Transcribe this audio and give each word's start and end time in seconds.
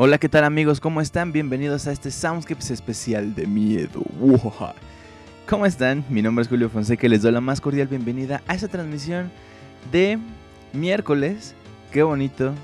Hola, 0.00 0.18
¿qué 0.18 0.28
tal 0.28 0.44
amigos? 0.44 0.78
¿Cómo 0.78 1.00
están? 1.00 1.32
Bienvenidos 1.32 1.88
a 1.88 1.92
este 1.92 2.12
Soundscapes 2.12 2.70
especial 2.70 3.34
de 3.34 3.48
miedo. 3.48 4.00
¿Cómo 5.48 5.66
están? 5.66 6.04
Mi 6.08 6.22
nombre 6.22 6.42
es 6.42 6.48
Julio 6.48 6.70
Fonseca 6.70 7.04
y 7.04 7.08
les 7.08 7.22
doy 7.22 7.32
la 7.32 7.40
más 7.40 7.60
cordial 7.60 7.88
bienvenida 7.88 8.40
a 8.46 8.54
esta 8.54 8.68
transmisión 8.68 9.28
de 9.90 10.20
miércoles. 10.72 11.56
Qué 11.90 12.04
bonito 12.04 12.54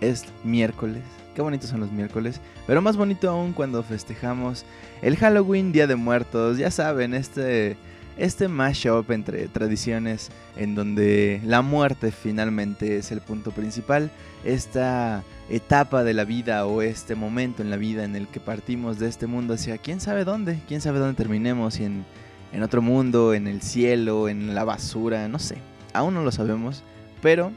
es 0.00 0.24
miércoles. 0.44 1.02
Qué 1.34 1.42
bonitos 1.42 1.68
son 1.68 1.80
los 1.80 1.90
miércoles. 1.90 2.40
Pero 2.68 2.80
más 2.80 2.96
bonito 2.96 3.28
aún 3.28 3.54
cuando 3.54 3.82
festejamos 3.82 4.64
el 5.02 5.16
Halloween, 5.16 5.72
Día 5.72 5.88
de 5.88 5.96
Muertos. 5.96 6.58
Ya 6.58 6.70
saben, 6.70 7.12
este 7.12 7.76
este 8.18 8.48
mashup 8.48 9.10
entre 9.12 9.46
tradiciones 9.48 10.30
en 10.56 10.74
donde 10.74 11.40
la 11.44 11.62
muerte 11.62 12.10
finalmente 12.10 12.96
es 12.96 13.12
el 13.12 13.20
punto 13.20 13.52
principal, 13.52 14.10
esta 14.44 15.22
etapa 15.48 16.04
de 16.04 16.14
la 16.14 16.24
vida 16.24 16.66
o 16.66 16.82
este 16.82 17.14
momento 17.14 17.62
en 17.62 17.70
la 17.70 17.76
vida 17.76 18.04
en 18.04 18.16
el 18.16 18.26
que 18.26 18.40
partimos 18.40 18.98
de 18.98 19.08
este 19.08 19.26
mundo 19.26 19.54
hacia 19.54 19.78
quién 19.78 20.00
sabe 20.00 20.24
dónde, 20.24 20.60
quién 20.66 20.80
sabe 20.80 20.98
dónde 20.98 21.14
terminemos, 21.14 21.74
si 21.74 21.84
en, 21.84 22.04
en 22.52 22.62
otro 22.62 22.82
mundo, 22.82 23.34
en 23.34 23.46
el 23.46 23.62
cielo, 23.62 24.28
en 24.28 24.54
la 24.54 24.64
basura, 24.64 25.28
no 25.28 25.38
sé, 25.38 25.56
aún 25.92 26.14
no 26.14 26.22
lo 26.22 26.32
sabemos, 26.32 26.82
pero 27.22 27.52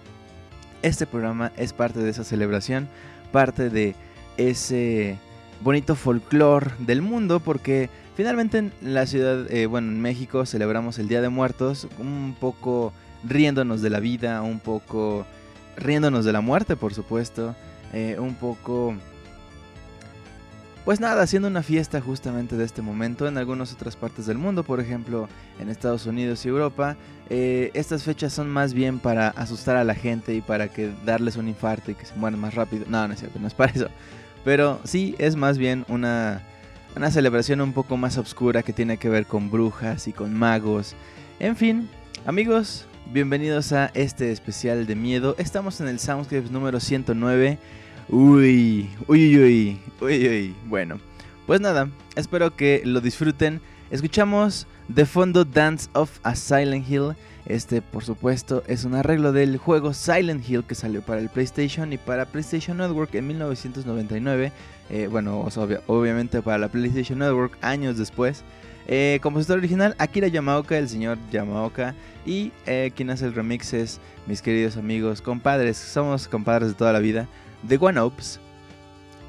este 0.84 1.08
programa 1.08 1.52
es 1.58 1.74
parte 1.74 2.00
de 2.00 2.12
esa 2.12 2.24
celebración, 2.24 2.88
parte 3.32 3.70
de 3.70 3.96
ese 4.38 5.18
bonito 5.64 5.96
folclore 5.96 6.72
del 6.80 7.02
mundo 7.02 7.40
porque 7.40 7.90
finalmente 8.16 8.58
en 8.58 8.72
la 8.82 9.06
ciudad, 9.06 9.52
eh, 9.52 9.66
bueno, 9.66 9.90
en 9.90 10.02
México 10.02 10.46
celebramos 10.46 11.00
el 11.00 11.08
Día 11.08 11.22
de 11.22 11.30
Muertos 11.30 11.88
un 12.00 12.36
poco 12.40 12.94
riéndonos 13.24 13.82
de 13.82 13.90
la 13.90 14.00
vida, 14.00 14.42
un 14.42 14.60
poco 14.60 15.26
riéndonos 15.78 16.26
de 16.26 16.34
la 16.34 16.42
muerte, 16.42 16.76
por 16.76 16.94
supuesto, 16.94 17.56
eh, 17.94 18.18
un 18.20 18.36
poco... 18.36 18.96
Pues 20.86 21.00
nada, 21.00 21.22
haciendo 21.22 21.48
una 21.48 21.62
fiesta 21.62 22.02
justamente 22.02 22.58
de 22.58 22.66
este 22.66 22.82
momento 22.82 23.28
en 23.28 23.38
algunas 23.38 23.72
otras 23.72 23.96
partes 23.96 24.26
del 24.26 24.40
mundo, 24.40 24.64
por 24.64 24.80
ejemplo 24.80 25.30
en 25.60 25.70
Estados 25.70 26.08
Unidos 26.08 26.44
y 26.44 26.50
Europa, 26.50 26.98
eh, 27.30 27.70
estas 27.76 28.02
fechas 28.02 28.34
son 28.34 28.50
más 28.50 28.74
bien 28.74 28.98
para 28.98 29.30
asustar 29.30 29.76
a 29.76 29.84
la 29.84 29.94
gente 29.94 30.34
y 30.34 30.42
para 30.42 30.70
que 30.70 30.92
darles 31.06 31.36
un 31.36 31.48
infarto 31.48 31.92
y 31.92 31.96
que 31.96 32.08
se 32.08 32.16
mueran 32.16 32.40
más 32.40 32.56
rápido. 32.56 32.86
No, 32.88 33.08
no 33.08 33.14
es 33.14 33.20
cierto, 33.20 33.38
no 33.38 33.48
es 33.48 33.54
para 33.54 33.72
eso. 33.72 33.90
Pero 34.44 34.82
sí 34.84 35.14
es 35.20 35.36
más 35.36 35.60
bien 35.60 35.86
una, 35.88 36.42
una 36.96 37.12
celebración 37.12 37.62
un 37.62 37.74
poco 37.74 37.98
más 37.98 38.18
oscura 38.18 38.64
que 38.64 38.74
tiene 38.74 38.98
que 38.98 39.10
ver 39.10 39.26
con 39.26 39.50
brujas 39.50 40.08
y 40.08 40.14
con 40.14 40.34
magos. 40.34 40.96
En 41.40 41.56
fin, 41.56 41.90
amigos, 42.26 42.86
bienvenidos 43.12 43.72
a 43.72 43.92
este 43.94 44.32
especial 44.32 44.86
de 44.86 44.96
miedo. 44.96 45.36
Estamos 45.38 45.80
en 45.82 45.88
el 45.88 46.00
Soundscapes 46.00 46.52
número 46.52 46.80
109. 46.80 47.58
Uy, 48.10 48.90
uy, 49.08 49.38
uy, 49.38 49.80
uy, 50.02 50.28
uy. 50.28 50.56
Bueno, 50.66 51.00
pues 51.48 51.62
nada, 51.62 51.90
espero 52.16 52.56
que 52.56 52.82
lo 52.86 53.00
disfruten. 53.00 53.62
Escuchamos 53.92 54.68
de 54.88 55.06
fondo 55.06 55.44
Dance 55.44 55.90
of 55.92 56.20
a 56.24 56.34
Silent 56.34 56.90
Hill. 56.90 57.14
Este, 57.46 57.82
por 57.82 58.06
supuesto, 58.06 58.64
es 58.68 58.86
un 58.86 58.96
arreglo 58.96 59.34
del 59.34 59.58
juego 59.58 59.94
Silent 59.94 60.50
Hill 60.50 60.64
que 60.64 60.76
salió 60.76 61.02
para 61.02 61.20
el 61.20 61.28
PlayStation 61.28 61.92
y 61.92 61.98
para 61.98 62.26
PlayStation 62.26 62.78
Network 62.78 63.14
en 63.16 63.28
1999. 63.28 64.54
Eh, 64.90 65.08
bueno, 65.12 65.46
obviamente 65.88 66.42
para 66.42 66.58
la 66.58 66.70
PlayStation 66.70 67.20
Network 67.20 67.58
años 67.62 67.98
después. 67.98 68.44
Eh, 68.88 69.20
compositor 69.22 69.58
original 69.58 69.94
Akira 69.98 70.30
Yamaoka, 70.30 70.78
el 70.78 70.88
señor 70.88 71.18
Yamaoka. 71.30 71.94
Y 72.26 72.54
eh, 72.68 72.94
quien 72.96 73.10
hace 73.10 73.26
el 73.26 73.34
remix 73.34 73.74
es 73.74 74.00
mis 74.26 74.42
queridos 74.42 74.78
amigos, 74.78 75.22
compadres, 75.22 75.76
somos 75.76 76.30
compadres 76.30 76.70
de 76.70 76.76
toda 76.76 76.94
la 76.94 77.00
vida, 77.00 77.28
The 77.68 77.78
One 77.78 78.00
Ops. 78.00 78.40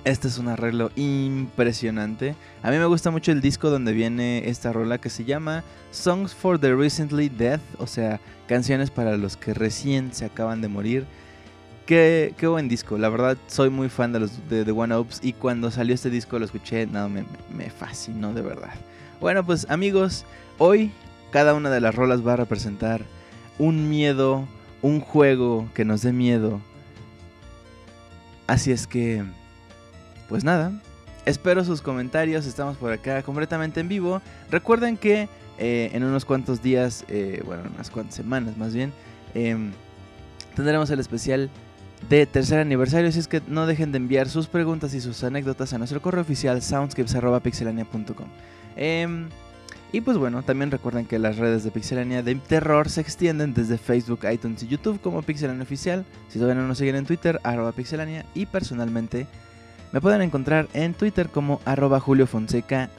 Este 0.04 0.26
es 0.26 0.38
un 0.38 0.49
arreglo 0.49 0.90
impresionante. 0.96 2.34
A 2.64 2.72
mí 2.72 2.76
me 2.76 2.87
gusta 2.87 3.12
mucho 3.12 3.31
el 3.31 3.40
disco 3.40 3.70
donde 3.70 3.93
viene 3.93 4.49
esta 4.49 4.72
rola 4.72 4.99
que 4.99 5.10
se 5.10 5.25
llama 5.25 5.62
Songs 5.93 6.34
for 6.34 6.58
the 6.58 6.75
Recently 6.75 7.28
Dead, 7.28 7.60
o 7.78 7.87
sea, 7.87 8.19
canciones 8.49 8.90
para 8.90 9.16
los 9.16 9.37
que 9.37 9.54
recién 9.54 10.12
se 10.12 10.25
acaban 10.25 10.60
de 10.60 10.66
morir. 10.66 11.06
Qué, 11.87 12.34
qué 12.37 12.49
buen 12.49 12.69
disco, 12.69 12.99
la 12.99 13.08
verdad 13.10 13.37
soy 13.46 13.70
muy 13.70 13.88
fan 13.88 14.12
de 14.12 14.20
los 14.20 14.49
de 14.49 14.64
The 14.64 14.72
One 14.72 14.93
Ops 14.94 15.20
y 15.22 15.34
cuando 15.34 15.70
salió 15.70 15.94
este 15.94 16.10
disco 16.10 16.37
lo 16.38 16.46
escuché, 16.46 16.87
no, 16.87 17.08
me, 17.08 17.25
me 17.55 17.70
fascinó 17.70 18.34
de 18.34 18.43
verdad. 18.43 18.75
Bueno, 19.20 19.46
pues 19.46 19.70
amigos, 19.70 20.25
hoy 20.58 20.90
cada 21.31 21.55
una 21.55 21.70
de 21.70 21.81
las 21.81 21.94
rolas 21.94 22.26
va 22.26 22.32
a 22.32 22.37
representar 22.37 23.02
un 23.56 23.88
miedo, 23.88 24.48
un 24.81 25.00
juego 25.00 25.69
que 25.75 25.84
nos 25.84 26.02
dé 26.02 26.12
miedo. 26.12 26.60
Así 28.48 28.72
es 28.72 28.88
que 28.88 29.25
pues 30.32 30.44
nada, 30.44 30.73
espero 31.26 31.62
sus 31.62 31.82
comentarios, 31.82 32.46
estamos 32.46 32.79
por 32.79 32.90
acá 32.90 33.23
completamente 33.23 33.81
en 33.81 33.88
vivo. 33.88 34.23
Recuerden 34.50 34.96
que 34.96 35.29
eh, 35.58 35.90
en 35.93 36.05
unos 36.05 36.25
cuantos 36.25 36.62
días, 36.62 37.05
eh, 37.08 37.43
bueno, 37.44 37.64
unas 37.75 37.90
cuantas 37.90 38.14
semanas 38.14 38.56
más 38.56 38.73
bien, 38.73 38.94
em, 39.34 39.73
tendremos 40.56 40.88
el 40.88 41.00
especial 41.00 41.50
de 42.08 42.25
tercer 42.25 42.61
aniversario, 42.61 43.11
así 43.11 43.19
es 43.19 43.29
que 43.29 43.43
no 43.46 43.67
dejen 43.67 43.93
de 43.93 43.99
enviar 43.99 44.31
sus 44.31 44.46
preguntas 44.46 44.94
y 44.94 45.02
sus 45.02 45.23
anécdotas 45.23 45.75
a 45.75 45.79
nuestro 45.79 46.00
correo 46.00 46.23
oficial 46.23 46.62
soundscapes.pixelania.com. 46.62 48.29
Em, 48.76 49.29
y 49.93 50.00
pues 50.00 50.17
bueno, 50.17 50.43
también 50.43 50.70
recuerden 50.70 51.05
que 51.05 51.19
las 51.19 51.36
redes 51.36 51.62
de 51.62 51.70
Pixelania 51.70 52.22
de 52.22 52.36
terror 52.36 52.89
se 52.89 53.03
extienden 53.03 53.53
desde 53.53 53.77
Facebook, 53.77 54.20
iTunes 54.32 54.62
y 54.62 54.69
YouTube 54.69 54.98
como 55.03 55.20
Pixelania 55.20 55.62
Oficial. 55.62 56.06
Si 56.31 56.39
todavía 56.39 56.62
no 56.62 56.67
nos 56.67 56.79
siguen 56.79 56.96
en 56.96 57.05
Twitter, 57.05 57.39
arroba 57.43 57.72
Pixelania 57.72 58.24
y 58.32 58.46
personalmente 58.46 59.27
me 59.93 60.01
pueden 60.01 60.22
encontrar 60.22 60.69
en 60.72 60.94
Twitter 60.94 61.29
como 61.29 61.61
arroba 61.65 62.01
juliofonsecazg. 62.01 62.91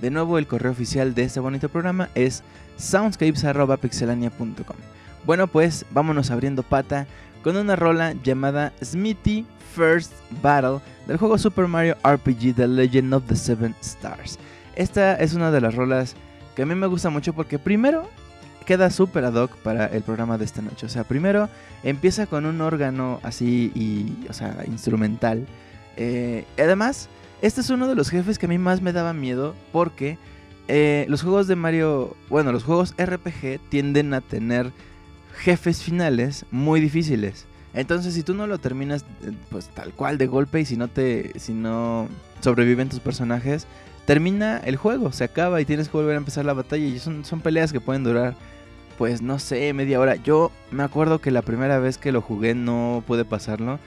De 0.00 0.10
nuevo, 0.10 0.38
el 0.38 0.46
correo 0.46 0.72
oficial 0.72 1.14
de 1.14 1.24
este 1.24 1.40
bonito 1.40 1.68
programa 1.68 2.08
es 2.14 2.42
soundscapes.pixelania.com. 2.76 4.76
Bueno, 5.24 5.48
pues 5.48 5.84
vámonos 5.90 6.30
abriendo 6.30 6.62
pata 6.62 7.06
con 7.42 7.56
una 7.56 7.76
rola 7.76 8.14
llamada 8.22 8.72
Smithy 8.82 9.46
First 9.74 10.12
Battle 10.42 10.80
del 11.06 11.16
juego 11.16 11.38
Super 11.38 11.66
Mario 11.66 11.96
RPG 12.04 12.54
The 12.54 12.68
Legend 12.68 13.14
of 13.14 13.24
the 13.26 13.36
Seven 13.36 13.74
Stars. 13.80 14.38
Esta 14.76 15.16
es 15.16 15.34
una 15.34 15.50
de 15.50 15.60
las 15.60 15.74
rolas 15.74 16.14
que 16.54 16.62
a 16.62 16.66
mí 16.66 16.74
me 16.74 16.86
gusta 16.86 17.10
mucho 17.10 17.32
porque 17.32 17.58
primero 17.58 18.08
queda 18.64 18.90
súper 18.90 19.24
ad 19.24 19.34
hoc 19.34 19.56
para 19.56 19.86
el 19.86 20.02
programa 20.02 20.38
de 20.38 20.44
esta 20.44 20.62
noche. 20.62 20.86
O 20.86 20.88
sea, 20.88 21.04
primero 21.04 21.48
empieza 21.82 22.26
con 22.26 22.46
un 22.46 22.60
órgano 22.60 23.20
así 23.22 23.72
y, 23.74 24.28
o 24.28 24.32
sea, 24.32 24.64
instrumental 24.66 25.46
eh, 25.96 26.44
además, 26.58 27.08
este 27.42 27.60
es 27.60 27.70
uno 27.70 27.88
de 27.88 27.94
los 27.94 28.10
jefes 28.10 28.38
que 28.38 28.46
a 28.46 28.48
mí 28.48 28.58
más 28.58 28.80
me 28.80 28.92
daba 28.92 29.12
miedo 29.12 29.54
porque 29.72 30.18
eh, 30.68 31.06
los 31.08 31.22
juegos 31.22 31.46
de 31.46 31.56
Mario, 31.56 32.16
bueno, 32.28 32.52
los 32.52 32.64
juegos 32.64 32.94
RPG 32.98 33.60
tienden 33.68 34.14
a 34.14 34.20
tener 34.20 34.72
jefes 35.38 35.82
finales 35.82 36.46
muy 36.50 36.80
difíciles. 36.80 37.46
Entonces, 37.74 38.14
si 38.14 38.22
tú 38.22 38.34
no 38.34 38.46
lo 38.46 38.58
terminas 38.58 39.04
eh, 39.22 39.32
pues 39.50 39.68
tal 39.68 39.92
cual 39.92 40.18
de 40.18 40.26
golpe 40.26 40.60
y 40.60 40.64
si 40.64 40.76
no 40.76 40.88
te 40.88 41.38
si 41.38 41.52
no 41.52 42.08
sobreviven 42.40 42.88
tus 42.88 43.00
personajes, 43.00 43.66
termina 44.06 44.58
el 44.58 44.76
juego, 44.76 45.12
se 45.12 45.24
acaba 45.24 45.60
y 45.60 45.66
tienes 45.66 45.88
que 45.88 45.96
volver 45.96 46.14
a 46.14 46.18
empezar 46.18 46.44
la 46.44 46.54
batalla 46.54 46.86
y 46.86 46.98
son, 46.98 47.24
son 47.24 47.40
peleas 47.40 47.72
que 47.72 47.80
pueden 47.80 48.04
durar 48.04 48.34
pues 48.96 49.22
no 49.22 49.38
sé, 49.38 49.72
media 49.72 50.00
hora. 50.00 50.16
Yo 50.16 50.50
me 50.70 50.82
acuerdo 50.82 51.20
que 51.20 51.30
la 51.30 51.42
primera 51.42 51.78
vez 51.78 51.98
que 51.98 52.12
lo 52.12 52.22
jugué 52.22 52.54
no 52.54 53.04
pude 53.06 53.24
pasarlo 53.24 53.78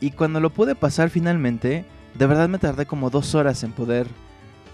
y 0.00 0.10
cuando 0.10 0.40
lo 0.40 0.50
pude 0.50 0.74
pasar 0.74 1.10
finalmente, 1.10 1.84
de 2.14 2.26
verdad 2.26 2.48
me 2.48 2.58
tardé 2.58 2.86
como 2.86 3.10
dos 3.10 3.34
horas 3.34 3.62
en 3.62 3.72
poder 3.72 4.06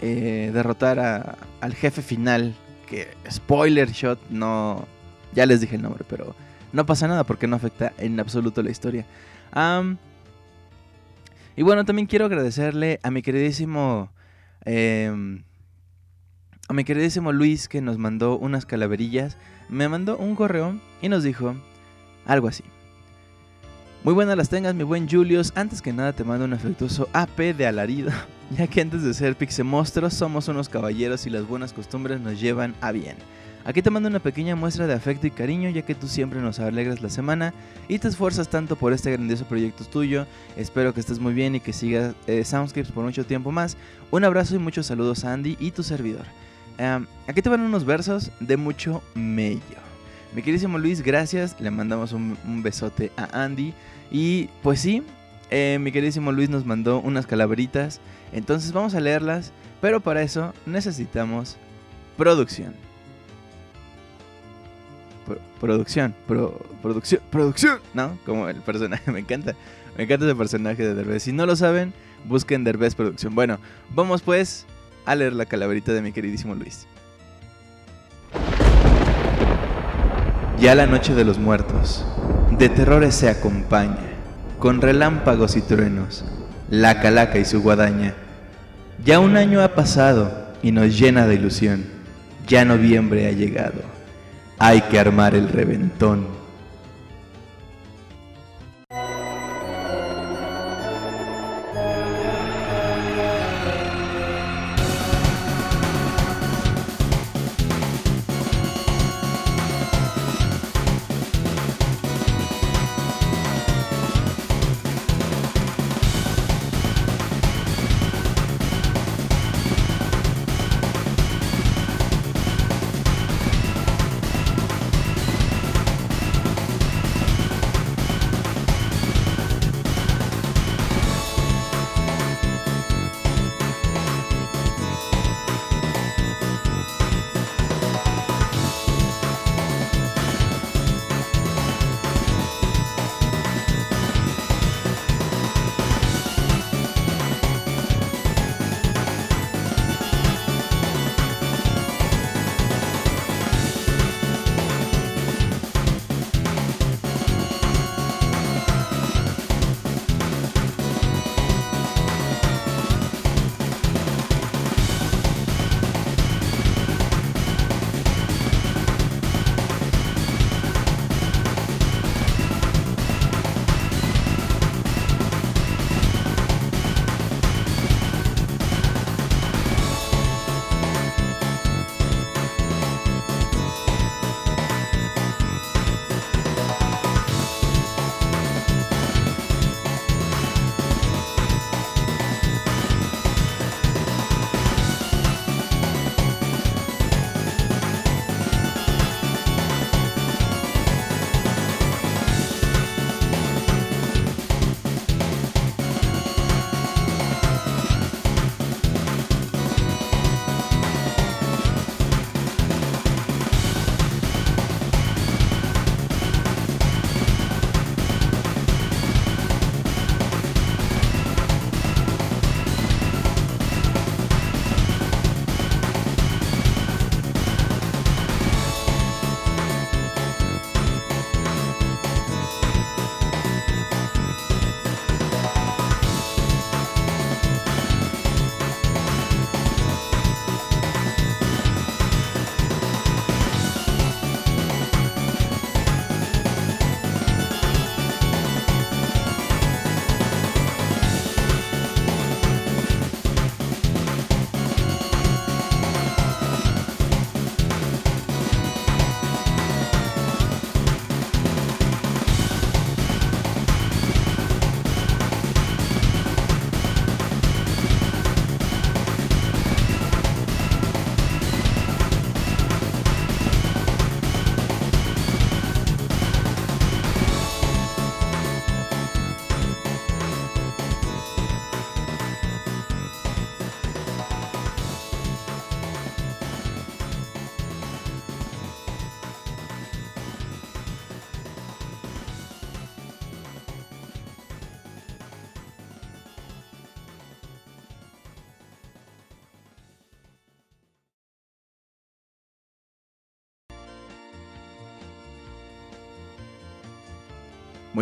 eh, 0.01 0.51
derrotar 0.53 1.37
al 1.61 1.73
jefe 1.75 2.01
final. 2.01 2.55
Que 2.87 3.07
spoiler 3.29 3.91
shot, 3.91 4.19
no. 4.29 4.85
Ya 5.33 5.45
les 5.45 5.61
dije 5.61 5.75
el 5.75 5.81
nombre, 5.81 6.03
pero 6.07 6.35
no 6.73 6.85
pasa 6.85 7.07
nada 7.07 7.23
porque 7.23 7.47
no 7.47 7.55
afecta 7.55 7.93
en 7.97 8.19
absoluto 8.19 8.61
la 8.63 8.71
historia. 8.71 9.05
y 11.55 11.61
bueno, 11.61 11.85
también 11.85 12.07
quiero 12.07 12.25
agradecerle 12.25 12.99
a 13.03 13.11
mi 13.11 13.21
queridísimo. 13.21 14.09
Em, 14.65 15.43
a 16.67 16.73
mi 16.73 16.83
queridísimo 16.83 17.31
Luis 17.31 17.67
que 17.67 17.81
nos 17.81 17.97
mandó 17.97 18.37
unas 18.37 18.65
calaverillas. 18.65 19.37
Me 19.69 19.87
mandó 19.87 20.17
un 20.17 20.35
correo 20.35 20.79
y 21.01 21.09
nos 21.09 21.23
dijo 21.23 21.55
algo 22.25 22.47
así. 22.47 22.63
Muy 24.03 24.15
buenas 24.15 24.35
las 24.35 24.49
tengas, 24.49 24.73
mi 24.73 24.83
buen 24.83 25.07
Julius. 25.07 25.53
Antes 25.53 25.79
que 25.79 25.93
nada 25.93 26.11
te 26.11 26.23
mando 26.23 26.45
un 26.45 26.53
afectuoso 26.53 27.07
AP 27.13 27.55
de 27.55 27.67
alarido, 27.67 28.09
ya 28.57 28.65
que 28.65 28.81
antes 28.81 29.03
de 29.03 29.13
ser 29.13 29.37
Monstruos 29.63 30.15
somos 30.15 30.47
unos 30.47 30.69
caballeros 30.69 31.27
y 31.27 31.29
las 31.29 31.47
buenas 31.47 31.71
costumbres 31.71 32.19
nos 32.19 32.41
llevan 32.41 32.73
a 32.81 32.91
bien. 32.91 33.15
Aquí 33.63 33.83
te 33.83 33.91
mando 33.91 34.09
una 34.09 34.17
pequeña 34.17 34.55
muestra 34.55 34.87
de 34.87 34.95
afecto 34.95 35.27
y 35.27 35.31
cariño, 35.31 35.69
ya 35.69 35.83
que 35.83 35.93
tú 35.93 36.07
siempre 36.07 36.41
nos 36.41 36.59
alegras 36.59 37.03
la 37.03 37.09
semana 37.09 37.53
y 37.87 37.99
te 37.99 38.07
esfuerzas 38.07 38.49
tanto 38.49 38.75
por 38.75 38.91
este 38.91 39.11
grandioso 39.11 39.45
proyecto 39.45 39.85
tuyo. 39.85 40.25
Espero 40.57 40.95
que 40.95 40.99
estés 40.99 41.19
muy 41.19 41.35
bien 41.35 41.53
y 41.53 41.59
que 41.59 41.71
sigas 41.71 42.15
eh, 42.25 42.43
Soundscapes 42.43 42.91
por 42.91 43.03
mucho 43.03 43.23
tiempo 43.23 43.51
más. 43.51 43.77
Un 44.09 44.23
abrazo 44.23 44.55
y 44.55 44.57
muchos 44.57 44.87
saludos 44.87 45.25
a 45.25 45.33
Andy 45.33 45.57
y 45.59 45.69
tu 45.69 45.83
servidor. 45.83 46.25
aquí 47.27 47.43
te 47.43 47.49
van 47.49 47.61
unos 47.61 47.85
versos 47.85 48.31
de 48.39 48.57
mucho 48.57 49.03
mello. 49.13 49.91
Mi 50.33 50.41
queridísimo 50.41 50.77
Luis, 50.77 51.01
gracias. 51.01 51.59
Le 51.59 51.71
mandamos 51.71 52.13
un, 52.13 52.37
besote 52.63 53.11
a 53.17 53.43
Andy. 53.43 53.73
Y 54.11 54.49
pues 54.61 54.81
sí, 54.81 55.03
eh, 55.49 55.77
mi 55.79 55.91
queridísimo 55.91 56.31
Luis 56.31 56.49
nos 56.49 56.65
mandó 56.65 56.99
unas 56.99 57.25
calaveritas. 57.25 58.01
Entonces 58.33 58.71
vamos 58.73 58.93
a 58.93 58.99
leerlas. 58.99 59.51
Pero 59.81 59.99
para 59.99 60.21
eso 60.21 60.53
necesitamos 60.65 61.57
producción. 62.17 62.75
producción, 65.59 66.15
producción, 66.81 67.21
producción, 67.31 67.79
¿no? 67.93 68.17
Como 68.25 68.47
el 68.47 68.61
personaje, 68.61 69.11
me 69.11 69.19
encanta, 69.19 69.55
me 69.97 70.03
encanta 70.03 70.25
ese 70.25 70.35
personaje 70.35 70.83
de 70.83 70.93
Derbez. 70.93 71.23
Si 71.23 71.31
no 71.31 71.45
lo 71.45 71.55
saben, 71.55 71.93
busquen 72.25 72.63
Derbez 72.63 72.95
Producción. 72.95 73.33
Bueno, 73.33 73.59
vamos 73.89 74.21
pues 74.21 74.65
a 75.05 75.15
leer 75.15 75.33
la 75.33 75.45
calaverita 75.45 75.93
de 75.93 76.01
mi 76.01 76.11
queridísimo 76.11 76.55
Luis. 76.55 76.87
Ya 80.61 80.75
la 80.75 80.85
noche 80.85 81.15
de 81.15 81.25
los 81.25 81.39
muertos, 81.39 82.05
de 82.55 82.69
terrores 82.69 83.15
se 83.15 83.27
acompaña, 83.29 83.97
con 84.59 84.79
relámpagos 84.79 85.57
y 85.57 85.61
truenos, 85.61 86.23
la 86.69 87.01
calaca 87.01 87.39
y 87.39 87.45
su 87.45 87.63
guadaña. 87.63 88.13
Ya 89.03 89.19
un 89.19 89.37
año 89.37 89.63
ha 89.63 89.69
pasado 89.69 90.31
y 90.61 90.71
nos 90.71 90.99
llena 90.99 91.25
de 91.25 91.33
ilusión, 91.33 91.85
ya 92.47 92.63
noviembre 92.63 93.27
ha 93.27 93.31
llegado, 93.31 93.81
hay 94.59 94.81
que 94.81 94.99
armar 94.99 95.33
el 95.33 95.49
reventón. 95.49 96.27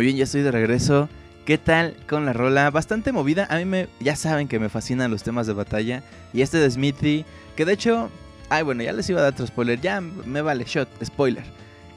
Muy 0.00 0.06
bien, 0.06 0.16
ya 0.16 0.24
estoy 0.24 0.40
de 0.40 0.50
regreso. 0.50 1.10
¿Qué 1.44 1.58
tal 1.58 1.94
con 2.08 2.24
la 2.24 2.32
rola? 2.32 2.70
Bastante 2.70 3.12
movida. 3.12 3.46
A 3.50 3.58
mí 3.58 3.66
me, 3.66 3.86
ya 4.00 4.16
saben 4.16 4.48
que 4.48 4.58
me 4.58 4.70
fascinan 4.70 5.10
los 5.10 5.22
temas 5.22 5.46
de 5.46 5.52
batalla. 5.52 6.02
Y 6.32 6.40
este 6.40 6.56
de 6.56 6.70
Smithy, 6.70 7.26
que 7.54 7.66
de 7.66 7.74
hecho, 7.74 8.08
ay 8.48 8.62
bueno, 8.62 8.82
ya 8.82 8.94
les 8.94 9.10
iba 9.10 9.20
a 9.20 9.24
dar 9.24 9.34
otro 9.34 9.46
spoiler. 9.46 9.78
Ya 9.78 10.00
me 10.00 10.40
vale, 10.40 10.64
shot, 10.66 10.88
spoiler. 11.04 11.44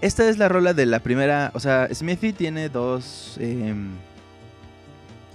Esta 0.02 0.28
es 0.28 0.38
la 0.38 0.50
rola 0.50 0.74
de 0.74 0.86
la 0.86 1.00
primera, 1.00 1.52
o 1.54 1.62
sea, 1.62 1.88
Smithy 1.94 2.34
tiene 2.34 2.68
dos, 2.68 3.38
em, 3.40 3.92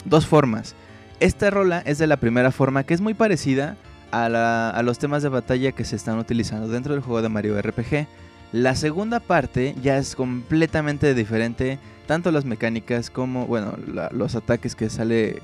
dos 0.05 0.27
formas. 0.27 0.75
Esta 1.21 1.49
rola 1.49 1.83
es 1.87 1.97
de 1.97 2.07
la 2.07 2.19
primera 2.19 2.53
forma, 2.53 2.85
que 2.85 2.93
es 2.93 3.01
muy 3.01 3.15
parecida 3.15 3.79
a, 4.13 4.27
a 4.69 4.83
los 4.83 4.99
temas 4.99 5.23
de 5.23 5.31
batalla 5.31 5.73
que 5.73 5.87
se 5.87 5.97
están 5.97 6.19
utilizando 6.19 6.69
dentro 6.69 6.93
del 6.93 7.03
juego 7.03 7.23
de 7.23 7.31
Mario 7.31 7.59
RPG. 7.63 8.07
La 8.53 8.75
segunda 8.75 9.21
parte 9.21 9.75
ya 9.81 9.97
es 9.97 10.15
completamente 10.15 11.15
diferente 11.15 11.79
tanto 12.09 12.33
las 12.33 12.47
mecánicas 12.47 13.11
como, 13.11 13.47
bueno, 13.47 13.75
los 14.12 14.35
ataques 14.35 14.75
que 14.75 14.88
sale, 14.88 15.43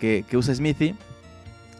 que, 0.00 0.26
usa 0.34 0.52
Smithy, 0.52 0.96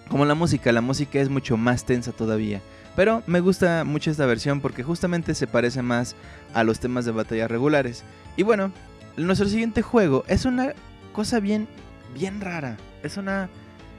como 0.09 0.25
la 0.25 0.37
música. 0.37 0.71
La 0.71 0.81
música 0.81 1.21
es 1.21 1.29
mucho 1.29 1.57
más 1.57 1.85
tensa 1.85 2.13
todavía. 2.13 2.63
Pero 2.95 3.25
me 3.27 3.41
gusta 3.41 3.83
mucho 3.83 4.13
esta 4.13 4.25
versión 4.25 4.61
porque 4.61 4.85
justamente 4.85 5.35
se 5.35 5.49
parece 5.49 5.83
más 5.83 6.15
a 6.55 6.63
los 6.63 6.79
temas 6.79 7.05
de 7.05 7.11
batalla 7.11 7.49
regulares. 7.49 8.05
Y 8.37 8.45
bueno, 8.45 8.71
nuestro 9.17 9.49
siguiente 9.49 9.83
juego 9.83 10.23
es 10.29 10.45
una 10.45 10.73
cosa 11.13 11.41
bien, 11.41 11.67
bien 12.15 12.41
rara. 12.41 12.77
Es 13.03 13.17
una, 13.17 13.49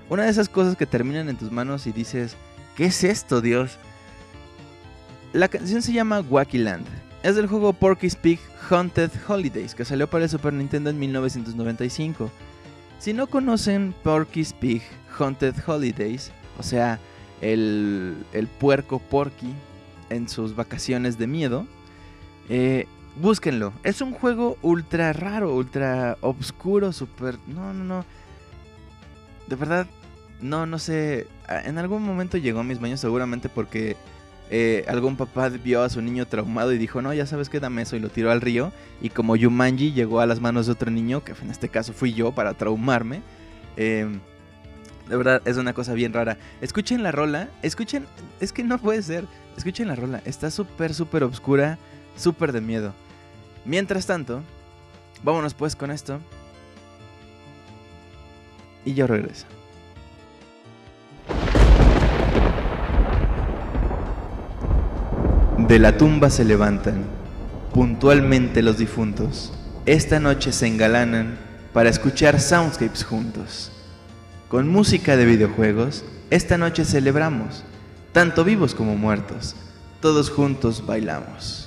una 0.10 0.24
de 0.24 0.30
esas 0.30 0.48
cosas 0.48 0.78
que 0.78 0.86
terminan 0.86 1.28
en 1.28 1.36
tus 1.36 1.52
manos 1.52 1.86
y 1.86 1.92
dices, 1.92 2.38
¿qué 2.78 2.86
es 2.86 3.04
esto, 3.04 3.42
Dios? 3.42 3.78
La 5.34 5.50
canción 5.50 5.82
se 5.82 5.92
llama 5.92 6.22
Wacky 6.22 6.60
Land. 6.60 7.03
Es 7.24 7.38
del 7.38 7.48
juego 7.48 7.72
Porky's 7.72 8.18
Pig 8.18 8.38
Haunted 8.70 9.10
Holidays, 9.28 9.74
que 9.74 9.86
salió 9.86 10.10
para 10.10 10.26
el 10.26 10.30
Super 10.30 10.52
Nintendo 10.52 10.90
en 10.90 11.00
1995. 11.00 12.30
Si 13.00 13.14
no 13.14 13.28
conocen 13.28 13.96
Porky's 14.04 14.52
Pig 14.52 14.82
Haunted 15.18 15.56
Holidays, 15.66 16.34
o 16.60 16.64
sea, 16.64 17.00
el, 17.40 18.26
el 18.34 18.48
puerco 18.48 19.00
Porky 19.00 19.54
en 20.10 20.28
sus 20.28 20.54
vacaciones 20.54 21.18
de 21.18 21.28
miedo, 21.28 21.66
eh, 22.50 22.88
búsquenlo. 23.16 23.72
Es 23.84 24.02
un 24.02 24.12
juego 24.12 24.58
ultra 24.62 25.14
raro, 25.14 25.56
ultra 25.56 26.18
obscuro, 26.20 26.92
super... 26.92 27.38
No, 27.48 27.74
no, 27.74 27.86
no. 27.86 28.06
De 29.48 29.56
verdad, 29.56 29.88
no, 30.42 30.66
no 30.66 30.78
sé. 30.78 31.28
En 31.48 31.78
algún 31.78 32.04
momento 32.04 32.38
llegó 32.38 32.60
a 32.60 32.64
mis 32.66 32.82
baños 32.82 33.00
seguramente 33.00 33.48
porque 33.48 33.96
eh, 34.50 34.86
algún 34.88 35.16
papá 35.16 35.50
vio 35.50 35.82
a 35.82 35.90
su 35.90 36.02
niño 36.02 36.28
traumado 36.28 36.72
y 36.74 36.78
dijo, 36.78 37.02
no, 37.02 37.14
ya 37.14 37.26
sabes 37.26 37.50
que 37.50 37.60
dame 37.60 37.82
eso 37.82 37.96
y 37.96 38.00
lo 38.00 38.10
tiró 38.10 38.32
al 38.32 38.42
río. 38.42 38.72
Y 39.02 39.10
como 39.10 39.36
Yumanji 39.36 39.94
llegó 39.94 40.20
a 40.20 40.26
las 40.26 40.40
manos 40.40 40.66
de 40.66 40.74
otro 40.74 40.92
niño, 40.92 41.24
que 41.24 41.34
en 41.42 41.50
este 41.50 41.70
caso 41.70 41.94
fui 41.94 42.14
yo 42.14 42.32
para 42.32 42.54
traumarme. 42.54 43.22
Em, 43.78 44.20
de 45.10 45.18
verdad, 45.18 45.42
es 45.46 45.58
una 45.58 45.74
cosa 45.74 45.94
bien 45.94 46.14
rara. 46.14 46.38
Escuchen 46.62 47.04
la 47.04 47.12
rola, 47.12 47.50
escuchen, 47.62 48.06
es 48.40 48.54
que 48.54 48.64
no 48.64 48.78
puede 48.78 49.02
ser. 49.02 49.26
Escuchen 49.58 49.88
la 49.88 49.96
rola, 49.96 50.22
está 50.26 50.50
súper, 50.50 50.94
súper 50.94 51.24
oscura, 51.24 51.78
súper 52.16 52.52
de 52.52 52.62
miedo. 52.62 52.94
Mientras 53.66 54.06
tanto, 54.06 54.42
vámonos 55.24 55.54
pues 55.54 55.76
con 55.76 55.92
esto. 55.92 56.20
Y 58.86 58.94
yo 58.94 59.08
regreso. 59.08 59.46
De 65.68 65.80
la 65.80 65.96
tumba 65.96 66.30
se 66.30 66.44
levantan, 66.44 67.06
puntualmente 67.74 68.62
los 68.62 68.78
difuntos. 68.78 69.54
Esta 69.86 70.20
noche 70.20 70.52
se 70.52 70.68
engalanan 70.68 71.38
para 71.72 71.90
escuchar 71.90 72.42
soundscapes 72.42 73.06
juntos. 73.06 73.72
Con 74.50 74.68
música 74.68 75.16
de 75.16 75.24
videojuegos, 75.24 76.04
esta 76.32 76.58
noche 76.58 76.84
celebramos, 76.84 77.64
tanto 78.12 78.44
vivos 78.44 78.76
como 78.76 78.98
muertos. 78.98 79.56
Todos 80.02 80.30
juntos 80.30 80.86
bailamos. 80.86 81.63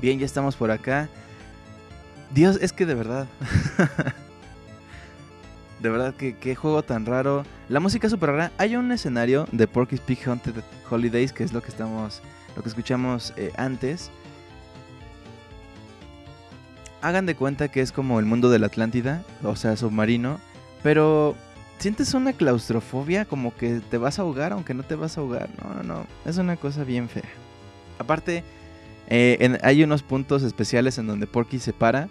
Bien, 0.00 0.18
ya 0.18 0.26
estamos 0.26 0.56
por 0.56 0.70
acá. 0.70 1.08
Dios, 2.34 2.58
es 2.60 2.72
que 2.72 2.86
de 2.86 2.94
verdad. 2.94 3.26
de 5.80 5.88
verdad, 5.88 6.14
que 6.14 6.36
qué 6.36 6.54
juego 6.54 6.82
tan 6.82 7.06
raro. 7.06 7.44
La 7.68 7.80
música 7.80 8.06
es 8.06 8.10
súper 8.10 8.30
rara. 8.30 8.52
Hay 8.58 8.76
un 8.76 8.92
escenario 8.92 9.46
de 9.52 9.66
Porky's 9.66 10.00
Pig 10.00 10.18
Haunted 10.28 10.54
Holidays, 10.90 11.32
que 11.32 11.44
es 11.44 11.52
lo 11.52 11.62
que 11.62 11.70
estamos. 11.70 12.20
lo 12.54 12.62
que 12.62 12.68
escuchamos 12.68 13.32
eh, 13.36 13.52
antes. 13.56 14.10
Hagan 17.00 17.26
de 17.26 17.36
cuenta 17.36 17.68
que 17.68 17.80
es 17.80 17.92
como 17.92 18.18
el 18.18 18.26
mundo 18.26 18.50
de 18.50 18.58
la 18.58 18.66
Atlántida, 18.66 19.22
o 19.42 19.56
sea, 19.56 19.76
submarino. 19.76 20.40
Pero 20.82 21.36
sientes 21.78 22.12
una 22.14 22.32
claustrofobia, 22.32 23.24
como 23.24 23.54
que 23.54 23.80
te 23.80 23.98
vas 23.98 24.18
a 24.18 24.22
ahogar, 24.22 24.52
aunque 24.52 24.74
no 24.74 24.82
te 24.82 24.94
vas 24.94 25.16
a 25.16 25.20
ahogar. 25.20 25.48
No, 25.62 25.74
no, 25.74 25.82
no. 25.82 26.06
Es 26.24 26.36
una 26.36 26.56
cosa 26.56 26.84
bien 26.84 27.08
fea. 27.08 27.22
Aparte, 27.98 28.44
eh, 29.08 29.58
hay 29.62 29.82
unos 29.82 30.02
puntos 30.02 30.42
especiales 30.42 30.98
en 30.98 31.06
donde 31.06 31.26
Porky 31.26 31.58
se 31.58 31.72
para, 31.72 32.08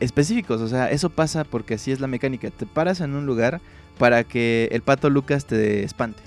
específicos, 0.00 0.60
o 0.60 0.68
sea, 0.68 0.90
eso 0.90 1.10
pasa 1.10 1.44
porque 1.44 1.74
así 1.74 1.92
es 1.92 2.00
la 2.00 2.06
mecánica. 2.06 2.50
Te 2.50 2.66
paras 2.66 3.00
en 3.00 3.14
un 3.14 3.26
lugar 3.26 3.60
para 3.98 4.24
que 4.24 4.68
el 4.72 4.82
pato 4.82 5.10
Lucas 5.10 5.46
te 5.46 5.82
espante. 5.82 6.22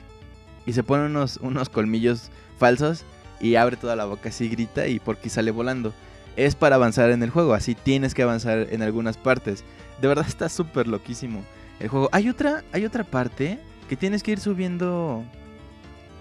Y 0.65 0.73
se 0.73 0.83
ponen 0.83 1.07
unos, 1.07 1.37
unos 1.37 1.69
colmillos 1.69 2.29
falsos 2.57 3.03
y 3.39 3.55
abre 3.55 3.77
toda 3.77 3.95
la 3.95 4.05
boca 4.05 4.29
así, 4.29 4.49
grita 4.49 4.87
y 4.87 4.99
Porky 4.99 5.29
sale 5.29 5.51
volando. 5.51 5.93
Es 6.35 6.55
para 6.55 6.75
avanzar 6.75 7.11
en 7.11 7.23
el 7.23 7.29
juego, 7.29 7.53
así 7.53 7.75
tienes 7.75 8.13
que 8.13 8.23
avanzar 8.23 8.67
en 8.71 8.81
algunas 8.81 9.17
partes. 9.17 9.63
De 10.01 10.07
verdad 10.07 10.25
está 10.27 10.49
súper 10.49 10.87
loquísimo 10.87 11.43
el 11.79 11.87
juego. 11.87 12.09
Hay 12.11 12.29
otra, 12.29 12.63
hay 12.71 12.85
otra 12.85 13.03
parte 13.03 13.59
que 13.87 13.95
tienes 13.95 14.23
que 14.23 14.31
ir 14.31 14.39
subiendo 14.39 15.23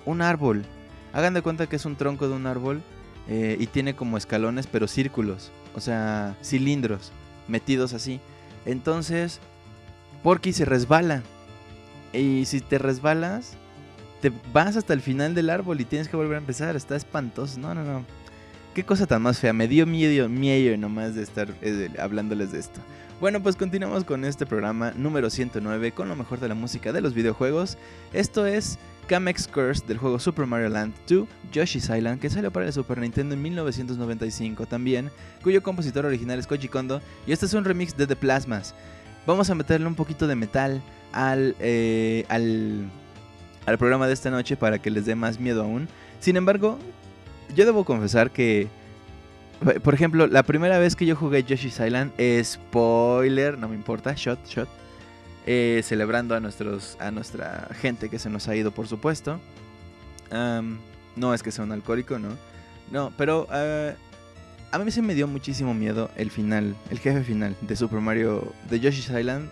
un 0.05 0.23
árbol. 0.23 0.65
Hagan 1.13 1.35
de 1.35 1.43
cuenta 1.43 1.67
que 1.67 1.77
es 1.77 1.85
un 1.85 1.97
tronco 1.97 2.29
de 2.29 2.35
un 2.35 2.47
árbol 2.47 2.83
eh, 3.29 3.57
y 3.59 3.67
tiene 3.67 3.95
como 3.95 4.17
escalones, 4.17 4.67
pero 4.67 4.89
círculos. 4.89 5.51
O 5.75 5.81
sea, 5.81 6.37
cilindros 6.43 7.13
metidos 7.47 7.93
así. 7.95 8.21
Entonces, 8.65 9.41
Porky 10.23 10.53
se 10.53 10.65
resbala. 10.65 11.23
Y 12.13 12.45
si 12.47 12.61
te 12.61 12.79
resbalas, 12.79 13.53
te 14.21 14.33
vas 14.53 14.77
hasta 14.77 14.95
el 14.95 15.01
final 15.01 15.35
del 15.35 15.51
árbol 15.51 15.81
y 15.81 15.85
tienes 15.85 16.09
que 16.09 16.17
volver 16.17 16.37
a 16.37 16.41
empezar. 16.41 16.77
Está 16.77 16.97
espantoso. 16.97 17.59
No, 17.59 17.75
no, 17.75 17.85
no. 17.85 18.05
Qué 18.75 18.85
cosa 18.85 19.07
tan 19.07 19.23
más 19.23 19.39
fea. 19.39 19.53
Me 19.53 19.69
dio 19.69 19.87
miedo, 19.87 20.29
miedo 20.29 20.77
nomás 20.77 21.15
de 21.15 21.23
estar 21.23 21.53
eh, 21.63 21.91
hablándoles 21.99 22.53
de 22.53 22.61
esto. 22.61 22.81
Bueno, 23.21 23.43
pues 23.43 23.57
continuamos 23.57 24.05
con 24.05 24.25
este 24.25 24.47
programa 24.47 24.93
número 24.93 25.29
109 25.29 25.91
con 25.91 26.09
lo 26.09 26.15
mejor 26.15 26.39
de 26.39 26.47
la 26.47 26.55
música 26.55 26.93
de 26.93 27.01
los 27.01 27.15
videojuegos. 27.15 27.77
Esto 28.13 28.47
es 28.47 28.79
Kamex 29.09 29.49
Curse 29.49 29.85
del 29.89 29.99
juego 29.99 30.21
Super 30.21 30.47
Mario 30.47 30.69
Land 30.69 30.95
2 31.09 31.27
Yoshi's 31.51 31.91
Island 31.91 32.21
que 32.21 32.31
salió 32.31 32.53
para 32.53 32.67
el 32.67 32.73
Super 32.73 32.99
Nintendo 32.99 33.35
en 33.35 33.43
1995 33.43 34.67
también, 34.67 35.11
cuyo 35.43 35.65
compositor 35.65 36.07
original 36.07 36.39
es 36.39 36.47
Koji 36.47 36.69
Kondo 36.69 37.03
y 37.27 37.33
este 37.33 37.47
es 37.47 37.55
un 37.55 37.65
remix 37.65 37.97
de 37.97 38.07
The 38.07 38.15
Plasmas. 38.15 38.73
Vamos 39.27 39.51
a 39.51 39.57
meterle 39.57 39.89
un 39.89 39.97
poquito 39.97 40.29
de 40.29 40.37
metal 40.37 40.81
al, 41.11 41.57
eh, 41.59 42.25
al, 42.29 42.89
al 43.67 43.79
programa 43.79 44.07
de 44.07 44.13
esta 44.13 44.31
noche 44.31 44.57
para 44.57 44.79
que 44.79 44.93
les 44.93 45.07
dé 45.07 45.17
más 45.17 45.41
miedo 45.41 45.65
aún. 45.65 45.89
Sin 46.21 46.37
embargo, 46.37 46.79
yo 47.57 47.67
debo 47.67 47.85
confesar 47.85 48.31
que 48.31 48.69
por 49.83 49.95
ejemplo, 49.95 50.27
la 50.27 50.43
primera 50.43 50.79
vez 50.79 50.97
que 50.97 51.07
yo 51.07 51.17
jugué 51.17 51.43
Yoshi's 51.43 51.81
Island, 51.81 52.13
spoiler, 52.43 53.59
no 53.59 53.69
me 53.69 53.75
importa, 53.75 54.15
shot, 54.15 54.45
shot. 54.47 54.69
Eh, 55.51 55.81
celebrando 55.83 56.35
a, 56.35 56.41
nuestros, 56.41 56.99
a 57.01 57.11
nuestra 57.11 57.69
gente 57.81 58.11
que 58.11 58.19
se 58.19 58.29
nos 58.29 58.49
ha 58.49 58.55
ido, 58.55 58.71
por 58.71 58.87
supuesto. 58.87 59.41
no 60.31 61.35
es 61.35 61.43
que 61.43 61.51
sea 61.51 61.65
un 61.65 61.73
alcohólico, 61.73 62.19
¿no? 62.19 62.29
No, 62.91 63.13
pero 63.17 63.49
uh, 63.51 63.95
a 64.71 64.79
mí 64.79 64.91
se 64.91 65.01
me 65.01 65.15
dio 65.15 65.27
muchísimo 65.27 65.73
miedo 65.75 66.11
el 66.17 66.31
final, 66.31 66.77
el 66.91 66.99
jefe 66.99 67.23
final 67.23 67.57
de 67.63 67.77
Super 67.77 68.01
Mario, 68.01 68.53
de 68.69 68.79
Yoshi's 68.79 69.09
Island. 69.09 69.49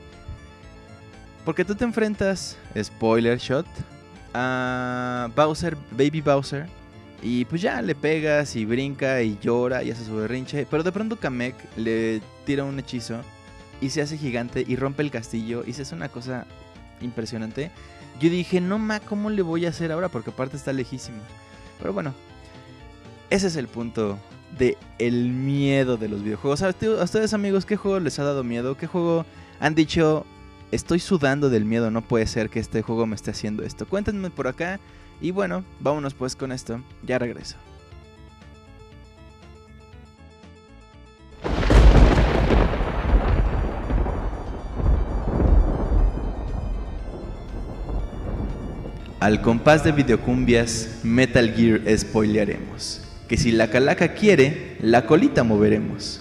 Porque 1.47 1.65
tú 1.65 1.75
te 1.75 1.85
enfrentas, 1.85 2.59
spoiler 2.83 3.39
shot, 3.39 3.67
a 4.35 5.31
Bowser, 5.35 5.77
Baby 5.93 6.21
Bowser 6.21 6.67
y 7.23 7.45
pues 7.47 7.63
ya 7.63 7.81
le 7.83 7.95
pegas 7.95 8.57
y 8.57 8.65
brinca 8.65 9.23
y 9.23 9.39
llora 9.41 9.83
y 9.83 9.91
hace 9.91 10.05
su 10.05 10.17
berrinche. 10.17 10.67
Pero 10.71 10.83
de 10.83 10.93
pronto 10.93 11.17
Kamek 11.17 11.55
le 11.77 12.21
tira 12.45 12.65
un 12.65 12.79
hechizo 12.79 13.21
y 13.81 13.91
se 13.91 14.03
hace 14.03 14.19
gigante 14.19 14.65
y 14.67 14.77
rompe 14.77 15.03
el 15.03 15.11
castillo 15.11 15.65
y 15.67 15.73
se 15.73 15.83
hace 15.83 15.95
una 15.95 16.09
cosa 16.09 16.47
impresionante. 17.01 17.71
Yo 18.21 18.31
dije, 18.31 18.61
no 18.61 18.79
ma, 18.79 19.01
¿cómo 19.01 19.31
le 19.31 19.43
voy 19.43 19.67
a 19.67 19.71
hacer 19.71 19.93
ahora? 19.93 20.09
Porque 20.09 20.31
aparte 20.31 20.57
está 20.57 20.73
lejísimo. 20.73 21.19
Pero 21.79 21.93
bueno, 21.93 22.15
ese 23.29 23.49
es 23.49 23.57
el 23.57 23.69
punto 23.69 24.19
de 24.59 24.79
el 24.99 25.29
miedo 25.29 25.97
de 25.97 26.09
los 26.09 26.23
videojuegos. 26.23 26.63
A 26.63 26.71
ustedes 26.71 27.35
amigos, 27.35 27.67
¿qué 27.67 27.77
juego 27.77 28.01
les 28.01 28.19
ha 28.19 28.25
dado 28.25 28.45
miedo? 28.45 28.77
¿Qué 28.77 28.87
juego 28.87 29.27
han 29.61 29.75
dicho, 29.75 30.25
estoy 30.71 31.01
sudando 31.01 31.51
del 31.51 31.65
miedo, 31.65 31.91
no 31.91 32.03
puede 32.03 32.27
ser 32.27 32.49
que 32.49 32.61
este 32.61 32.81
juego 32.83 33.07
me 33.07 33.17
esté 33.17 33.33
haciendo 33.33 33.63
esto? 33.63 33.87
Cuéntenme 33.87 34.31
por 34.31 34.49
acá 34.49 34.81
y 35.21 35.31
bueno, 35.31 35.65
vámonos 35.81 36.15
pues 36.15 36.37
con 36.37 36.53
esto. 36.53 36.81
Ya 37.03 37.19
regreso. 37.19 37.57
Al 49.19 49.41
compás 49.41 49.83
de 49.83 49.93
videocumbias, 49.93 51.01
Metal 51.03 51.53
Gear 51.53 51.81
spoilearemos. 51.99 53.03
Que 53.29 53.37
si 53.37 53.51
la 53.51 53.71
calaca 53.71 54.15
quiere, 54.15 54.77
la 54.81 55.07
colita 55.07 55.43
moveremos. 55.43 56.21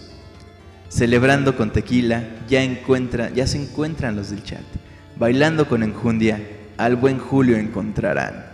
Celebrando 0.90 1.56
con 1.58 1.72
tequila, 1.72 2.24
ya, 2.48 2.64
encuentra, 2.64 3.30
ya 3.30 3.46
se 3.48 3.62
encuentran 3.62 4.16
los 4.16 4.32
del 4.32 4.44
chat. 4.44 4.64
Bailando 5.18 5.68
con 5.68 5.84
enjundia, 5.84 6.40
al 6.78 6.96
buen 6.96 7.20
Julio 7.20 7.58
encontrarán. 7.58 8.45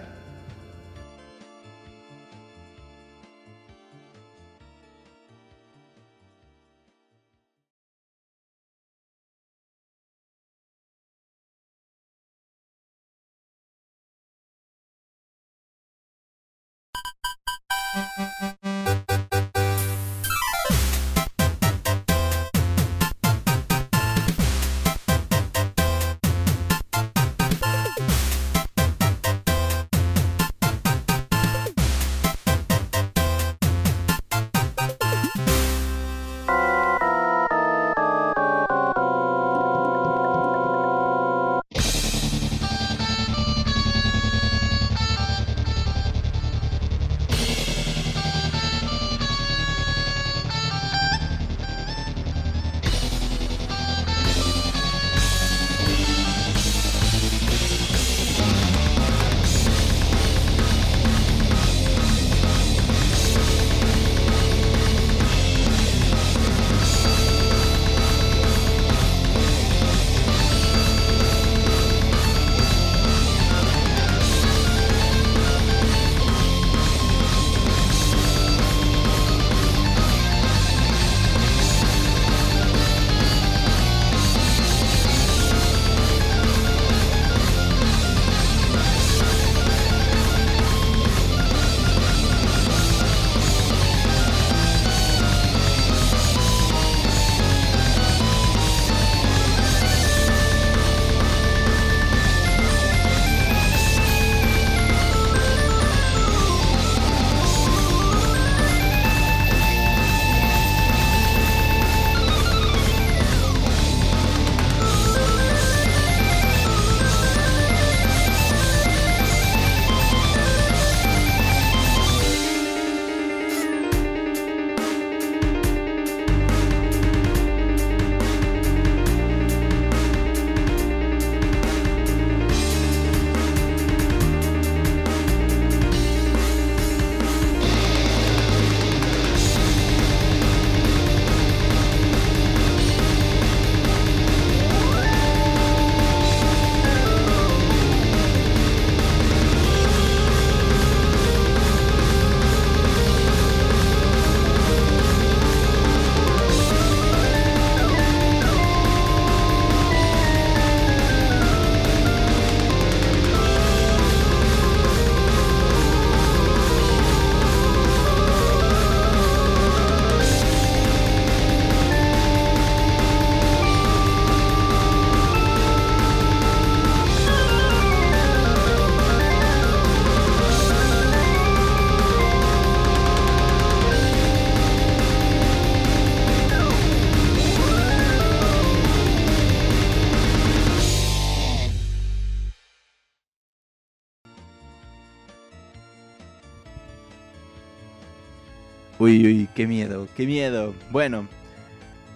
Qué 199.61 199.67
miedo, 199.67 200.07
qué 200.17 200.25
miedo. 200.25 200.73
Bueno, 200.89 201.27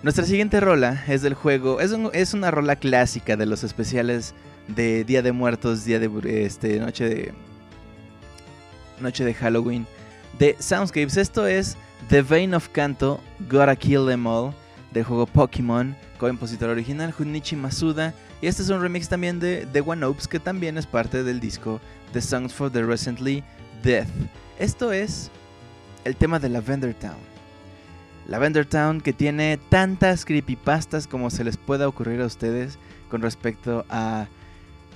nuestra 0.01 0.25
siguiente 0.25 0.59
rola 0.59 1.03
es 1.07 1.21
del 1.21 1.35
juego. 1.35 1.79
Es, 1.79 2.33
una 2.33 2.49
rola 2.49 2.75
clásica 2.75 3.37
de 3.37 3.45
los 3.45 3.63
especiales 3.63 4.33
de 4.67 5.03
Día 5.03 5.21
de 5.21 5.31
Muertos, 5.31 5.85
Día 5.85 5.99
de 5.99 6.43
este, 6.43 6.79
Noche 6.79 7.07
de 7.07 7.33
Noche 8.99 9.23
de 9.23 9.35
Halloween 9.35 9.85
de 10.39 10.55
Soundscapes. 10.57 11.17
Esto 11.17 11.45
es 11.45 11.77
The 12.09 12.23
Vein 12.23 12.55
of 12.55 12.69
Kanto, 12.69 13.21
Gotta 13.47 13.75
Kill 13.75 14.07
Them 14.07 14.25
All 14.25 14.51
del 14.91 15.03
juego 15.03 15.27
Pokémon, 15.27 15.95
compositor 16.17 16.69
original 16.71 17.11
Junichi 17.11 17.55
Masuda. 17.55 18.11
Y 18.41 18.47
este 18.47 18.63
es 18.63 18.69
un 18.69 18.81
remix 18.81 19.07
también 19.07 19.39
de 19.39 19.67
The 19.71 19.81
One 19.81 20.03
Opes 20.03 20.27
que 20.27 20.39
también 20.39 20.79
es 20.79 20.87
parte 20.87 21.21
del 21.21 21.39
disco 21.39 21.79
The 22.11 22.21
Songs 22.21 22.51
for 22.51 22.71
the 22.71 22.81
Recently 22.81 23.43
Death. 23.83 24.09
Esto 24.57 24.91
es 24.91 25.29
el 26.05 26.15
tema 26.15 26.39
de 26.39 26.49
Lavender 26.49 26.95
Town. 26.95 27.34
Lavender 28.27 28.65
Town 28.65 29.01
que 29.01 29.13
tiene 29.13 29.59
tantas 29.69 30.25
creepypastas 30.25 31.07
como 31.07 31.29
se 31.29 31.43
les 31.43 31.57
pueda 31.57 31.87
ocurrir 31.87 32.21
a 32.21 32.25
ustedes 32.25 32.77
con 33.09 33.21
respecto 33.21 33.85
a 33.89 34.27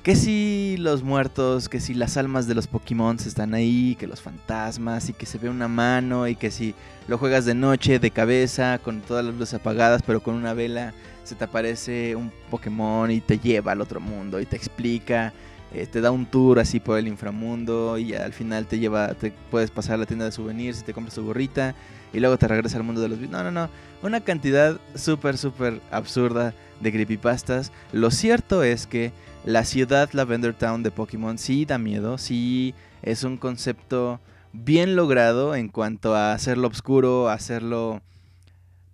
que 0.03 0.15
si 0.15 0.77
los 0.79 1.03
muertos, 1.03 1.69
que 1.69 1.79
si 1.79 1.93
las 1.93 2.17
almas 2.17 2.47
de 2.47 2.55
los 2.55 2.67
Pokémon 2.67 3.17
están 3.17 3.53
ahí, 3.53 3.95
que 3.99 4.07
los 4.07 4.21
fantasmas 4.21 5.09
y 5.09 5.13
que 5.13 5.25
se 5.25 5.37
ve 5.37 5.49
una 5.49 5.67
mano 5.67 6.27
y 6.27 6.35
que 6.35 6.51
si 6.51 6.73
lo 7.07 7.17
juegas 7.17 7.45
de 7.45 7.53
noche, 7.53 7.99
de 7.99 8.11
cabeza, 8.11 8.79
con 8.79 9.01
todas 9.01 9.25
las 9.25 9.35
luces 9.35 9.55
apagadas, 9.55 10.01
pero 10.01 10.23
con 10.23 10.35
una 10.35 10.53
vela, 10.53 10.93
se 11.23 11.35
te 11.35 11.43
aparece 11.43 12.15
un 12.15 12.31
Pokémon 12.49 13.11
y 13.11 13.19
te 13.19 13.37
lleva 13.37 13.73
al 13.73 13.81
otro 13.81 13.99
mundo 13.99 14.39
y 14.39 14.45
te 14.45 14.55
explica 14.55 15.33
eh, 15.71 15.85
te 15.85 16.01
da 16.01 16.09
un 16.09 16.25
tour 16.25 16.59
así 16.59 16.79
por 16.79 16.97
el 16.97 17.07
inframundo 17.07 17.99
y 17.99 18.15
al 18.15 18.33
final 18.33 18.65
te 18.65 18.79
lleva, 18.79 19.13
te 19.13 19.31
puedes 19.51 19.69
pasar 19.69 19.95
a 19.95 19.97
la 19.97 20.05
tienda 20.07 20.25
de 20.25 20.31
souvenirs 20.31 20.79
y 20.79 20.83
te 20.83 20.93
compras 20.93 21.13
tu 21.13 21.23
gorrita 21.23 21.75
y 22.13 22.19
luego 22.19 22.37
te 22.37 22.47
regresa 22.47 22.77
al 22.77 22.83
mundo 22.83 23.01
de 23.01 23.09
los... 23.09 23.19
No, 23.19 23.43
no, 23.43 23.51
no, 23.51 23.69
una 24.01 24.21
cantidad 24.21 24.79
súper, 24.95 25.37
súper 25.37 25.81
absurda 25.91 26.53
de 26.79 26.91
creepypastas. 26.91 27.71
Lo 27.91 28.11
cierto 28.11 28.63
es 28.63 28.87
que 28.87 29.11
la 29.45 29.63
ciudad 29.63 30.09
Lavender 30.13 30.53
Town 30.53 30.83
de 30.83 30.91
Pokémon 30.91 31.37
sí 31.37 31.65
da 31.65 31.77
miedo, 31.77 32.17
sí 32.17 32.73
es 33.01 33.23
un 33.23 33.37
concepto 33.37 34.19
bien 34.53 34.95
logrado 34.95 35.55
en 35.55 35.69
cuanto 35.69 36.15
a 36.15 36.33
hacerlo 36.33 36.67
oscuro, 36.67 37.29
hacerlo 37.29 38.01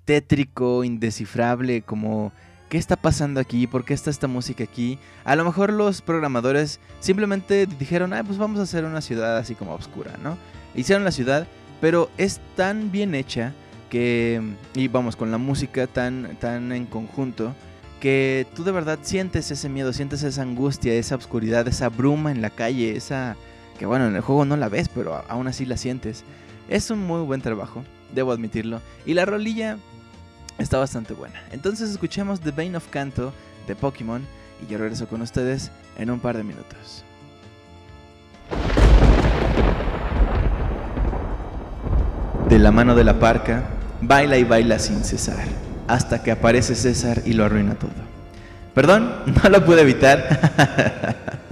tétrico, 0.05 0.83
indescifrable, 0.83 1.81
como 1.81 2.31
¿qué 2.69 2.77
está 2.77 2.95
pasando 2.95 3.39
aquí? 3.39 3.67
¿Por 3.67 3.85
qué 3.85 3.93
está 3.93 4.09
esta 4.09 4.27
música 4.27 4.63
aquí? 4.63 4.99
A 5.23 5.35
lo 5.35 5.45
mejor 5.45 5.71
los 5.71 6.01
programadores 6.01 6.79
simplemente 6.99 7.65
dijeron, 7.65 8.13
ah, 8.13 8.23
pues 8.23 8.37
vamos 8.37 8.59
a 8.59 8.63
hacer 8.63 8.85
una 8.85 9.01
ciudad 9.01 9.37
así 9.37 9.55
como 9.55 9.73
oscura, 9.73 10.11
¿no? 10.21 10.37
Hicieron 10.75 11.03
la 11.03 11.11
ciudad, 11.11 11.47
pero 11.85 12.09
es 12.17 12.39
tan 12.55 12.91
bien 12.91 13.13
hecha 13.13 13.53
que, 13.91 14.41
y 14.73 14.87
vamos, 14.87 15.15
con 15.15 15.29
la 15.29 15.37
música 15.37 15.85
tan, 15.85 16.35
tan 16.39 16.71
en 16.71 16.87
conjunto, 16.87 17.53
que 17.99 18.47
tú 18.55 18.63
de 18.63 18.71
verdad 18.71 18.97
sientes 19.03 19.51
ese 19.51 19.69
miedo, 19.69 19.93
sientes 19.93 20.23
esa 20.23 20.41
angustia, 20.41 20.95
esa 20.95 21.15
oscuridad, 21.15 21.67
esa 21.67 21.89
bruma 21.89 22.31
en 22.31 22.41
la 22.41 22.49
calle, 22.49 22.95
esa 22.95 23.37
que 23.77 23.85
bueno, 23.85 24.07
en 24.07 24.15
el 24.15 24.23
juego 24.23 24.45
no 24.45 24.57
la 24.57 24.67
ves, 24.67 24.89
pero 24.89 25.23
aún 25.27 25.45
así 25.47 25.63
la 25.63 25.77
sientes. 25.77 26.23
Es 26.69 26.89
un 26.89 27.05
muy 27.05 27.21
buen 27.21 27.41
trabajo, 27.41 27.83
debo 28.15 28.31
admitirlo. 28.31 28.81
Y 29.05 29.13
la 29.13 29.25
rolilla 29.25 29.77
está 30.57 30.79
bastante 30.79 31.13
buena. 31.13 31.39
Entonces 31.51 31.91
escuchemos 31.91 32.41
The 32.41 32.49
Bane 32.49 32.77
of 32.77 32.87
Canto 32.89 33.31
de 33.67 33.75
Pokémon 33.75 34.23
y 34.59 34.71
yo 34.71 34.79
regreso 34.79 35.07
con 35.07 35.21
ustedes 35.21 35.69
en 35.99 36.09
un 36.09 36.19
par 36.19 36.35
de 36.35 36.45
minutos. 36.45 37.05
De 42.55 42.59
la 42.59 42.71
mano 42.71 42.95
de 42.95 43.03
la 43.03 43.19
parca, 43.19 43.63
baila 43.99 44.37
y 44.37 44.45
baila 44.45 44.79
sin 44.79 45.03
cesar, 45.03 45.43
hasta 45.89 46.23
que 46.23 46.31
aparece 46.31 46.73
César 46.73 47.21
y 47.25 47.33
lo 47.33 47.43
arruina 47.43 47.75
todo. 47.75 47.91
Perdón, 48.73 49.13
no 49.43 49.49
lo 49.49 49.65
pude 49.65 49.81
evitar. 49.81 51.49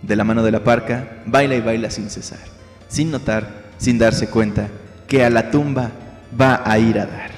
De 0.00 0.16
la 0.16 0.24
mano 0.24 0.42
de 0.42 0.50
la 0.50 0.64
parca, 0.64 1.18
baila 1.26 1.54
y 1.56 1.60
baila 1.60 1.90
sin 1.90 2.08
cesar, 2.08 2.38
sin 2.88 3.10
notar, 3.10 3.46
sin 3.76 3.98
darse 3.98 4.30
cuenta 4.30 4.68
que 5.06 5.22
a 5.22 5.28
la 5.28 5.50
tumba 5.50 5.90
va 6.40 6.62
a 6.64 6.78
ir 6.78 6.98
a 6.98 7.04
dar. 7.04 7.35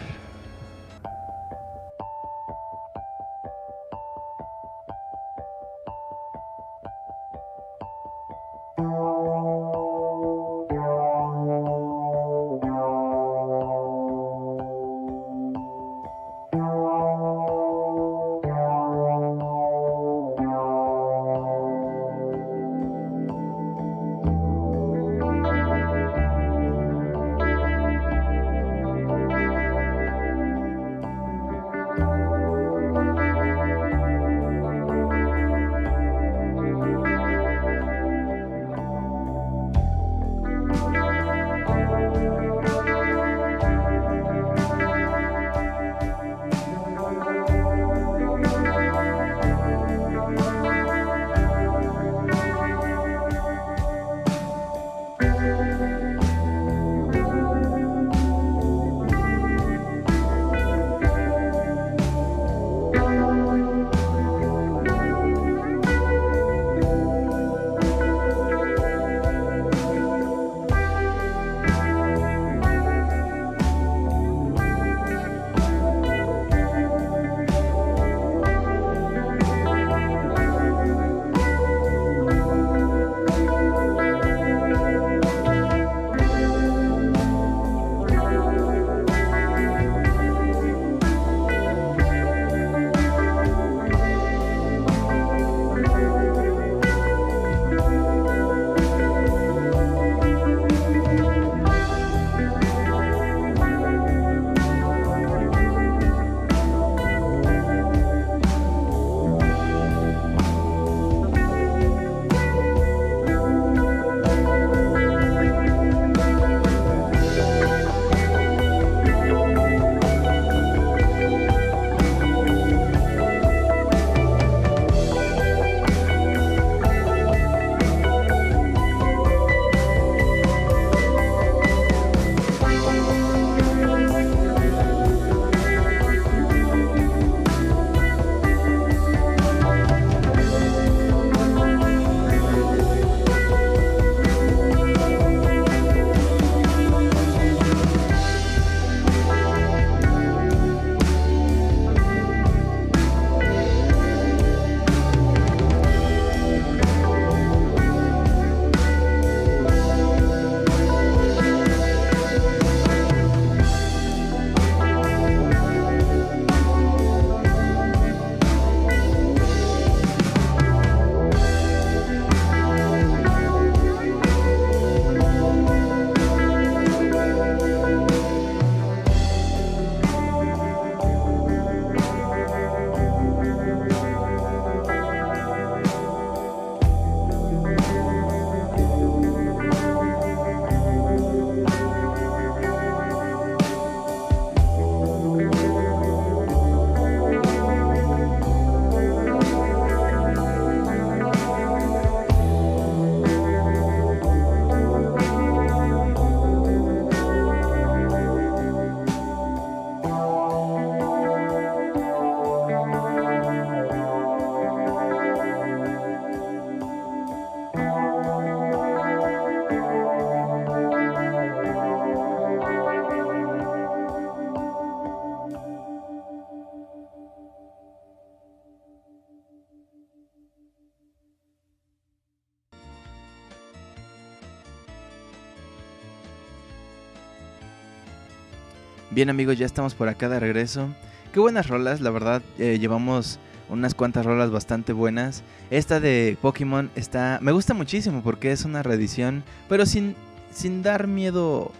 Bien 239.18 239.31
amigos, 239.31 239.59
ya 239.59 239.66
estamos 239.66 239.96
por 239.96 240.09
acá 240.09 240.28
de 240.28 240.38
regreso. 240.38 240.94
Qué 241.33 241.40
buenas 241.40 241.66
rolas, 241.66 242.00
la 242.00 242.11
verdad, 242.11 242.40
eh, 242.57 242.78
llevamos 242.78 243.40
unas 243.68 243.92
cuantas 243.96 244.24
rolas 244.24 244.52
bastante 244.52 244.92
buenas. 244.92 245.42
Esta 245.70 245.98
de 245.98 246.38
Pokémon 246.40 246.88
está, 246.94 247.40
me 247.42 247.50
gusta 247.50 247.74
muchísimo 247.74 248.22
porque 248.22 248.52
es 248.52 248.64
una 248.64 248.85
reedición, 248.85 249.42
pero 249.68 249.87
sin, 249.87 250.14
sin 250.52 250.85
dar 250.85 251.09
miedo 251.09 251.72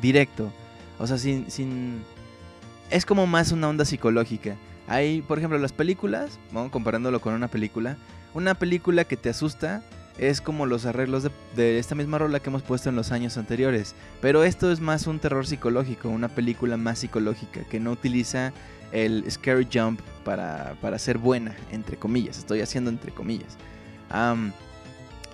directo. 0.00 0.52
O 1.00 1.08
sea, 1.08 1.18
sin, 1.18 1.50
sin... 1.50 2.00
Es 2.88 3.04
como 3.04 3.26
más 3.26 3.50
una 3.50 3.70
onda 3.70 3.84
psicológica. 3.84 4.54
Hay, 4.86 5.20
por 5.20 5.38
ejemplo, 5.38 5.58
las 5.58 5.72
películas, 5.72 6.38
comparándolo 6.70 7.20
con 7.20 7.34
una 7.34 7.48
película. 7.48 7.96
Una 8.34 8.54
película 8.54 9.02
que 9.02 9.16
te 9.16 9.30
asusta 9.30 9.82
es 10.20 10.42
como 10.42 10.66
los 10.66 10.84
arreglos 10.84 11.26
de, 11.56 11.78
esta 11.78 11.94
misma 11.94 12.18
rola 12.18 12.40
que 12.40 12.50
hemos 12.50 12.62
puesto 12.62 12.90
en 12.90 12.96
los 12.96 13.10
años 13.10 13.38
anteriores. 13.38 13.94
Pero 14.20 14.44
esto 14.44 14.70
es 14.70 14.78
más 14.78 15.06
un 15.06 15.18
terror 15.18 15.46
psicológico, 15.46 16.10
una 16.10 16.28
película 16.28 16.76
más 16.76 16.98
psicológica 16.98 17.62
que 17.64 17.80
no 17.80 17.90
utiliza 17.90 18.52
el 18.92 19.24
scary 19.30 19.66
jump 19.72 20.00
para, 20.22 20.74
para 20.82 20.98
ser 20.98 21.16
buena, 21.16 21.56
entre 21.72 21.96
comillas. 21.96 22.36
Estoy 22.36 22.60
haciendo 22.60 22.90
entre 22.90 23.12
comillas. 23.12 23.56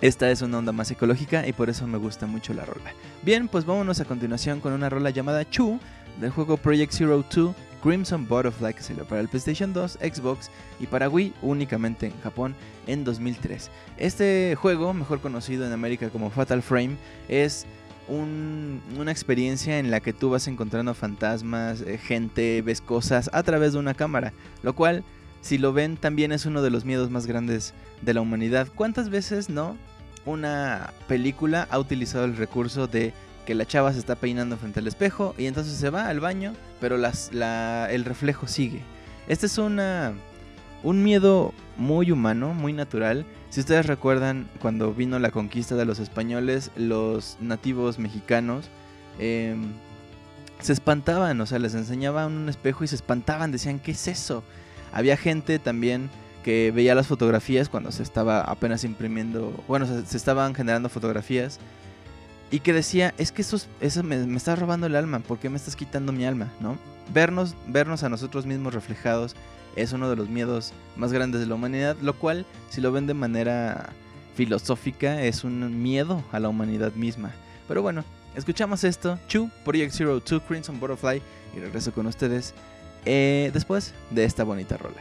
esta 0.01 0.31
es 0.31 0.41
una 0.43 0.59
onda 0.59 0.71
más 0.71 0.87
psicológica 0.87 1.49
y 1.49 1.53
por 1.53 1.69
eso 1.69 1.85
me 1.89 1.99
gusta 1.99 2.27
mucho 2.27 2.55
la 2.55 2.65
rola. 2.65 2.93
Bien, 3.23 3.49
pues 3.49 3.65
vámonos 3.65 3.99
a 3.99 4.05
continuación 4.05 4.61
con 4.61 4.73
una 4.73 4.89
rola 4.89 5.11
llamada 5.11 5.51
Chu 5.51 5.81
del 6.21 6.31
juego 6.31 6.59
Project 6.59 6.93
Zero 6.93 7.25
2 7.29 7.55
Crimson 7.87 8.27
Butterfly 8.27 8.75
que 8.75 8.83
salió 8.83 9.05
para 9.05 9.21
el 9.21 9.29
PlayStation 9.29 9.73
2, 9.73 9.99
Xbox 10.03 10.51
y 10.81 10.89
para 10.89 11.09
Wii 11.09 11.33
únicamente 11.41 12.07
en 12.07 12.21
Japón 12.21 12.57
en 12.89 13.05
2003. 13.05 13.71
Este 13.97 14.57
juego, 14.61 14.93
mejor 14.93 15.21
conocido 15.21 15.65
en 15.65 15.73
América 15.73 16.11
como 16.11 16.31
Fatal 16.31 16.63
Frame, 16.63 16.97
es 17.29 17.65
una 18.09 19.13
experiencia 19.13 19.79
en 19.79 19.93
la 19.93 20.01
que 20.01 20.13
tú 20.13 20.31
vas 20.31 20.49
encontrando 20.49 20.95
fantasmas, 20.95 21.81
eh, 21.81 21.97
gente, 21.97 22.61
ves 22.63 22.81
cosas 22.81 23.31
a 23.33 23.45
través 23.45 23.75
de 23.75 23.79
una 23.79 23.95
cámara, 23.95 24.33
lo 24.65 24.75
cual, 24.75 25.05
si 25.41 25.57
lo 25.57 25.73
ven, 25.73 25.97
también 25.97 26.33
es 26.33 26.45
uno 26.45 26.63
de 26.63 26.71
los 26.71 26.85
miedos 26.85 27.11
más 27.11 27.27
grandes 27.27 27.73
de 28.03 28.15
la 28.15 28.21
humanidad. 28.21 28.67
¿Cuántas 28.75 29.11
veces 29.11 29.49
no 29.49 29.77
una 30.25 30.93
película 31.07 31.69
ha 31.71 31.79
utilizado 31.79 32.25
el 32.25 32.37
recurso 32.37 32.89
de 32.89 33.13
que 33.47 33.55
la 33.55 33.65
chava 33.65 33.93
se 33.93 33.99
está 33.99 34.17
peinando 34.17 34.59
frente 34.59 34.81
al 34.81 34.87
espejo 34.87 35.35
y 35.39 35.47
entonces 35.47 35.75
se 35.79 35.89
va 35.89 36.09
al 36.09 36.21
baño, 36.21 36.53
pero 36.81 36.97
el 36.97 38.05
reflejo 38.05 38.47
sigue. 38.47 38.83
Este 39.29 39.47
es 39.47 39.57
un 39.57 41.03
miedo 41.03 41.55
muy 41.79 42.11
humano, 42.11 42.53
muy 42.53 42.75
natural. 42.75 43.25
Si 43.49 43.61
ustedes 43.61 43.87
recuerdan 43.87 44.49
cuando 44.61 44.93
vino 44.93 45.19
la 45.19 45.31
conquista 45.31 45.77
de 45.77 45.87
los 45.87 45.99
españoles, 45.99 46.71
los 46.77 47.39
nativos 47.41 47.99
mexicanos 47.99 48.67
em, 49.19 49.73
se 50.61 50.73
espantaban, 50.73 51.41
o 51.41 51.47
sea, 51.47 51.59
les 51.59 51.75
enseñaban 51.75 52.33
un 52.33 52.49
espejo 52.49 52.85
y 52.85 52.89
se 52.89 52.97
espantaban, 52.97 53.53
decían, 53.53 53.79
¿qué 53.79 53.93
es 53.93 54.09
eso? 54.09 54.43
Había 54.93 55.17
gente 55.17 55.59
también 55.59 56.11
que 56.43 56.73
veía 56.75 56.95
las 56.95 57.07
fotografías 57.07 57.69
cuando 57.69 57.91
se 57.93 58.03
estaba 58.03 58.41
apenas 58.41 58.85
imprimiendo, 58.85 59.53
bueno, 59.69 59.87
se 59.87 60.17
estaban 60.17 60.55
generando 60.55 60.89
fotografías 60.89 61.59
y 62.51 62.61
que 62.61 62.73
decía, 62.73 63.15
es 63.19 63.33
que 63.33 63.43
eso, 63.43 63.59
eso 63.81 64.03
me, 64.03 64.19
me 64.27 64.37
estás 64.37 64.59
robando 64.59 64.87
el 64.87 64.97
alma, 64.97 65.21
¿por 65.21 65.39
qué 65.39 65.49
me 65.49 65.57
estás 65.57 65.77
quitando 65.77 66.13
mi 66.13 66.25
alma? 66.25 66.53
¿no? 66.61 66.79
Vernos, 67.13 67.55
vernos 67.67 68.03
a 68.03 68.09
nosotros 68.09 68.47
mismos 68.47 68.75
reflejados 68.75 69.35
es 69.77 69.93
uno 69.93 70.09
de 70.09 70.17
los 70.17 70.29
miedos 70.29 70.73
más 70.97 71.13
grandes 71.13 71.41
de 71.41 71.47
la 71.47 71.55
humanidad, 71.55 71.97
lo 72.01 72.15
cual, 72.15 72.47
si 72.71 72.81
lo 72.81 72.93
ven 72.93 73.07
de 73.07 73.15
manera 73.15 73.91
filosófica, 74.35 75.23
es 75.23 75.45
un 75.45 75.83
miedo 75.83 76.25
a 76.33 76.41
la 76.41 76.49
humanidad 76.49 76.93
misma. 76.93 77.31
Pero 77.69 77.83
bueno, 77.83 78.05
escuchamos 78.35 78.85
esto, 78.85 79.19
Chu, 79.29 79.51
Project 79.65 79.93
Zero 79.93 80.21
2, 80.21 80.43
Crimson 80.49 80.81
Butterfly, 80.81 81.23
y 81.55 81.61
regreso 81.61 81.93
con 81.93 82.07
ustedes 82.07 82.55
eh, 83.05 83.51
después 83.53 83.95
de 84.11 84.25
esta 84.25 84.45
bonita 84.45 84.77
rola. 84.77 85.01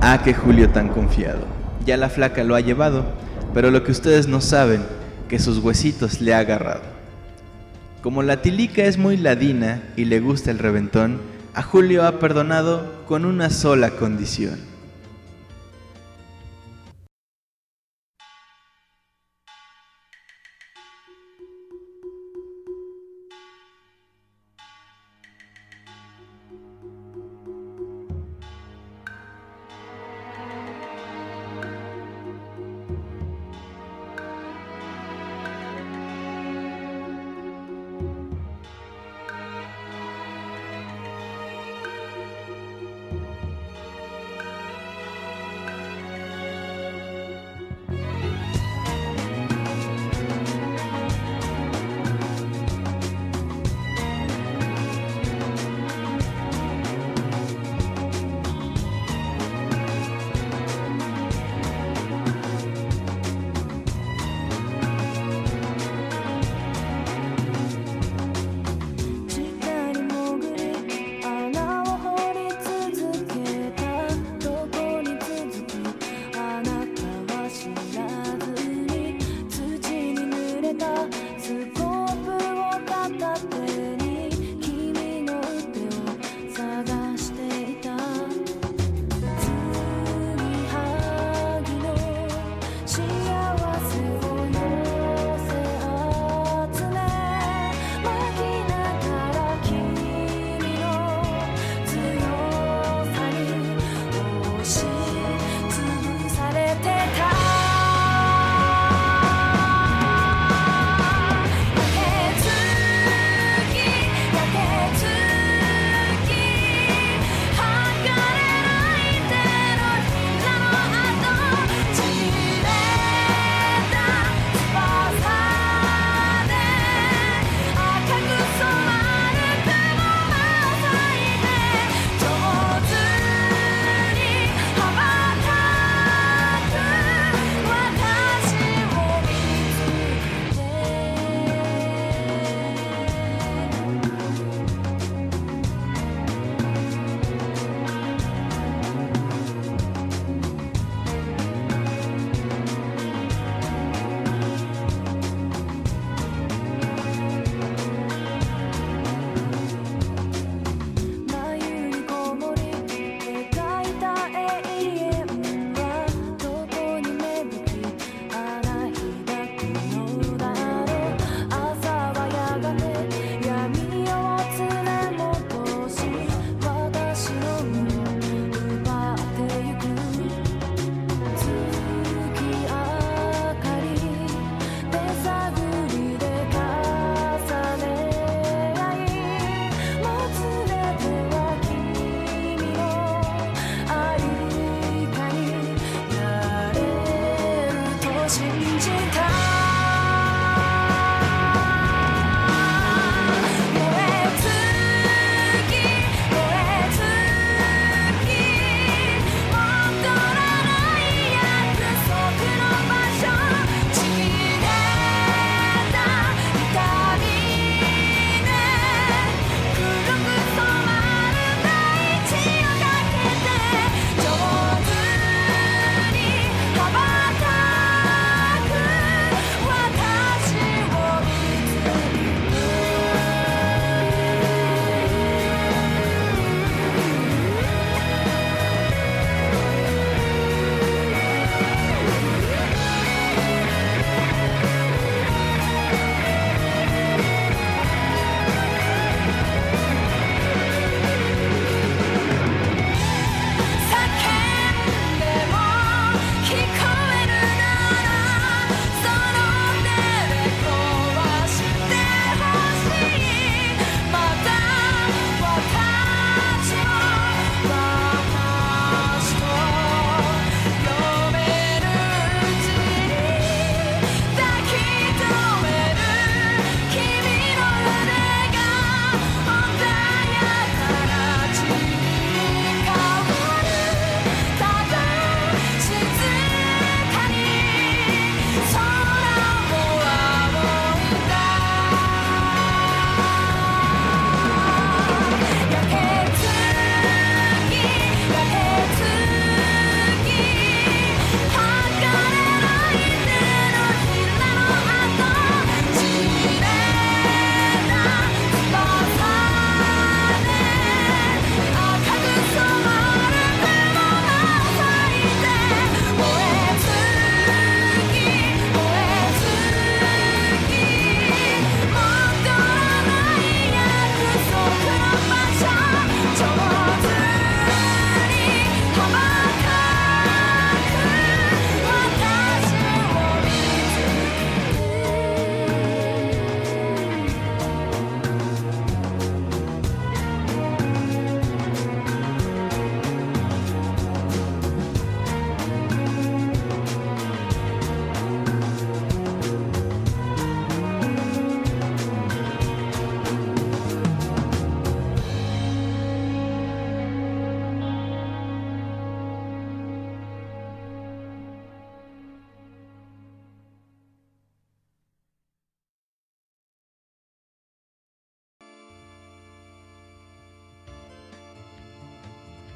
Ah, 0.00 0.20
que 0.22 0.34
Julio 0.34 0.70
tan 0.70 0.88
confiado. 0.88 1.63
Ya 1.86 1.96
la 1.96 2.08
flaca 2.08 2.44
lo 2.44 2.54
ha 2.54 2.60
llevado, 2.60 3.04
pero 3.52 3.70
lo 3.70 3.84
que 3.84 3.92
ustedes 3.92 4.26
no 4.26 4.40
saben, 4.40 4.82
que 5.28 5.38
sus 5.38 5.58
huesitos 5.58 6.20
le 6.20 6.34
ha 6.34 6.38
agarrado. 6.38 6.82
Como 8.02 8.22
la 8.22 8.42
tilica 8.42 8.84
es 8.84 8.98
muy 8.98 9.16
ladina 9.16 9.82
y 9.96 10.04
le 10.04 10.20
gusta 10.20 10.50
el 10.50 10.58
reventón, 10.58 11.20
a 11.54 11.62
Julio 11.62 12.06
ha 12.06 12.18
perdonado 12.18 13.04
con 13.06 13.24
una 13.24 13.50
sola 13.50 13.90
condición 13.90 14.73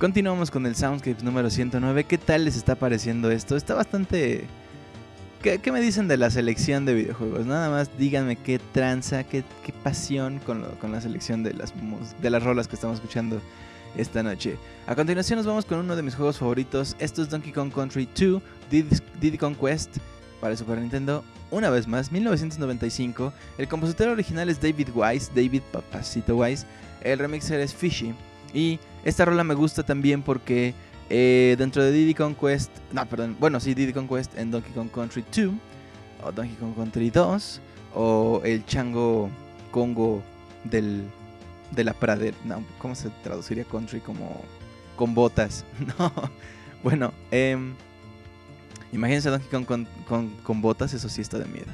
Continuamos 0.09 0.51
con 0.51 0.65
el 0.65 0.75
Soundscapes 0.75 1.23
número 1.23 1.51
109. 1.51 2.05
¿Qué 2.05 2.17
tal 2.17 2.47
les 2.47 2.57
está 2.57 2.77
pareciendo 2.77 3.31
esto? 3.31 3.59
Está 3.59 3.75
bastante... 3.75 4.47
¿Qué, 5.43 5.61
me 5.71 5.83
dicen 5.83 6.09
de 6.09 6.17
la 6.17 6.31
selección 6.31 6.87
de 6.87 6.95
videojuegos? 6.95 7.45
Nada 7.45 7.69
más 7.69 7.91
díganme 7.99 8.37
qué 8.37 8.59
tranza, 8.73 9.25
qué, 9.25 9.45
pasión 9.85 10.41
con, 10.47 10.65
la 10.91 11.01
selección 11.03 11.43
de 11.43 11.53
las, 11.53 11.75
de 12.23 12.31
las 12.31 12.43
rolas 12.43 12.69
que 12.69 12.77
estamos 12.77 12.97
escuchando 12.97 13.39
esta 13.99 14.23
noche. 14.23 14.57
A 14.87 14.95
continuación 14.95 15.37
nos 15.37 15.47
vamos 15.47 15.67
con 15.67 15.79
uno 15.79 15.95
de 15.95 16.03
mis 16.03 16.15
juegos 16.15 16.39
favoritos. 16.39 16.97
Esto 16.99 17.21
es 17.21 17.29
Donkey 17.29 17.53
Kong 17.53 17.71
Country 17.71 18.09
2, 18.19 18.43
Diddy, 19.21 19.37
Kong 19.37 19.57
Quest 19.61 19.99
para 20.41 20.57
Super 20.57 20.79
Nintendo. 20.79 21.23
Una 21.51 21.69
vez 21.69 21.87
más, 21.87 22.11
1995. 22.11 23.31
El 23.59 23.69
compositor 23.69 24.09
original 24.09 24.49
es 24.49 24.59
David 24.59 24.89
Wise, 24.95 25.31
David 25.35 25.61
Papacito 25.71 26.35
Wise. 26.35 26.65
El 27.03 27.19
remixer 27.19 27.61
es 27.61 27.75
Fishy. 27.75 28.15
Y 28.55 28.81
esta 29.09 29.25
rola 29.25 29.43
me 29.43 29.55
gusta 29.55 29.83
también 29.83 30.23
porque 30.23 30.75
eh, 31.09 31.57
dentro 31.59 31.83
de 31.83 31.93
Diddy 31.93 32.15
Kong 32.15 32.37
Quest, 32.39 32.71
no, 32.93 33.07
perdón, 33.07 33.37
bueno, 33.41 33.59
sí, 33.61 33.75
Diddy 33.75 33.93
Kong 33.93 34.09
Quest 34.09 34.37
en 34.37 34.51
Donkey 34.51 34.73
Kong 34.73 34.91
Country 34.91 35.25
2, 35.35 35.55
o 36.25 36.33
Donkey 36.33 36.57
Kong 36.57 36.75
Country 36.75 37.11
2, 37.11 37.61
o 37.95 38.43
el 38.45 38.65
chango 38.67 39.31
Congo 39.71 40.23
del, 40.65 41.05
de 41.71 41.85
la 41.85 41.95
pradera, 41.95 42.37
no, 42.45 42.63
¿cómo 42.79 42.95
se 42.95 43.09
traduciría 43.23 43.65
country? 43.65 44.01
Como 44.01 44.43
con 44.97 45.15
botas, 45.15 45.65
no, 45.99 46.13
bueno, 46.83 47.13
eh, 47.31 47.57
imagínense 48.93 49.31
Donkey 49.31 49.49
Kong 49.49 49.65
con, 49.65 49.89
con, 50.07 50.29
con, 50.43 50.61
botas, 50.61 50.93
eso 50.93 51.09
sí 51.09 51.23
está 51.23 51.39
de 51.39 51.47
miedo. 51.47 51.73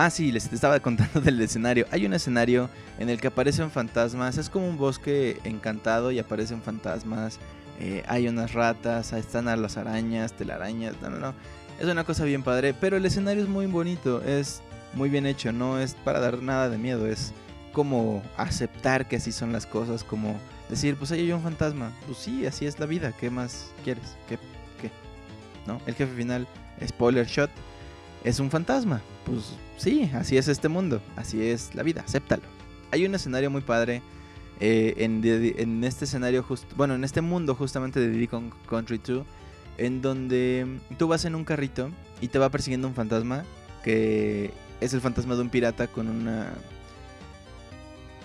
Ah, 0.00 0.10
sí, 0.10 0.30
les 0.30 0.52
estaba 0.52 0.78
contando 0.88 1.20
del 1.20 1.40
escenario. 1.40 1.84
Hay 1.90 2.06
un 2.06 2.14
escenario 2.14 2.70
en 3.00 3.08
el 3.08 3.20
que 3.20 3.26
aparecen 3.26 3.68
fantasmas. 3.68 4.38
Es 4.38 4.48
como 4.48 4.68
un 4.68 4.78
bosque 4.78 5.40
encantado 5.42 6.12
y 6.12 6.20
aparecen 6.20 6.62
fantasmas. 6.62 7.40
Eh, 7.80 8.04
hay 8.06 8.28
unas 8.28 8.52
ratas, 8.52 9.12
están 9.12 9.48
a 9.48 9.56
las 9.56 9.76
arañas, 9.76 10.34
telarañas. 10.34 10.94
No, 11.02 11.10
no, 11.10 11.18
no. 11.18 11.34
Es 11.80 11.86
una 11.86 12.04
cosa 12.04 12.22
bien 12.22 12.44
padre. 12.44 12.74
Pero 12.74 12.96
el 12.96 13.06
escenario 13.06 13.42
es 13.42 13.48
muy 13.48 13.66
bonito. 13.66 14.22
Es 14.22 14.62
muy 14.94 15.08
bien 15.08 15.26
hecho. 15.26 15.50
No 15.50 15.80
es 15.80 15.94
para 15.94 16.20
dar 16.20 16.44
nada 16.44 16.70
de 16.70 16.78
miedo. 16.78 17.08
Es 17.08 17.32
como 17.72 18.22
aceptar 18.36 19.08
que 19.08 19.16
así 19.16 19.32
son 19.32 19.52
las 19.52 19.66
cosas. 19.66 20.04
Como 20.04 20.38
decir, 20.68 20.94
pues 20.94 21.10
ahí 21.10 21.22
hay 21.22 21.32
un 21.32 21.42
fantasma. 21.42 21.90
Pues 22.06 22.18
sí, 22.18 22.46
así 22.46 22.66
es 22.66 22.78
la 22.78 22.86
vida. 22.86 23.14
¿Qué 23.18 23.30
más 23.30 23.72
quieres? 23.82 24.16
¿Qué? 24.28 24.38
¿Qué? 24.80 24.92
¿No? 25.66 25.80
El 25.86 25.96
jefe 25.96 26.14
final, 26.14 26.46
spoiler 26.86 27.26
shot, 27.26 27.50
es 28.22 28.38
un 28.38 28.48
fantasma. 28.48 29.02
Pues 29.24 29.54
sí, 29.78 30.10
así 30.14 30.36
es 30.36 30.48
este 30.48 30.68
mundo, 30.68 31.00
así 31.16 31.42
es 31.42 31.74
la 31.74 31.82
vida, 31.82 32.02
acéptalo. 32.02 32.42
Hay 32.90 33.06
un 33.06 33.14
escenario 33.14 33.50
muy 33.50 33.62
padre 33.62 34.02
eh, 34.60 34.94
en, 34.98 35.84
este 35.84 36.04
escenario, 36.04 36.44
bueno, 36.76 36.94
en 36.94 37.04
este 37.04 37.20
mundo 37.20 37.54
justamente 37.54 38.00
de 38.00 38.10
Diddy 38.10 38.28
Country 38.68 38.98
2, 38.98 39.24
en 39.78 40.02
donde 40.02 40.66
tú 40.98 41.06
vas 41.06 41.24
en 41.24 41.34
un 41.34 41.44
carrito 41.44 41.90
y 42.20 42.28
te 42.28 42.38
va 42.38 42.50
persiguiendo 42.50 42.88
un 42.88 42.94
fantasma 42.94 43.44
que 43.84 44.52
es 44.80 44.92
el 44.92 45.00
fantasma 45.00 45.36
de 45.36 45.42
un 45.42 45.50
pirata 45.50 45.86
con 45.86 46.08
una 46.08 46.52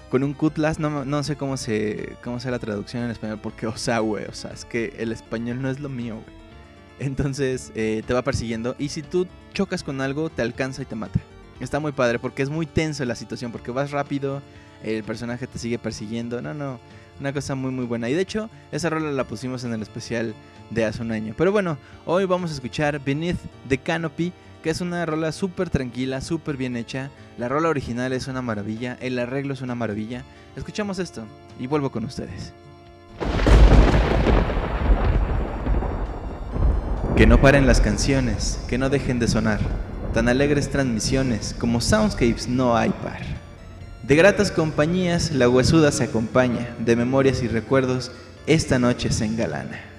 con 0.10 0.24
un 0.24 0.34
cutlass, 0.34 0.80
no, 0.80 1.06
no 1.06 1.24
sé 1.24 1.36
cómo 1.36 1.58
se 1.58 2.18
cómo 2.24 2.39
sea 2.39 2.51
la 2.51 2.60
traducción 2.60 3.04
en 3.04 3.12
español 3.12 3.39
porque 3.41 3.68
o 3.68 3.78
sea, 3.78 3.99
güey, 3.99 4.26
o 4.26 4.34
sea, 4.34 4.51
es 4.51 4.66
que 4.66 4.93
el 4.97 5.12
español 5.12 5.62
no 5.62 5.70
es 5.70 5.80
lo 5.80 5.89
mío, 5.89 6.16
güey. 6.16 6.43
Entonces 6.99 7.72
eh, 7.76 8.04
te 8.06 8.14
va 8.14 8.24
persiguiendo 8.24 8.76
y 8.80 8.89
si 8.89 9.01
tú 9.04 9.28
chocas 9.54 9.84
con 9.84 10.01
algo 10.01 10.30
te 10.30 10.41
alcanza 10.41 10.82
y 10.82 10.86
te 10.86 10.95
mata. 10.95 11.20
Está 11.60 11.80
muy 11.80 11.91
padre 11.91 12.20
porque 12.20 12.43
es 12.43 12.49
muy 12.49 12.66
tenso 12.66 13.06
la 13.06 13.16
situación, 13.16 13.51
porque 13.51 13.72
vas 13.72 13.91
rápido, 13.91 14.41
el 14.84 15.04
personaje 15.04 15.47
te 15.47 15.60
sigue 15.60 15.80
persiguiendo. 15.80 16.41
No, 16.41 16.54
no, 16.54 16.80
una 17.20 17.34
cosa 17.34 17.56
muy 17.56 17.72
muy 17.72 17.86
buena. 17.86 18.10
Y 18.10 18.14
de 18.14 18.22
hecho, 18.22 18.49
esa 18.72 18.89
rola 18.89 19.12
la 19.12 19.24
pusimos 19.24 19.64
en 19.64 19.74
el 19.74 19.82
especial 19.82 20.34
de 20.70 20.86
hace 20.86 21.01
un 21.01 21.12
año. 21.12 21.34
Pero 21.38 21.51
bueno, 21.51 21.78
hoy 22.06 22.26
vamos 22.26 22.51
a 22.51 22.54
escuchar 22.54 22.99
Beneath 22.99 23.38
the 23.70 23.78
Canopy, 23.78 24.34
que 24.64 24.70
es 24.70 24.82
una 24.82 25.06
rola 25.06 25.32
súper 25.32 25.70
tranquila, 25.70 26.22
súper 26.22 26.58
bien 26.58 26.76
hecha. 26.76 27.10
La 27.38 27.47
rola 27.47 27.70
original 27.70 28.14
es 28.14 28.28
una 28.28 28.41
maravilla, 28.41 28.97
el 28.99 29.20
arreglo 29.20 29.54
es 29.54 29.62
una 29.62 29.76
maravilla. 29.76 30.24
Escuchamos 30.56 30.99
esto 30.99 31.24
y 31.60 31.68
vuelvo 31.68 31.91
con 31.91 32.06
ustedes. 32.06 32.54
Que 37.16 37.28
no 37.28 37.39
paren 37.39 37.68
las 37.68 37.80
canciones, 37.80 38.60
que 38.68 38.80
no 38.80 38.89
dejen 38.89 39.20
de 39.20 39.28
sonar 39.28 39.60
tan 40.14 40.30
alegres 40.30 40.70
transmisiones 40.70 41.55
como 41.59 41.82
Soundscapes 41.82 42.47
no 42.47 42.78
hay 42.78 42.91
par. 42.91 43.22
De 44.03 44.16
gratas 44.16 44.51
compañías, 44.51 45.32
la 45.32 45.49
huesuda 45.49 45.91
se 45.91 46.03
acompaña, 46.03 46.76
de 46.80 46.95
memorias 46.95 47.41
y 47.41 47.47
recuerdos, 47.47 48.11
esta 48.47 48.80
noche 48.80 49.11
se 49.11 49.26
engalana. 49.26 49.93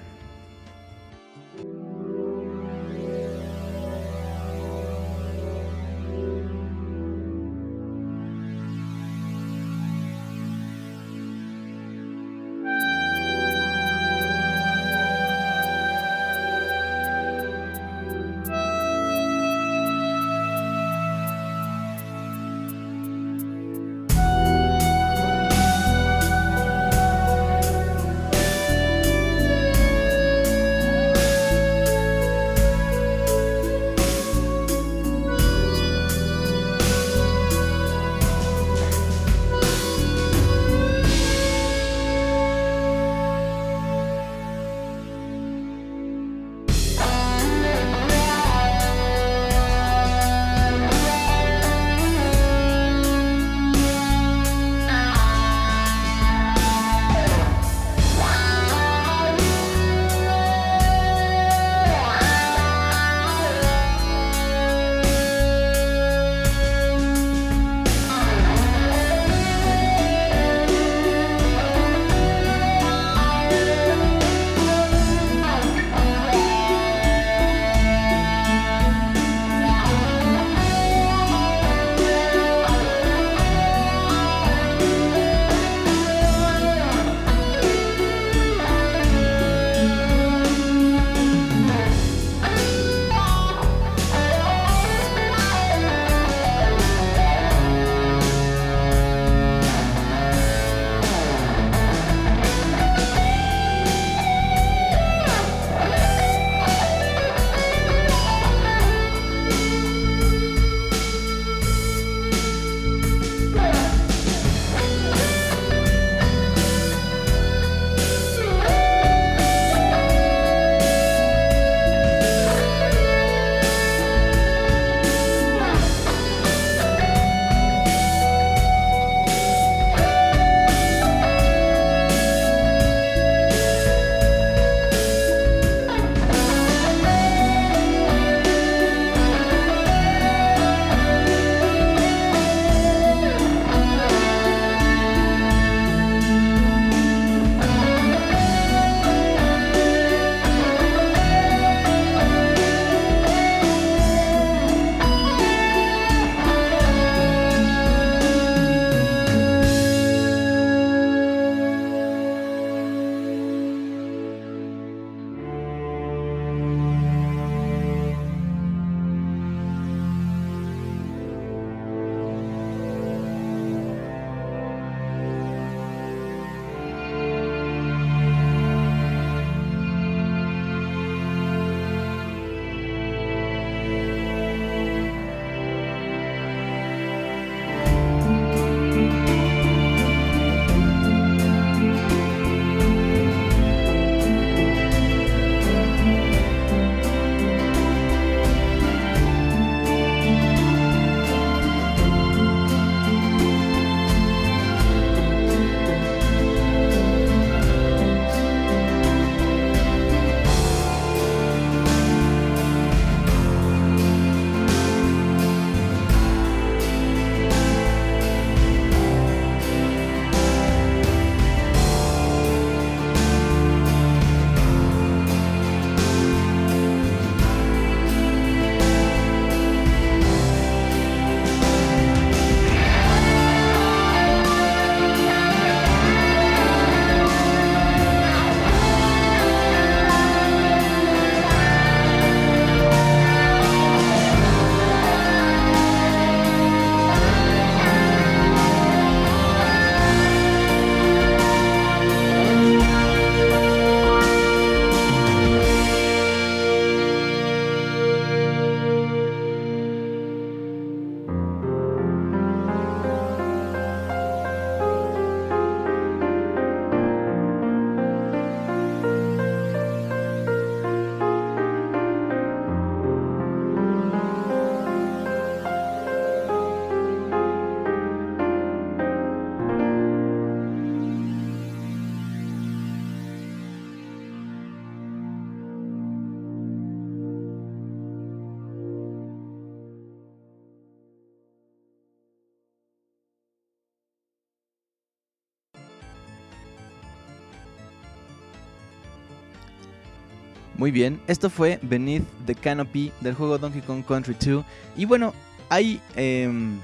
Muy 300.85 300.91
bien, 300.91 301.19
esto 301.25 301.49
fue 301.49 301.79
Beneath 301.81 302.21
the 302.45 302.53
Canopy 302.53 303.11
del 303.19 303.33
juego 303.33 303.57
Donkey 303.57 303.81
Kong 303.81 304.05
Country 304.05 304.35
2. 304.39 304.63
Y 304.95 305.05
bueno, 305.05 305.33
hay... 305.67 305.99
Em, 306.15 306.77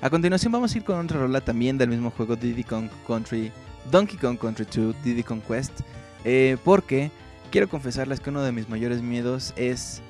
a 0.00 0.08
continuación 0.08 0.52
vamos 0.52 0.72
a 0.72 0.78
ir 0.78 0.84
con 0.84 1.04
otra 1.04 1.18
rola 1.18 1.40
también 1.40 1.76
del 1.78 1.88
mismo 1.88 2.12
juego 2.12 2.36
Diddy 2.36 2.62
Kong 2.62 2.88
Country, 3.08 3.50
Donkey 3.90 4.16
Kong 4.18 4.38
Country 4.38 4.64
2, 4.72 4.94
Diddy 5.02 5.24
Kong 5.24 5.40
Quest. 5.48 5.80
Eh, 6.24 6.56
porque 6.62 7.10
quiero 7.50 7.68
confesarles 7.68 8.20
que 8.20 8.30
uno 8.30 8.42
de 8.42 8.52
mis 8.52 8.68
mayores 8.68 9.02
miedos 9.02 9.52
es... 9.56 10.00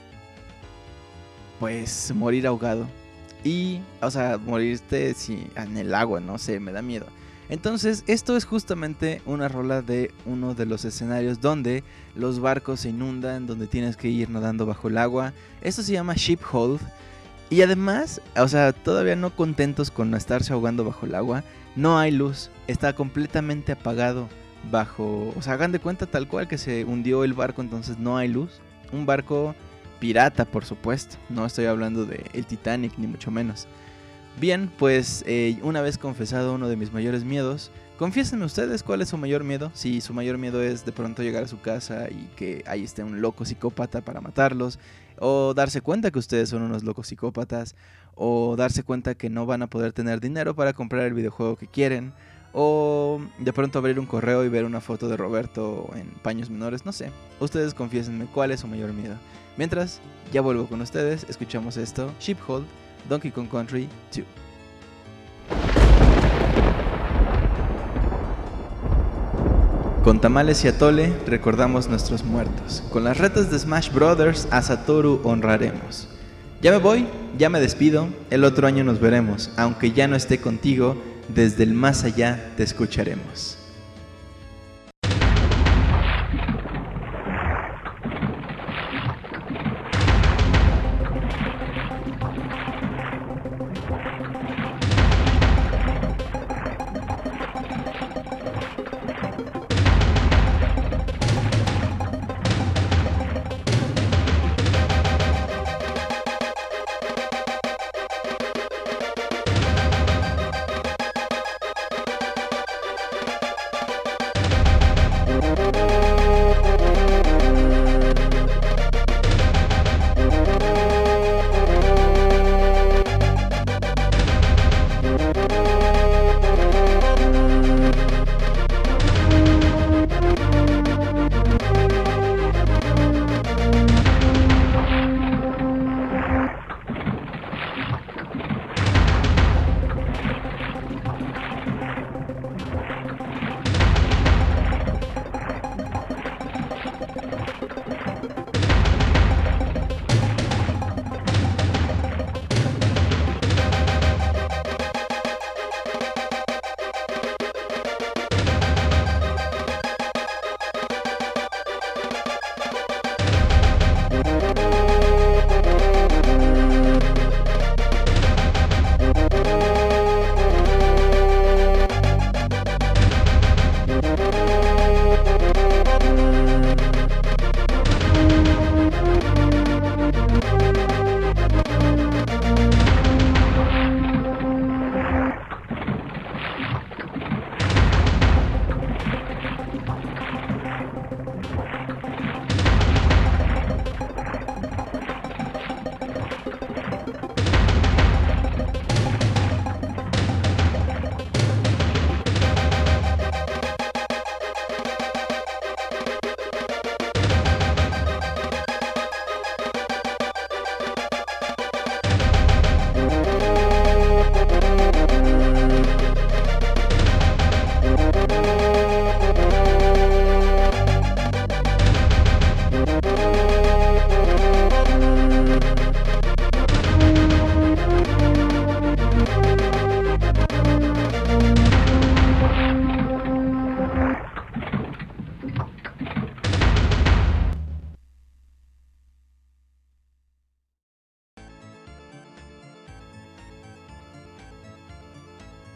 Pues 1.58 2.12
morir 2.14 2.46
ahogado. 2.46 2.86
Y, 3.42 3.80
o 4.02 4.10
sea, 4.10 4.36
morirte 4.36 5.14
si, 5.14 5.46
en 5.56 5.78
el 5.78 5.94
agua, 5.94 6.20
no 6.20 6.36
sé, 6.36 6.60
me 6.60 6.72
da 6.72 6.82
miedo. 6.82 7.06
Entonces, 7.48 8.04
esto 8.06 8.36
es 8.36 8.44
justamente 8.44 9.22
una 9.24 9.48
rola 9.48 9.80
de 9.80 10.12
uno 10.26 10.54
de 10.54 10.66
los 10.66 10.84
escenarios 10.84 11.40
donde 11.40 11.82
los 12.14 12.40
barcos 12.40 12.80
se 12.80 12.90
inundan, 12.90 13.46
donde 13.46 13.66
tienes 13.66 13.96
que 13.96 14.08
ir 14.08 14.28
nadando 14.28 14.66
bajo 14.66 14.88
el 14.88 14.98
agua. 14.98 15.32
Esto 15.62 15.82
se 15.82 15.92
llama 15.92 16.14
Ship 16.14 16.40
Hold. 16.52 16.80
Y 17.50 17.62
además, 17.62 18.20
o 18.36 18.46
sea, 18.46 18.72
todavía 18.72 19.16
no 19.16 19.34
contentos 19.34 19.90
con 19.90 20.14
estarse 20.14 20.52
ahogando 20.52 20.84
bajo 20.84 21.06
el 21.06 21.14
agua, 21.14 21.44
no 21.76 21.98
hay 21.98 22.10
luz, 22.10 22.50
está 22.66 22.92
completamente 22.92 23.72
apagado 23.72 24.28
bajo, 24.70 25.32
o 25.34 25.40
sea, 25.40 25.54
hagan 25.54 25.72
de 25.72 25.78
cuenta 25.78 26.04
tal 26.04 26.28
cual 26.28 26.46
que 26.46 26.58
se 26.58 26.84
hundió 26.84 27.24
el 27.24 27.32
barco, 27.32 27.62
entonces 27.62 27.98
no 27.98 28.18
hay 28.18 28.28
luz. 28.28 28.60
Un 28.92 29.06
barco 29.06 29.54
pirata, 29.98 30.44
por 30.44 30.66
supuesto, 30.66 31.16
no 31.30 31.46
estoy 31.46 31.64
hablando 31.64 32.04
de 32.04 32.26
el 32.34 32.44
Titanic 32.44 32.92
ni 32.98 33.06
mucho 33.06 33.30
menos. 33.30 33.66
Bien, 34.40 34.70
pues 34.78 35.24
eh, 35.26 35.58
una 35.62 35.80
vez 35.80 35.98
confesado 35.98 36.54
uno 36.54 36.68
de 36.68 36.76
mis 36.76 36.92
mayores 36.92 37.24
miedos, 37.24 37.72
confiésenme 37.98 38.44
ustedes 38.44 38.84
cuál 38.84 39.02
es 39.02 39.08
su 39.08 39.18
mayor 39.18 39.42
miedo. 39.42 39.72
Si 39.74 40.00
su 40.00 40.14
mayor 40.14 40.38
miedo 40.38 40.62
es 40.62 40.84
de 40.84 40.92
pronto 40.92 41.24
llegar 41.24 41.42
a 41.42 41.48
su 41.48 41.60
casa 41.60 42.08
y 42.08 42.28
que 42.36 42.62
ahí 42.68 42.84
esté 42.84 43.02
un 43.02 43.20
loco 43.20 43.44
psicópata 43.44 44.00
para 44.00 44.20
matarlos, 44.20 44.78
o 45.18 45.54
darse 45.54 45.80
cuenta 45.80 46.12
que 46.12 46.20
ustedes 46.20 46.50
son 46.50 46.62
unos 46.62 46.84
locos 46.84 47.08
psicópatas, 47.08 47.74
o 48.14 48.54
darse 48.56 48.84
cuenta 48.84 49.16
que 49.16 49.28
no 49.28 49.44
van 49.44 49.62
a 49.62 49.66
poder 49.66 49.92
tener 49.92 50.20
dinero 50.20 50.54
para 50.54 50.72
comprar 50.72 51.02
el 51.06 51.14
videojuego 51.14 51.56
que 51.56 51.66
quieren, 51.66 52.12
o 52.52 53.20
de 53.40 53.52
pronto 53.52 53.80
abrir 53.80 53.98
un 53.98 54.06
correo 54.06 54.44
y 54.44 54.48
ver 54.48 54.64
una 54.64 54.80
foto 54.80 55.08
de 55.08 55.16
Roberto 55.16 55.90
en 55.96 56.10
paños 56.22 56.48
menores, 56.48 56.86
no 56.86 56.92
sé. 56.92 57.10
Ustedes 57.40 57.74
confiésenme 57.74 58.26
cuál 58.26 58.52
es 58.52 58.60
su 58.60 58.68
mayor 58.68 58.92
miedo. 58.92 59.16
Mientras, 59.56 59.98
ya 60.32 60.42
vuelvo 60.42 60.68
con 60.68 60.80
ustedes, 60.80 61.26
escuchamos 61.28 61.76
esto, 61.76 62.12
Shiphold 62.20 62.66
Donkey 63.08 63.30
Kong 63.30 63.48
Country 63.48 63.88
2. 64.14 64.24
Con 70.08 70.22
tamales 70.22 70.64
y 70.64 70.68
atole 70.68 71.12
recordamos 71.26 71.88
nuestros 71.88 72.24
muertos. 72.24 72.82
Con 72.90 73.04
las 73.04 73.18
retas 73.18 73.50
de 73.50 73.58
Smash 73.58 73.92
Brothers 73.92 74.48
a 74.50 74.62
Satoru 74.62 75.20
honraremos. 75.22 76.08
Ya 76.62 76.70
me 76.70 76.78
voy, 76.78 77.06
ya 77.36 77.50
me 77.50 77.60
despido, 77.60 78.08
el 78.30 78.44
otro 78.44 78.66
año 78.66 78.84
nos 78.84 79.00
veremos. 79.00 79.50
Aunque 79.58 79.92
ya 79.92 80.08
no 80.08 80.16
esté 80.16 80.40
contigo, 80.40 80.96
desde 81.28 81.64
el 81.64 81.74
más 81.74 82.04
allá 82.04 82.52
te 82.56 82.62
escucharemos. 82.62 83.58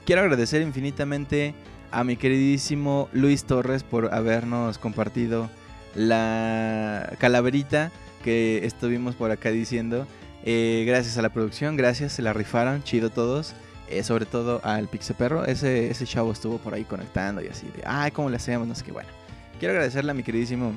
Quiero 0.05 0.23
agradecer 0.23 0.63
infinitamente 0.63 1.55
a 1.91 2.05
mi 2.05 2.17
queridísimo 2.17 3.09
Luis 3.13 3.45
Torres 3.45 3.83
por 3.83 4.15
habernos 4.15 4.79
compartido 4.79 5.51
la 5.95 7.13
calaverita 7.19 7.93
que 8.25 8.65
estuvimos 8.65 9.15
por 9.15 9.31
acá 9.31 9.51
diciendo. 9.51 10.07
Eh, 10.45 10.85
gracias 10.87 11.19
a 11.19 11.23
la 11.23 11.29
producción, 11.29 11.77
gracias, 11.77 12.13
se 12.13 12.23
la 12.23 12.33
rifaron, 12.33 12.83
chido 12.83 13.11
todos. 13.11 13.55
Eh, 13.89 14.03
sobre 14.05 14.25
todo 14.25 14.63
al 14.65 14.89
Pixe 14.89 15.13
Perro, 15.13 15.45
ese, 15.45 15.91
ese 15.91 16.07
chavo 16.07 16.33
estuvo 16.33 16.57
por 16.57 16.73
ahí 16.73 16.85
conectando 16.85 17.43
y 17.43 17.49
así 17.49 17.67
de, 17.77 17.83
ay, 17.85 18.11
¿cómo 18.11 18.31
le 18.31 18.37
hacemos? 18.37 18.67
No 18.67 18.75
sé 18.75 18.85
qué, 18.85 18.93
bueno. 18.93 19.11
Quiero 19.59 19.75
agradecerle 19.75 20.13
a 20.13 20.15
mi 20.15 20.23
queridísimo 20.23 20.73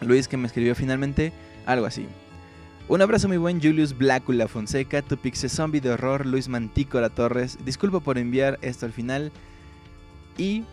Luis 0.00 0.26
que 0.26 0.38
me 0.38 0.46
escribió 0.46 0.74
finalmente 0.74 1.32
algo 1.66 1.84
así. 1.84 2.06
Un 2.88 3.02
abrazo 3.02 3.28
muy 3.28 3.36
buen 3.36 3.60
Julius 3.60 3.96
Blácula 3.96 4.48
Fonseca, 4.48 5.02
tu 5.02 5.16
pixe 5.16 5.48
zombie 5.48 5.80
de 5.80 5.90
horror 5.90 6.26
Luis 6.26 6.48
Mantícora 6.48 7.08
Torres. 7.08 7.58
Disculpa 7.64 8.00
por 8.00 8.18
enviar 8.18 8.58
esto 8.62 8.84
al 8.84 8.92
final. 8.92 9.30
Y 10.36 10.64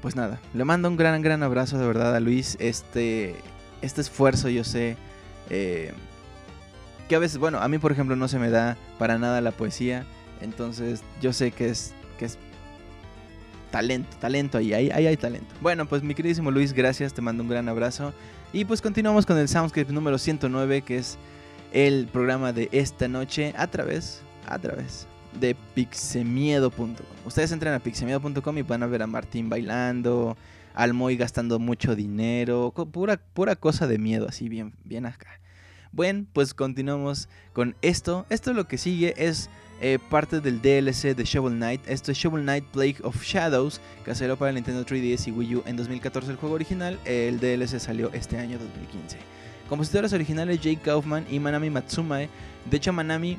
pues 0.00 0.16
nada, 0.16 0.40
le 0.54 0.64
mando 0.64 0.88
un 0.88 0.96
gran, 0.96 1.20
gran 1.20 1.42
abrazo 1.42 1.78
de 1.78 1.86
verdad 1.86 2.14
a 2.14 2.20
Luis. 2.20 2.56
Este, 2.60 3.34
este 3.82 4.00
esfuerzo, 4.00 4.48
yo 4.48 4.64
sé, 4.64 4.96
eh, 5.50 5.92
que 7.08 7.16
a 7.16 7.18
veces, 7.18 7.38
bueno, 7.38 7.58
a 7.58 7.68
mí 7.68 7.78
por 7.78 7.92
ejemplo 7.92 8.16
no 8.16 8.28
se 8.28 8.38
me 8.38 8.50
da 8.50 8.76
para 8.98 9.18
nada 9.18 9.40
la 9.40 9.50
poesía. 9.50 10.06
Entonces 10.40 11.02
yo 11.20 11.32
sé 11.32 11.50
que 11.50 11.68
es, 11.68 11.92
que 12.18 12.24
es 12.26 12.38
talento, 13.70 14.16
talento 14.18 14.58
ahí, 14.58 14.72
ahí, 14.72 14.90
ahí 14.90 15.06
hay 15.06 15.16
talento. 15.16 15.54
Bueno, 15.60 15.86
pues 15.86 16.02
mi 16.02 16.14
queridísimo 16.14 16.50
Luis, 16.50 16.72
gracias, 16.72 17.12
te 17.12 17.20
mando 17.20 17.42
un 17.42 17.48
gran 17.48 17.68
abrazo. 17.68 18.14
Y 18.52 18.64
pues 18.64 18.80
continuamos 18.80 19.26
con 19.26 19.38
el 19.38 19.48
Soundscape 19.48 19.92
número 19.92 20.18
109, 20.18 20.82
que 20.82 20.98
es 20.98 21.18
el 21.72 22.06
programa 22.06 22.52
de 22.52 22.68
esta 22.72 23.08
noche 23.08 23.52
a 23.56 23.66
través, 23.66 24.22
a 24.46 24.58
través 24.58 25.06
de 25.38 25.54
pixemiedo.com. 25.74 26.94
Ustedes 27.26 27.52
entran 27.52 27.74
a 27.74 27.80
pixemiedo.com 27.80 28.58
y 28.58 28.62
van 28.62 28.82
a 28.82 28.86
ver 28.86 29.02
a 29.02 29.06
Martín 29.06 29.50
bailando, 29.50 30.36
al 30.74 30.94
Moy 30.94 31.16
gastando 31.16 31.58
mucho 31.58 31.94
dinero, 31.94 32.72
pura, 32.92 33.18
pura 33.34 33.56
cosa 33.56 33.86
de 33.86 33.98
miedo, 33.98 34.26
así 34.28 34.48
bien, 34.48 34.72
bien 34.84 35.06
acá. 35.06 35.40
Bueno, 35.92 36.26
pues 36.32 36.54
continuamos 36.54 37.28
con 37.52 37.74
esto. 37.82 38.26
Esto 38.30 38.52
lo 38.52 38.68
que 38.68 38.78
sigue 38.78 39.14
es 39.16 39.50
eh, 39.80 39.98
parte 40.10 40.40
del 40.40 40.60
DLC 40.62 41.14
de 41.14 41.24
Shovel 41.24 41.54
Knight. 41.54 41.82
Esto 41.86 42.12
es 42.12 42.18
Shovel 42.18 42.42
Knight 42.42 42.64
Plague 42.72 42.96
of 43.02 43.22
Shadows, 43.22 43.80
que 44.04 44.14
salió 44.14 44.36
para 44.36 44.52
Nintendo 44.52 44.84
3DS 44.84 45.28
y 45.28 45.30
Wii 45.32 45.56
U 45.56 45.62
en 45.66 45.76
2014 45.76 46.30
el 46.30 46.36
juego 46.36 46.54
original. 46.54 46.98
El 47.04 47.38
DLC 47.40 47.78
salió 47.78 48.10
este 48.12 48.38
año 48.38 48.58
2015. 48.58 49.18
Compositores 49.68 50.12
originales 50.12 50.60
Jake 50.60 50.80
Kaufman 50.82 51.26
y 51.30 51.38
Manami 51.40 51.70
Matsumae. 51.70 52.28
De 52.70 52.76
hecho, 52.76 52.92
Manami 52.92 53.36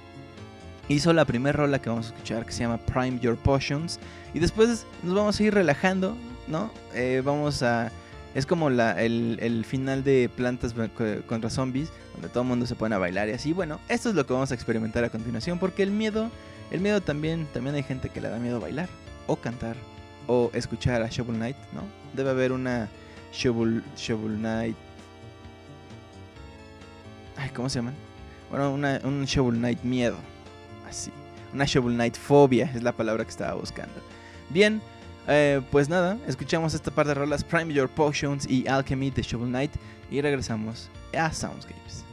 hizo 0.89 1.13
la 1.13 1.25
primera 1.25 1.57
rola 1.57 1.79
que 1.79 1.89
vamos 1.89 2.07
a 2.07 2.09
escuchar 2.09 2.45
que 2.45 2.51
se 2.51 2.59
llama 2.59 2.77
Prime 2.77 3.19
Your 3.19 3.37
Potions. 3.37 3.99
Y 4.33 4.39
después 4.39 4.85
nos 5.03 5.15
vamos 5.15 5.39
a 5.39 5.43
ir 5.43 5.53
relajando, 5.53 6.15
¿no? 6.47 6.71
Eh, 6.93 7.21
vamos 7.23 7.63
a... 7.63 7.91
Es 8.37 8.45
como 8.45 8.69
la, 8.69 8.91
el, 9.01 9.65
final 9.65 10.03
de 10.03 10.29
Plantas 10.29 10.75
contra 11.25 11.49
Zombies, 11.49 11.89
donde 12.13 12.29
todo 12.29 12.43
el 12.43 12.49
mundo 12.49 12.67
se 12.67 12.75
pone 12.75 12.93
a 12.93 12.99
bailar 12.99 13.29
y 13.29 13.31
así. 13.31 13.51
Bueno, 13.51 13.79
esto 13.89 14.09
es 14.09 14.15
lo 14.15 14.27
que 14.27 14.33
vamos 14.33 14.51
a 14.51 14.53
experimentar 14.53 15.03
a 15.03 15.09
continuación, 15.09 15.57
porque 15.57 15.81
el 15.81 15.89
miedo, 15.89 16.29
el 16.69 16.79
miedo 16.79 17.01
también, 17.01 17.47
también 17.51 17.75
hay 17.75 17.81
gente 17.81 18.09
que 18.09 18.21
le 18.21 18.29
da 18.29 18.37
miedo 18.37 18.59
bailar, 18.59 18.89
o 19.25 19.37
cantar, 19.37 19.75
o 20.27 20.51
escuchar 20.53 21.01
a 21.01 21.07
Shovel 21.07 21.37
Knight, 21.37 21.57
¿no? 21.73 21.81
Debe 22.13 22.29
haber 22.29 22.51
una 22.51 22.89
Shovel, 23.33 23.83
Shovel 23.95 24.37
Knight... 24.37 24.75
Ay, 27.37 27.49
¿cómo 27.55 27.69
se 27.69 27.79
llaman? 27.79 27.95
Bueno, 28.51 28.71
una, 28.71 29.01
un 29.03 29.25
Shovel 29.25 29.57
Knight 29.57 29.81
miedo, 29.81 30.17
así. 30.87 31.09
Una 31.55 31.65
Shovel 31.65 31.95
Knight 31.95 32.15
fobia 32.15 32.71
es 32.75 32.83
la 32.83 32.91
palabra 32.91 33.23
que 33.23 33.31
estaba 33.31 33.55
buscando. 33.55 33.95
Bien, 34.51 34.79
eh, 35.27 35.61
pues 35.71 35.89
nada, 35.89 36.17
escuchamos 36.27 36.73
esta 36.73 36.91
par 36.91 37.07
de 37.07 37.13
rolas 37.13 37.43
Prime 37.43 37.73
Your 37.73 37.89
Potions 37.89 38.49
y 38.49 38.67
Alchemy 38.67 39.11
de 39.11 39.21
Shovel 39.21 39.49
Knight 39.49 39.71
y 40.09 40.21
regresamos 40.21 40.89
a 41.17 41.31
Soundscapes. 41.31 42.06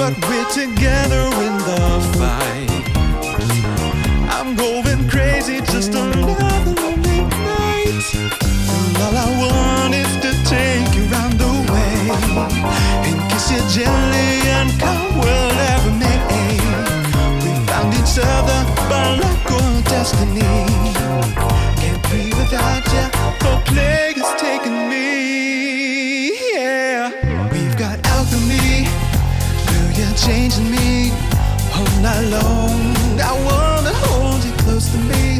But 0.00 0.14
we're 0.28 0.50
together 0.50 1.24
in 1.46 1.54
the 1.68 1.82
fight. 2.18 2.70
I'm 4.28 4.56
going 4.56 5.08
crazy, 5.08 5.60
just 5.60 5.94
another 5.94 6.74
night. 6.96 8.04
And 8.72 8.96
all 9.04 9.16
I 9.16 9.28
want 9.42 9.94
is 9.94 10.12
to 10.24 10.30
take 10.48 10.94
you 10.96 11.04
round 11.14 11.34
the 11.38 11.52
way 11.72 12.10
and 13.06 13.16
kiss 13.30 13.50
you 13.52 13.62
gently 13.68 14.30
and 14.56 14.70
come 14.80 15.18
whatever 15.18 15.90
may. 16.00 16.18
We 17.44 17.50
found 17.66 17.92
each 17.94 18.16
other 18.18 18.60
by 18.88 19.04
luck 19.20 19.50
or 19.52 19.82
destiny. 19.84 20.56
Can't 21.80 22.02
be 22.10 22.22
without 22.34 22.79
night 32.02 32.26
long. 32.30 33.20
I 33.20 33.32
wanna 33.44 33.92
hold 34.06 34.42
you 34.44 34.52
close 34.64 34.86
to 34.92 34.98
me. 34.98 35.38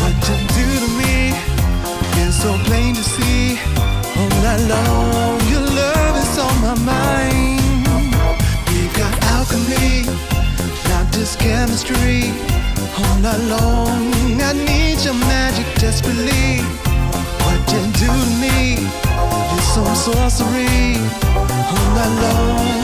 What 0.00 0.14
you 0.28 0.36
do 0.58 0.66
to 0.84 0.90
me 1.00 1.32
is 2.20 2.34
so 2.34 2.52
plain 2.66 2.94
to 2.94 3.02
see. 3.02 3.58
All 4.18 4.28
night 4.44 4.62
long, 4.68 5.40
your 5.48 5.64
love 5.80 6.14
is 6.24 6.38
on 6.38 6.56
my 6.60 6.74
mind. 6.92 8.16
We've 8.68 8.94
got 9.00 9.12
alchemy, 9.34 10.04
not 10.90 11.10
just 11.12 11.38
chemistry. 11.38 12.32
All 12.98 13.16
night 13.24 13.42
long, 13.48 14.12
I 14.40 14.52
need 14.52 15.00
your 15.04 15.14
magic 15.14 15.66
desperately. 15.80 16.60
What 17.44 17.60
you 17.72 17.82
do 18.02 18.10
to 18.12 18.30
me 18.44 18.58
is 19.56 19.64
some 19.74 19.94
sorcery. 19.96 21.00
All 21.72 21.88
night 21.96 22.14
long, 22.24 22.81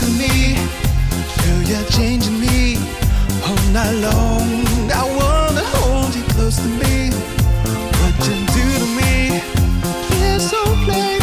alchemy, 0.00 0.54
girl, 1.42 1.62
you're 1.62 1.90
changing 1.90 2.40
me. 2.40 2.76
All 3.44 3.56
night 3.72 3.92
long, 3.92 4.90
I 4.90 5.04
wanna 5.18 5.64
hold 5.76 6.14
you 6.14 6.22
close 6.34 6.56
to 6.56 6.68
me. 6.68 7.10
What 8.00 8.14
you 8.26 8.34
do 8.56 8.64
to 8.78 8.86
me 8.98 9.42
is 10.34 10.50
so 10.50 10.62
plain 10.84 11.19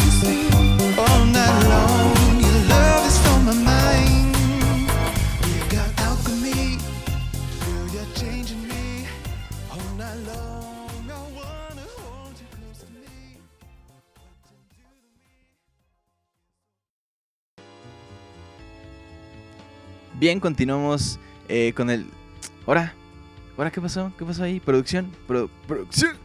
Bien, 20.27 20.41
continuamos 20.41 21.19
eh, 21.47 21.71
con 21.73 21.89
el. 21.89 22.05
¿Ahora? 22.65 22.93
¿Ahora 23.57 23.71
qué 23.71 23.79
pasó? 23.79 24.11
¿Qué 24.19 24.25
pasó 24.25 24.43
ahí? 24.43 24.59
¿Producción? 24.59 25.09
Pro- 25.25 25.49
¿Producción? 25.65 26.17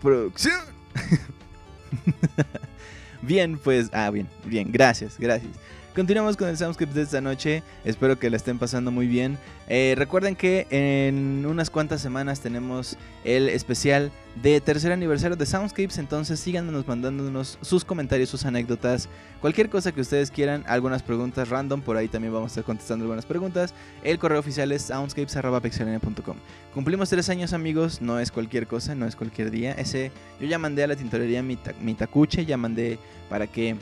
¿Producción? 0.00 0.58
bien, 3.20 3.58
pues. 3.62 3.90
Ah, 3.92 4.08
bien, 4.08 4.26
bien, 4.46 4.72
gracias, 4.72 5.16
gracias. 5.18 5.52
Continuamos 5.94 6.38
con 6.38 6.48
el 6.48 6.56
Soundscript 6.56 6.94
de 6.94 7.02
esta 7.02 7.20
noche. 7.20 7.62
Espero 7.84 8.18
que 8.18 8.30
la 8.30 8.36
estén 8.36 8.58
pasando 8.58 8.90
muy 8.90 9.06
bien. 9.06 9.36
Eh, 9.68 9.94
recuerden 9.94 10.36
que 10.36 10.66
en 10.70 11.44
unas 11.44 11.68
cuantas 11.68 12.00
semanas 12.00 12.40
tenemos 12.40 12.96
el 13.24 13.50
especial 13.50 14.10
de 14.42 14.62
tercer 14.62 14.90
aniversario 14.90 15.36
de 15.36 15.44
Soundscapes. 15.44 15.98
Entonces 15.98 16.40
síganos 16.40 16.88
mandándonos 16.88 17.58
sus 17.60 17.84
comentarios, 17.84 18.30
sus 18.30 18.46
anécdotas, 18.46 19.10
cualquier 19.42 19.68
cosa 19.68 19.92
que 19.92 20.00
ustedes 20.00 20.30
quieran. 20.30 20.64
Algunas 20.66 21.02
preguntas 21.02 21.50
random. 21.50 21.82
Por 21.82 21.98
ahí 21.98 22.08
también 22.08 22.32
vamos 22.32 22.52
a 22.52 22.52
estar 22.52 22.64
contestando 22.64 23.04
algunas 23.04 23.26
preguntas. 23.26 23.74
El 24.02 24.18
correo 24.18 24.40
oficial 24.40 24.72
es 24.72 24.80
soundscapes.pixelania.com. 24.84 26.36
Cumplimos 26.72 27.10
tres 27.10 27.28
años, 27.28 27.52
amigos. 27.52 28.00
No 28.00 28.18
es 28.18 28.30
cualquier 28.30 28.66
cosa, 28.66 28.94
no 28.94 29.04
es 29.04 29.14
cualquier 29.14 29.50
día. 29.50 29.72
Ese, 29.72 30.10
yo 30.40 30.46
ya 30.46 30.58
mandé 30.58 30.84
a 30.84 30.86
la 30.86 30.96
tintorería 30.96 31.42
mi, 31.42 31.58
mi 31.82 31.92
tacuche. 31.92 32.46
Ya 32.46 32.56
mandé 32.56 32.98
para 33.28 33.46
que 33.46 33.76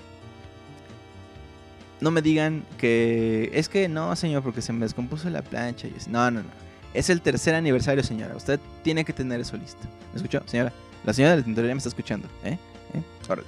no 2.00 2.10
me 2.10 2.22
digan 2.22 2.62
que 2.78 3.50
es 3.52 3.68
que 3.68 3.88
no, 3.88 4.14
señor, 4.16 4.42
porque 4.42 4.62
se 4.62 4.72
me 4.72 4.80
descompuso 4.80 5.28
la 5.30 5.42
plancha. 5.42 5.86
Y 5.88 5.94
es- 5.96 6.08
no, 6.08 6.30
no, 6.30 6.42
no. 6.42 6.48
Es 6.94 7.08
el 7.10 7.20
tercer 7.20 7.54
aniversario, 7.54 8.02
señora. 8.02 8.34
Usted 8.36 8.58
tiene 8.82 9.04
que 9.04 9.12
tener 9.12 9.40
eso 9.40 9.56
listo. 9.56 9.82
¿Me 10.12 10.16
escuchó, 10.16 10.42
señora? 10.46 10.72
La 11.04 11.12
señora 11.12 11.32
de 11.32 11.38
la 11.38 11.44
tintorería 11.44 11.74
me 11.74 11.78
está 11.78 11.88
escuchando, 11.88 12.28
¿eh? 12.44 12.58
¿Eh? 12.94 13.02
Órale. 13.28 13.46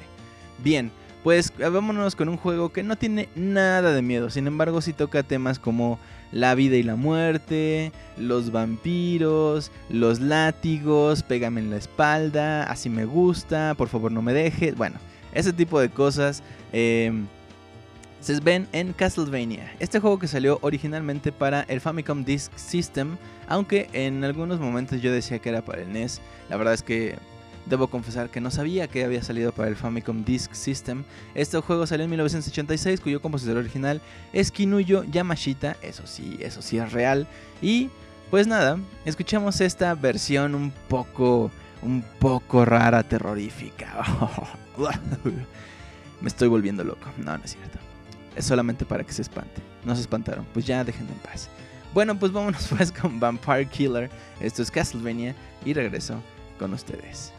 Bien, 0.62 0.90
pues 1.24 1.52
eh, 1.58 1.68
vámonos 1.68 2.14
con 2.14 2.28
un 2.28 2.36
juego 2.36 2.72
que 2.72 2.82
no 2.82 2.96
tiene 2.96 3.28
nada 3.34 3.92
de 3.92 4.00
miedo. 4.02 4.30
Sin 4.30 4.46
embargo, 4.46 4.80
sí 4.80 4.92
toca 4.92 5.22
temas 5.24 5.58
como 5.58 5.98
la 6.30 6.54
vida 6.54 6.76
y 6.76 6.82
la 6.82 6.94
muerte, 6.96 7.92
los 8.16 8.52
vampiros, 8.52 9.70
los 9.90 10.20
látigos, 10.20 11.22
pégame 11.22 11.60
en 11.60 11.70
la 11.70 11.76
espalda, 11.76 12.64
así 12.64 12.88
me 12.88 13.04
gusta, 13.04 13.74
por 13.76 13.88
favor 13.88 14.12
no 14.12 14.22
me 14.22 14.32
dejes. 14.32 14.76
Bueno, 14.76 14.96
ese 15.34 15.52
tipo 15.52 15.80
de 15.80 15.88
cosas. 15.90 16.42
em, 16.72 17.26
se 18.22 18.38
ven 18.38 18.68
en 18.70 18.92
Castlevania, 18.92 19.74
este 19.80 19.98
juego 19.98 20.20
que 20.20 20.28
salió 20.28 20.60
originalmente 20.62 21.32
para 21.32 21.62
el 21.62 21.80
Famicom 21.80 22.24
Disk 22.24 22.52
System, 22.54 23.16
aunque 23.48 23.90
en 23.92 24.22
algunos 24.22 24.60
momentos 24.60 25.02
yo 25.02 25.12
decía 25.12 25.40
que 25.40 25.48
era 25.48 25.62
para 25.62 25.82
el 25.82 25.92
NES, 25.92 26.20
la 26.48 26.56
verdad 26.56 26.72
es 26.72 26.84
que 26.84 27.16
debo 27.66 27.88
confesar 27.88 28.30
que 28.30 28.40
no 28.40 28.52
sabía 28.52 28.86
que 28.86 29.04
había 29.04 29.24
salido 29.24 29.50
para 29.50 29.68
el 29.68 29.76
Famicom 29.76 30.24
Disk 30.24 30.52
System. 30.52 31.04
Este 31.34 31.58
juego 31.58 31.86
salió 31.86 32.04
en 32.04 32.10
1986, 32.10 33.00
cuyo 33.00 33.20
compositor 33.20 33.56
original 33.56 34.00
es 34.32 34.52
Kinuyo 34.52 35.02
Yamashita, 35.02 35.76
eso 35.82 36.06
sí, 36.06 36.38
eso 36.40 36.62
sí 36.62 36.78
es 36.78 36.92
real, 36.92 37.26
y 37.60 37.90
pues 38.30 38.46
nada, 38.46 38.78
escuchamos 39.04 39.60
esta 39.60 39.96
versión 39.96 40.54
un 40.54 40.72
poco, 40.88 41.50
un 41.82 42.04
poco 42.20 42.64
rara, 42.64 43.02
terrorífica. 43.02 44.04
Me 46.20 46.28
estoy 46.28 46.46
volviendo 46.46 46.84
loco, 46.84 47.08
no, 47.18 47.36
no 47.36 47.44
es 47.44 47.54
cierto. 47.54 47.91
Es 48.36 48.46
solamente 48.46 48.84
para 48.84 49.04
que 49.04 49.12
se 49.12 49.22
espante. 49.22 49.60
No 49.84 49.94
se 49.94 50.02
espantaron. 50.02 50.46
Pues 50.52 50.66
ya 50.66 50.84
déjenme 50.84 51.12
en 51.12 51.18
paz. 51.18 51.48
Bueno, 51.92 52.18
pues 52.18 52.32
vámonos 52.32 52.66
pues 52.76 52.90
con 52.90 53.20
Vampire 53.20 53.66
Killer. 53.66 54.10
Esto 54.40 54.62
es 54.62 54.70
Castlevania. 54.70 55.34
Y 55.64 55.74
regreso 55.74 56.20
con 56.58 56.72
ustedes. 56.72 57.32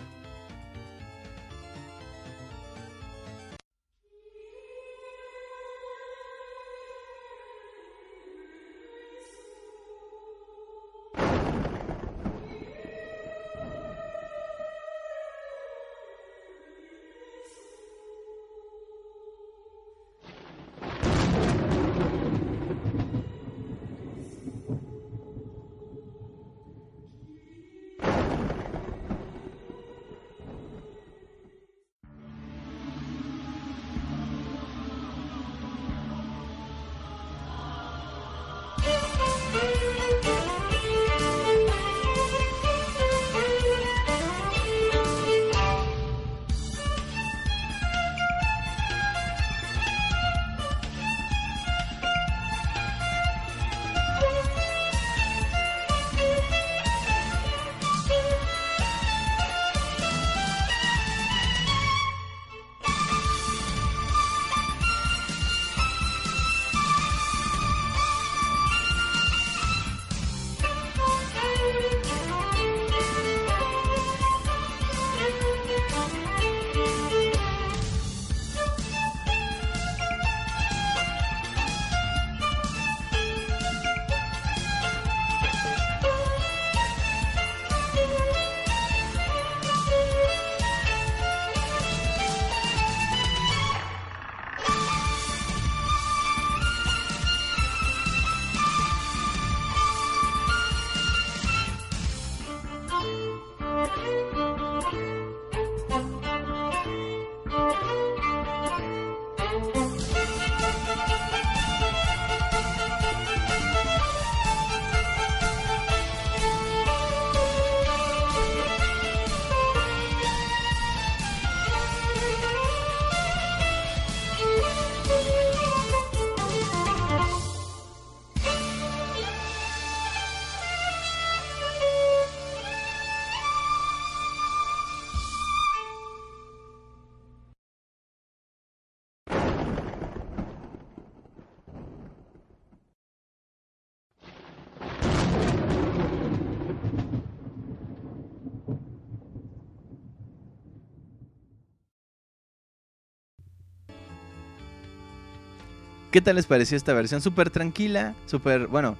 ¿Qué 156.13 156.21
tal 156.21 156.35
les 156.35 156.45
pareció 156.45 156.77
esta 156.77 156.93
versión? 156.93 157.21
Súper 157.21 157.49
tranquila, 157.49 158.13
súper, 158.27 158.67
bueno, 158.67 158.95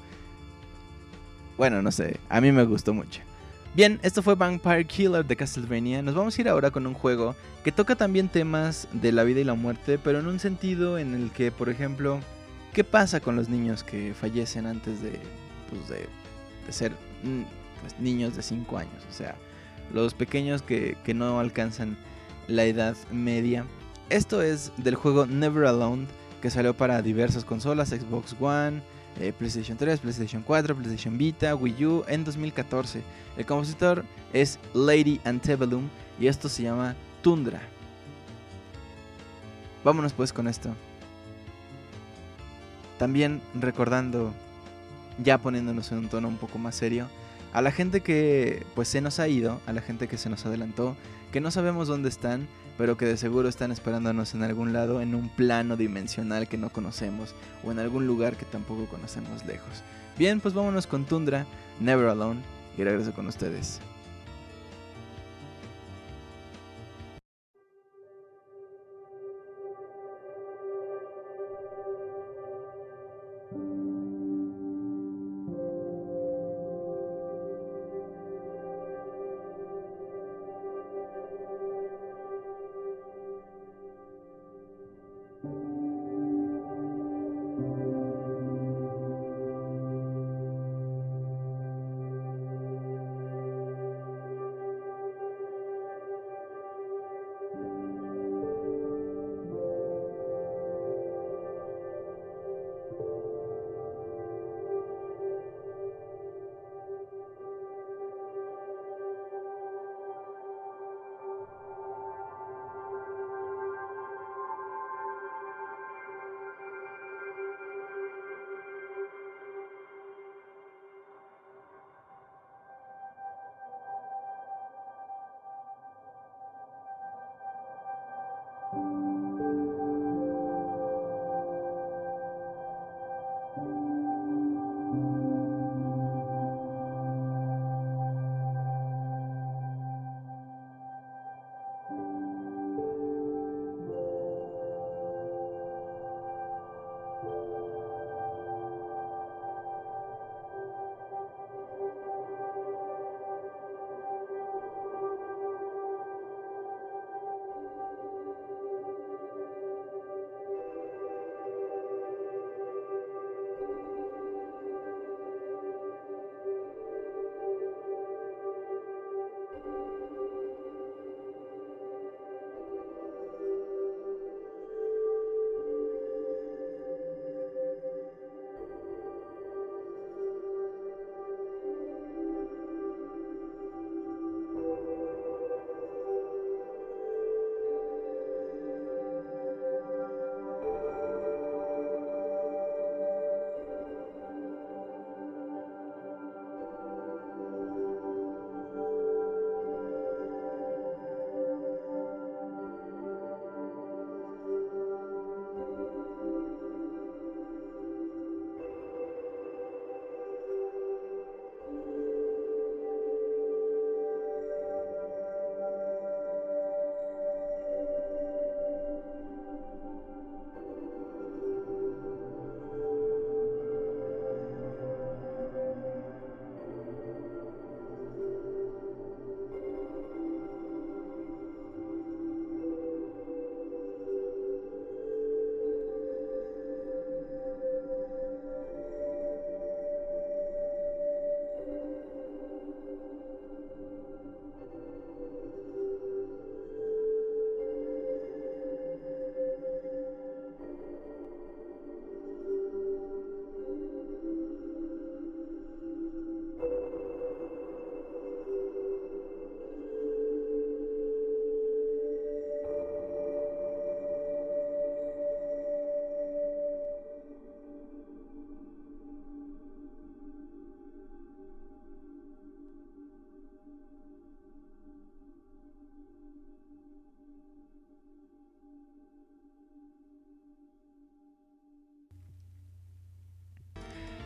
bueno, 1.60 1.84
no 1.84 1.92
sé, 1.92 2.20
a 2.28 2.42
mí 2.42 2.52
me 2.52 2.64
gustó 2.64 2.92
mucho. 2.92 3.22
Bien, 3.76 4.00
esto 4.02 4.24
fue 4.24 4.34
Vampire 4.34 4.84
Killer 4.86 5.24
de 5.24 5.36
Castlevania. 5.36 6.02
Nos 6.02 6.16
vamos 6.16 6.36
a 6.36 6.42
ir 6.42 6.50
ahora 6.50 6.72
con 6.72 6.88
un 6.88 6.96
juego 6.96 7.36
que 7.64 7.72
toca 7.72 7.96
también 7.96 8.30
temas 8.30 8.88
de 8.94 9.12
la 9.12 9.24
vida 9.26 9.42
y 9.42 9.44
la 9.44 9.54
muerte, 9.54 10.00
pero 10.00 10.18
en 10.18 10.26
un 10.26 10.40
sentido 10.40 10.98
en 10.98 11.14
el 11.14 11.30
que, 11.30 11.52
por 11.52 11.70
ejemplo, 11.70 12.20
¿qué 12.74 12.84
pasa 12.84 13.20
con 13.20 13.36
los 13.36 13.48
niños 13.48 13.84
que 13.84 14.16
fallecen 14.16 14.66
antes 14.66 15.00
de, 15.04 15.20
pues 15.70 15.90
de, 15.90 16.08
de 16.66 16.74
ser 16.74 16.94
mm, 17.22 17.44
pues, 17.82 18.00
niños 18.00 18.36
de 18.36 18.42
5 18.42 18.76
años? 18.76 19.04
O 19.08 19.14
sea, 19.14 19.36
los 19.94 20.16
pequeños 20.16 20.64
que, 20.64 20.98
que 21.06 21.14
no 21.14 21.40
alcanzan 21.40 21.96
la 22.48 22.66
edad 22.66 22.98
media. 23.12 23.66
Esto 24.10 24.42
es 24.42 24.72
del 24.78 24.96
juego 24.96 25.28
Never 25.28 25.66
Alone, 25.66 26.08
que 26.44 26.50
salió 26.50 26.76
para 26.76 27.02
diversas 27.02 27.46
consolas, 27.46 27.88
Xbox 27.92 28.36
One, 28.38 28.82
eh, 29.18 29.32
PlayStation 29.32 29.78
3, 29.78 30.02
PlayStation 30.02 30.44
4, 30.44 30.76
PlayStation 30.76 31.18
Vita, 31.18 31.56
Wii 31.56 31.86
U 31.86 32.04
en 32.06 32.26
2014. 32.26 33.02
El 33.38 33.46
compositor 33.46 34.04
es 34.34 34.60
Lady 34.74 35.22
Antebellum 35.24 35.88
y 36.20 36.28
esto 36.28 36.50
se 36.50 36.64
llama 36.64 36.98
Tundra. 37.22 37.62
Vámonos 39.86 40.12
pues 40.12 40.34
con 40.34 40.50
esto. 40.50 40.76
También 43.00 43.42
recordando, 43.56 44.34
ya 45.24 45.38
poniéndonos 45.38 45.94
en 45.94 46.00
un 46.00 46.10
tono 46.10 46.28
un 46.28 46.36
poco 46.36 46.58
más 46.58 46.76
serio, 46.76 47.08
a 47.54 47.62
la 47.62 47.72
gente 47.72 48.02
que 48.02 48.66
pues 48.76 48.90
se 48.90 49.00
nos 49.00 49.22
ha 49.22 49.30
ido, 49.30 49.62
a 49.66 49.72
la 49.72 49.82
gente 49.82 50.10
que 50.10 50.18
se 50.18 50.30
nos 50.30 50.46
adelantó, 50.46 50.98
que 51.32 51.40
no 51.40 51.52
sabemos 51.52 51.88
dónde 51.88 52.10
están, 52.10 52.50
pero 52.78 52.98
que 52.98 53.06
de 53.06 53.18
seguro 53.18 53.50
están 53.50 53.72
esperándonos 53.72 54.34
en 54.34 54.44
algún 54.44 54.74
lado, 54.74 55.02
en 55.02 55.16
un 55.16 55.30
plano 55.30 55.78
dimensional 55.78 56.48
que 56.48 56.58
no 56.58 56.70
conocemos, 56.70 57.36
o 57.64 57.72
en 57.72 57.80
algún 57.80 58.08
lugar 58.08 58.36
que 58.36 58.46
tampoco 58.46 58.86
conocemos 58.88 59.46
lejos. 59.46 59.84
Bien, 60.18 60.40
pues 60.40 60.54
vámonos 60.54 60.88
con 60.88 61.06
Tundra, 61.06 61.46
Never 61.80 62.08
Alone, 62.08 62.42
y 62.78 62.84
regreso 62.84 63.14
con 63.14 63.28
ustedes. 63.28 63.80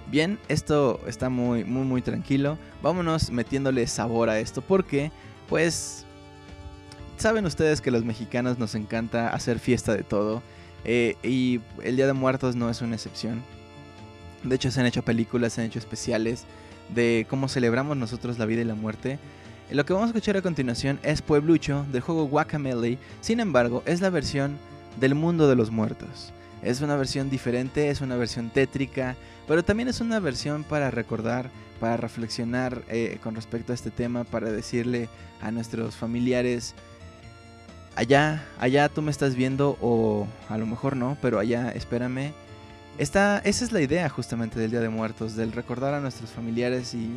Bien, 0.10 0.40
esto 0.48 1.02
está 1.06 1.30
muy, 1.30 1.66
muy, 1.66 1.84
muy 1.84 2.02
tranquilo. 2.02 2.58
Vámonos 2.82 3.30
metiéndole 3.30 3.86
sabor 3.88 4.30
a 4.30 4.40
esto 4.40 4.62
porque, 4.62 5.12
pues, 5.50 6.06
saben 7.18 7.46
ustedes 7.46 7.82
que 7.82 7.92
los 7.92 8.06
mexicanos 8.06 8.58
nos 8.58 8.76
encanta 8.76 9.30
hacer 9.30 9.60
fiesta 9.60 9.94
de 9.94 10.04
todo. 10.04 10.42
eh, 10.86 11.16
y 11.24 11.60
el 11.84 11.98
Día 11.98 12.08
de 12.08 12.14
Muertos 12.14 12.56
no 12.56 12.70
es 12.70 12.82
una 12.82 12.96
excepción. 12.96 13.44
De 14.44 14.56
hecho, 14.56 14.72
se 14.72 14.80
han 14.80 14.86
hecho 14.86 15.04
películas, 15.04 15.54
se 15.54 15.62
han 15.62 15.68
hecho 15.68 15.80
especiales 15.80 16.46
de 16.96 17.26
cómo 17.30 17.50
celebramos 17.50 17.98
nosotros 17.98 18.38
la 18.40 18.46
vida 18.46 18.62
y 18.62 18.66
la 18.66 18.76
muerte. 18.76 19.20
Lo 19.70 19.86
que 19.86 19.92
vamos 19.92 20.08
a 20.08 20.12
escuchar 20.12 20.38
a 20.38 20.42
continuación 20.42 21.00
es 21.04 21.22
Pueblucho 21.22 21.86
del 21.92 22.02
juego 22.02 22.26
Guacamele, 22.28 22.98
sin 23.20 23.42
embargo, 23.42 23.84
es 23.86 24.00
la 24.00 24.10
versión 24.10 24.58
del 24.98 25.14
mundo 25.16 25.50
de 25.50 25.58
los 25.58 25.72
muertos. 25.72 26.32
Es 26.64 26.80
una 26.80 26.96
versión 26.96 27.30
diferente, 27.30 27.90
es 27.90 28.00
una 28.00 28.16
versión 28.16 28.50
tétrica, 28.50 29.18
pero 29.48 29.64
también 29.64 29.88
es 29.88 30.02
una 30.02 30.20
versión 30.20 30.64
para 30.64 30.92
recordar, 30.92 31.50
para 31.80 31.98
reflexionar 31.98 32.84
eh, 32.90 33.18
con 33.24 33.36
respecto 33.36 33.72
a 33.72 33.76
este 33.76 33.92
tema, 33.92 34.24
para 34.26 34.52
decirle 34.52 35.10
a 35.42 35.52
nuestros 35.52 35.96
familiares, 35.96 36.76
allá, 37.96 38.46
allá 38.60 38.90
tú 38.90 39.02
me 39.02 39.12
estás 39.12 39.36
viendo 39.36 39.78
o 39.82 40.28
a 40.50 40.58
lo 40.58 40.66
mejor 40.66 40.96
no, 40.96 41.18
pero 41.22 41.40
allá 41.40 41.72
espérame. 41.72 42.34
Esta, 42.98 43.40
esa 43.40 43.64
es 43.64 43.72
la 43.72 43.82
idea 43.82 44.10
justamente 44.10 44.60
del 44.60 44.72
Día 44.72 44.82
de 44.82 44.90
Muertos, 44.90 45.36
del 45.36 45.52
recordar 45.52 45.94
a 45.94 46.00
nuestros 46.00 46.32
familiares 46.32 46.94
y, 46.94 47.12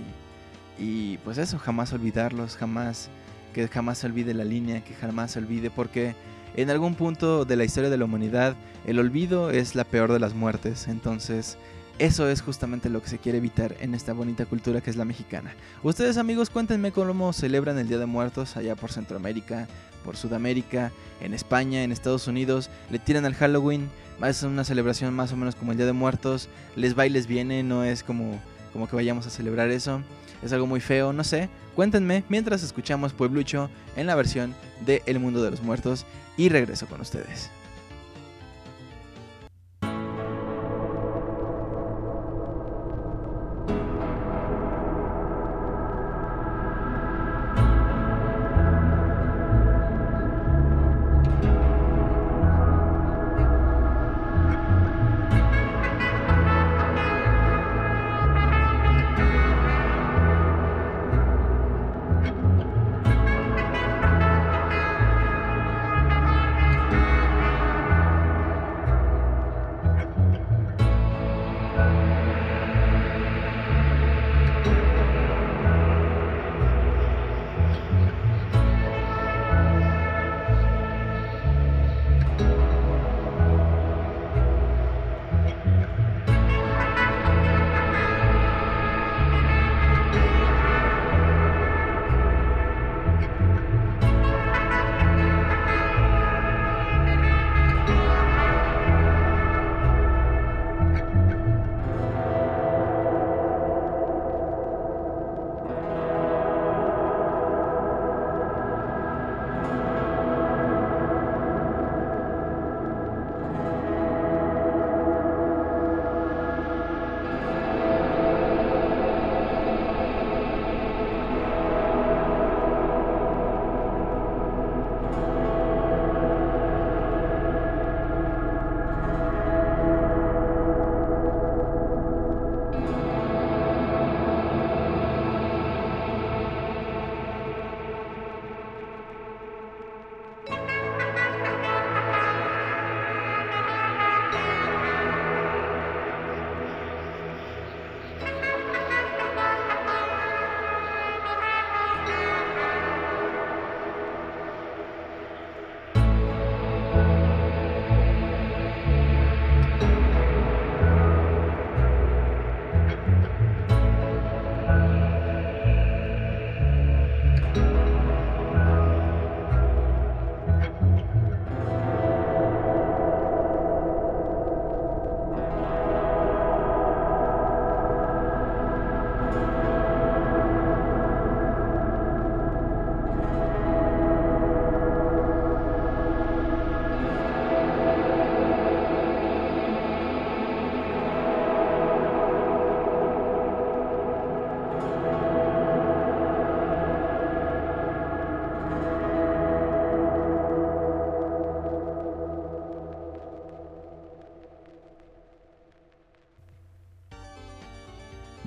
y 0.78 1.18
pues 1.18 1.38
eso, 1.38 1.58
jamás 1.58 1.92
olvidarlos, 1.92 2.56
jamás, 2.56 3.08
que 3.54 3.66
jamás 3.66 3.98
se 3.98 4.06
olvide 4.06 4.34
la 4.34 4.44
línea, 4.44 4.84
que 4.84 4.94
jamás 4.94 5.32
se 5.32 5.38
olvide, 5.38 5.70
porque 5.70 6.14
en 6.54 6.70
algún 6.70 6.94
punto 6.94 7.44
de 7.44 7.56
la 7.56 7.64
historia 7.64 7.90
de 7.90 7.96
la 7.96 8.04
humanidad 8.04 8.56
el 8.86 8.98
olvido 8.98 9.50
es 9.50 9.74
la 9.74 9.84
peor 9.84 10.12
de 10.12 10.18
las 10.18 10.34
muertes, 10.34 10.88
entonces 10.88 11.56
eso 12.00 12.30
es 12.30 12.40
justamente 12.40 12.88
lo 12.88 13.02
que 13.02 13.10
se 13.10 13.18
quiere 13.18 13.36
evitar 13.36 13.76
en 13.78 13.94
esta 13.94 14.14
bonita 14.14 14.46
cultura 14.46 14.80
que 14.80 14.88
es 14.88 14.96
la 14.96 15.04
mexicana. 15.04 15.52
Ustedes 15.82 16.16
amigos, 16.16 16.48
cuéntenme 16.48 16.92
cómo 16.92 17.34
celebran 17.34 17.76
el 17.76 17.88
Día 17.88 17.98
de 17.98 18.06
Muertos 18.06 18.56
allá 18.56 18.74
por 18.74 18.90
Centroamérica, 18.90 19.68
por 20.02 20.16
Sudamérica, 20.16 20.92
en 21.20 21.34
España, 21.34 21.84
en 21.84 21.92
Estados 21.92 22.26
Unidos, 22.26 22.70
le 22.90 22.98
tiran 22.98 23.26
al 23.26 23.34
Halloween, 23.34 23.90
es 24.26 24.42
una 24.42 24.64
celebración 24.64 25.14
más 25.14 25.30
o 25.32 25.36
menos 25.36 25.54
como 25.54 25.72
el 25.72 25.76
Día 25.76 25.84
de 25.86 25.92
Muertos, 25.92 26.48
les 26.74 26.98
va 26.98 27.06
y 27.06 27.10
les 27.10 27.26
viene, 27.26 27.62
no 27.62 27.84
es 27.84 28.02
como, 28.02 28.40
como 28.72 28.88
que 28.88 28.96
vayamos 28.96 29.26
a 29.26 29.30
celebrar 29.30 29.68
eso, 29.68 30.00
es 30.42 30.54
algo 30.54 30.66
muy 30.66 30.80
feo, 30.80 31.12
no 31.12 31.22
sé, 31.22 31.50
cuéntenme 31.76 32.24
mientras 32.30 32.62
escuchamos 32.62 33.12
Pueblucho 33.12 33.68
en 33.94 34.06
la 34.06 34.14
versión 34.14 34.54
de 34.86 35.02
El 35.04 35.20
Mundo 35.20 35.42
de 35.42 35.50
los 35.50 35.62
Muertos. 35.62 36.06
Y 36.38 36.48
regreso 36.48 36.86
con 36.86 37.02
ustedes. 37.02 37.50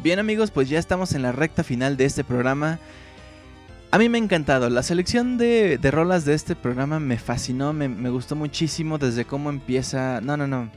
Bien 0.03 0.19
amigos, 0.19 0.51
pues 0.51 0.67
ya 0.67 0.79
estamos 0.79 1.13
en 1.13 1.21
la 1.21 1.31
recta 1.31 1.63
final 1.63 1.95
de 1.95 2.03
este 2.03 2.25
programa. 2.25 2.77
A 3.89 3.97
mí 3.97 4.09
me 4.09 4.17
ha 4.17 4.21
encantado, 4.21 4.69
la 4.69 4.83
selección 4.83 5.37
de, 5.37 5.79
rolas 5.81 6.25
de 6.25 6.33
este 6.33 6.57
programa 6.57 6.99
me 6.99 7.17
fascinó, 7.17 7.71
me, 7.71 7.87
me, 7.87 8.09
gustó 8.09 8.35
muchísimo 8.35 8.97
desde 8.97 9.23
cómo 9.23 9.49
empieza... 9.49 10.19
No, 10.19 10.35
no, 10.35 10.45
no. 10.45 10.69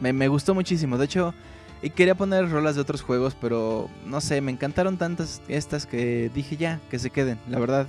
Me, 0.00 0.12
me 0.12 0.28
gustó 0.28 0.54
muchísimo, 0.54 0.96
de 0.96 1.06
hecho... 1.06 1.34
Y 1.82 1.90
quería 1.90 2.14
poner 2.14 2.48
rolas 2.48 2.76
de 2.76 2.82
otros 2.82 3.02
juegos, 3.02 3.36
pero 3.38 3.90
no 4.06 4.20
sé, 4.20 4.40
me 4.40 4.52
encantaron 4.52 4.96
tantas 4.96 5.42
estas 5.48 5.84
que 5.84 6.30
dije 6.32 6.56
ya, 6.56 6.80
que 6.88 7.00
se 7.00 7.10
queden, 7.10 7.38
la 7.50 7.58
verdad. 7.58 7.88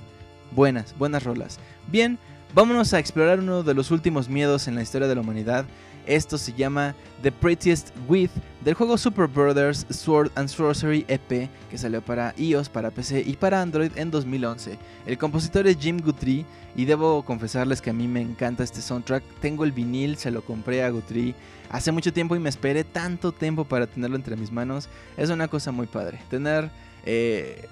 Buenas, 0.50 0.94
buenas 0.98 1.22
rolas. 1.22 1.60
Bien, 1.86 2.18
vámonos 2.52 2.92
a 2.94 2.98
explorar 2.98 3.38
uno 3.38 3.62
de 3.62 3.74
los 3.74 3.92
últimos 3.92 4.28
miedos 4.28 4.66
en 4.66 4.74
la 4.74 4.82
historia 4.82 5.06
de 5.06 5.14
la 5.14 5.20
humanidad. 5.20 5.66
Esto 6.08 6.38
se 6.38 6.54
llama 6.54 6.94
The 7.22 7.30
Prettiest 7.30 7.90
With 8.08 8.30
del 8.64 8.72
juego 8.72 8.96
Super 8.96 9.26
Brothers 9.26 9.86
Sword 9.90 10.32
and 10.36 10.48
Sorcery 10.48 11.04
EP 11.06 11.50
que 11.70 11.76
salió 11.76 12.00
para 12.00 12.34
iOS, 12.38 12.70
para 12.70 12.90
PC 12.90 13.22
y 13.26 13.34
para 13.34 13.60
Android 13.60 13.92
en 13.94 14.10
2011. 14.10 14.78
El 15.06 15.18
compositor 15.18 15.66
es 15.66 15.76
Jim 15.78 16.00
Guthrie 16.02 16.46
y 16.74 16.86
debo 16.86 17.22
confesarles 17.26 17.82
que 17.82 17.90
a 17.90 17.92
mí 17.92 18.08
me 18.08 18.22
encanta 18.22 18.64
este 18.64 18.80
soundtrack. 18.80 19.22
Tengo 19.42 19.64
el 19.64 19.72
vinil, 19.72 20.16
se 20.16 20.30
lo 20.30 20.42
compré 20.42 20.82
a 20.82 20.88
Guthrie 20.88 21.34
hace 21.68 21.92
mucho 21.92 22.10
tiempo 22.10 22.34
y 22.34 22.38
me 22.38 22.48
esperé 22.48 22.84
tanto 22.84 23.30
tiempo 23.30 23.66
para 23.66 23.86
tenerlo 23.86 24.16
entre 24.16 24.34
mis 24.34 24.50
manos. 24.50 24.88
Es 25.18 25.28
una 25.28 25.48
cosa 25.48 25.72
muy 25.72 25.86
padre. 25.86 26.20
Tener 26.30 26.70
eh, 27.04 27.68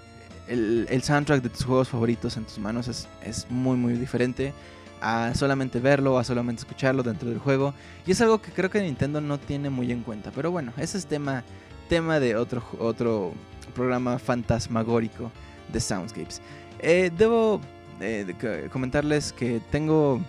el, 0.46 1.02
soundtrack 1.02 1.42
de 1.42 1.48
tus 1.48 1.64
juegos 1.64 1.88
favoritos 1.88 2.36
en 2.36 2.44
tus 2.44 2.58
manos 2.58 2.86
es, 2.88 3.08
es 3.22 3.50
muy 3.50 3.78
muy 3.78 3.94
diferente. 3.94 4.52
A 5.00 5.34
solamente 5.34 5.80
verlo 5.80 6.14
o 6.14 6.18
a 6.18 6.24
solamente 6.24 6.60
escucharlo 6.60 7.02
dentro 7.02 7.28
del 7.28 7.38
juego. 7.38 7.74
Y 8.06 8.12
es 8.12 8.20
algo 8.20 8.40
que 8.40 8.50
creo 8.50 8.70
que 8.70 8.80
Nintendo 8.80 9.20
no 9.20 9.38
tiene 9.38 9.70
muy 9.70 9.90
en 9.92 10.02
cuenta. 10.02 10.30
Pero 10.34 10.50
bueno, 10.50 10.72
ese 10.76 10.98
es 10.98 11.06
tema, 11.06 11.44
tema 11.88 12.20
de 12.20 12.36
otro, 12.36 12.62
otro 12.78 13.32
programa 13.74 14.18
fantasmagórico 14.18 15.30
de 15.72 15.80
Soundscapes. 15.80 16.40
Eh, 16.78 17.10
debo 17.16 17.60
eh, 18.00 18.68
comentarles 18.72 19.32
que 19.32 19.60
tengo... 19.70 20.20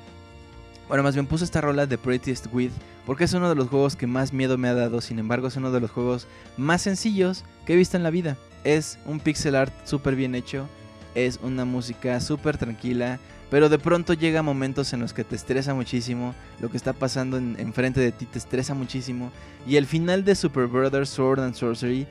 Bueno, 0.88 1.04
más 1.04 1.16
bien 1.16 1.28
puse 1.28 1.44
esta 1.44 1.60
rola 1.60 1.86
de 1.86 1.98
Prettiest 1.98 2.48
With 2.54 2.72
porque 3.08 3.24
es 3.24 3.32
uno 3.32 3.48
de 3.48 3.56
los 3.56 3.70
juegos 3.70 3.96
que 3.96 4.06
más 4.06 4.34
miedo 4.34 4.58
me 4.58 4.68
ha 4.68 4.74
dado. 4.74 5.00
Sin 5.00 5.18
embargo, 5.18 5.48
es 5.48 5.56
uno 5.56 5.72
de 5.72 5.80
los 5.80 5.90
juegos 5.90 6.28
más 6.58 6.82
sencillos 6.82 7.46
que 7.66 7.72
he 7.72 7.76
visto 7.78 7.96
en 7.96 8.04
la 8.04 8.10
vida. 8.10 8.36
Es 8.66 9.00
un 9.06 9.22
pixel 9.22 9.56
art 9.56 9.74
súper 9.86 10.18
bien 10.18 10.36
hecho. 10.36 10.68
Es 11.16 11.40
una 11.42 11.64
música 11.64 12.20
súper 12.20 12.58
tranquila. 12.58 13.18
Pero 13.50 13.70
de 13.70 13.80
pronto 13.80 14.14
llega 14.14 14.42
momentos 14.42 14.92
en 14.92 15.00
los 15.00 15.14
que 15.14 15.24
te 15.24 15.36
estresa 15.36 15.74
muchísimo. 15.74 16.36
Lo 16.60 16.70
que 16.70 16.76
está 16.78 16.92
pasando 16.94 17.38
en- 17.38 17.56
enfrente 17.60 18.00
de 18.02 18.12
ti 18.12 18.26
te 18.26 18.38
estresa 18.38 18.74
muchísimo. 18.74 19.32
Y 19.66 19.78
el 19.78 19.86
final 19.86 20.26
de 20.26 20.36
Super 20.36 20.68
Brothers 20.68 21.10
Sword 21.10 21.40
and 21.40 21.54
Sorcery. 21.56 22.08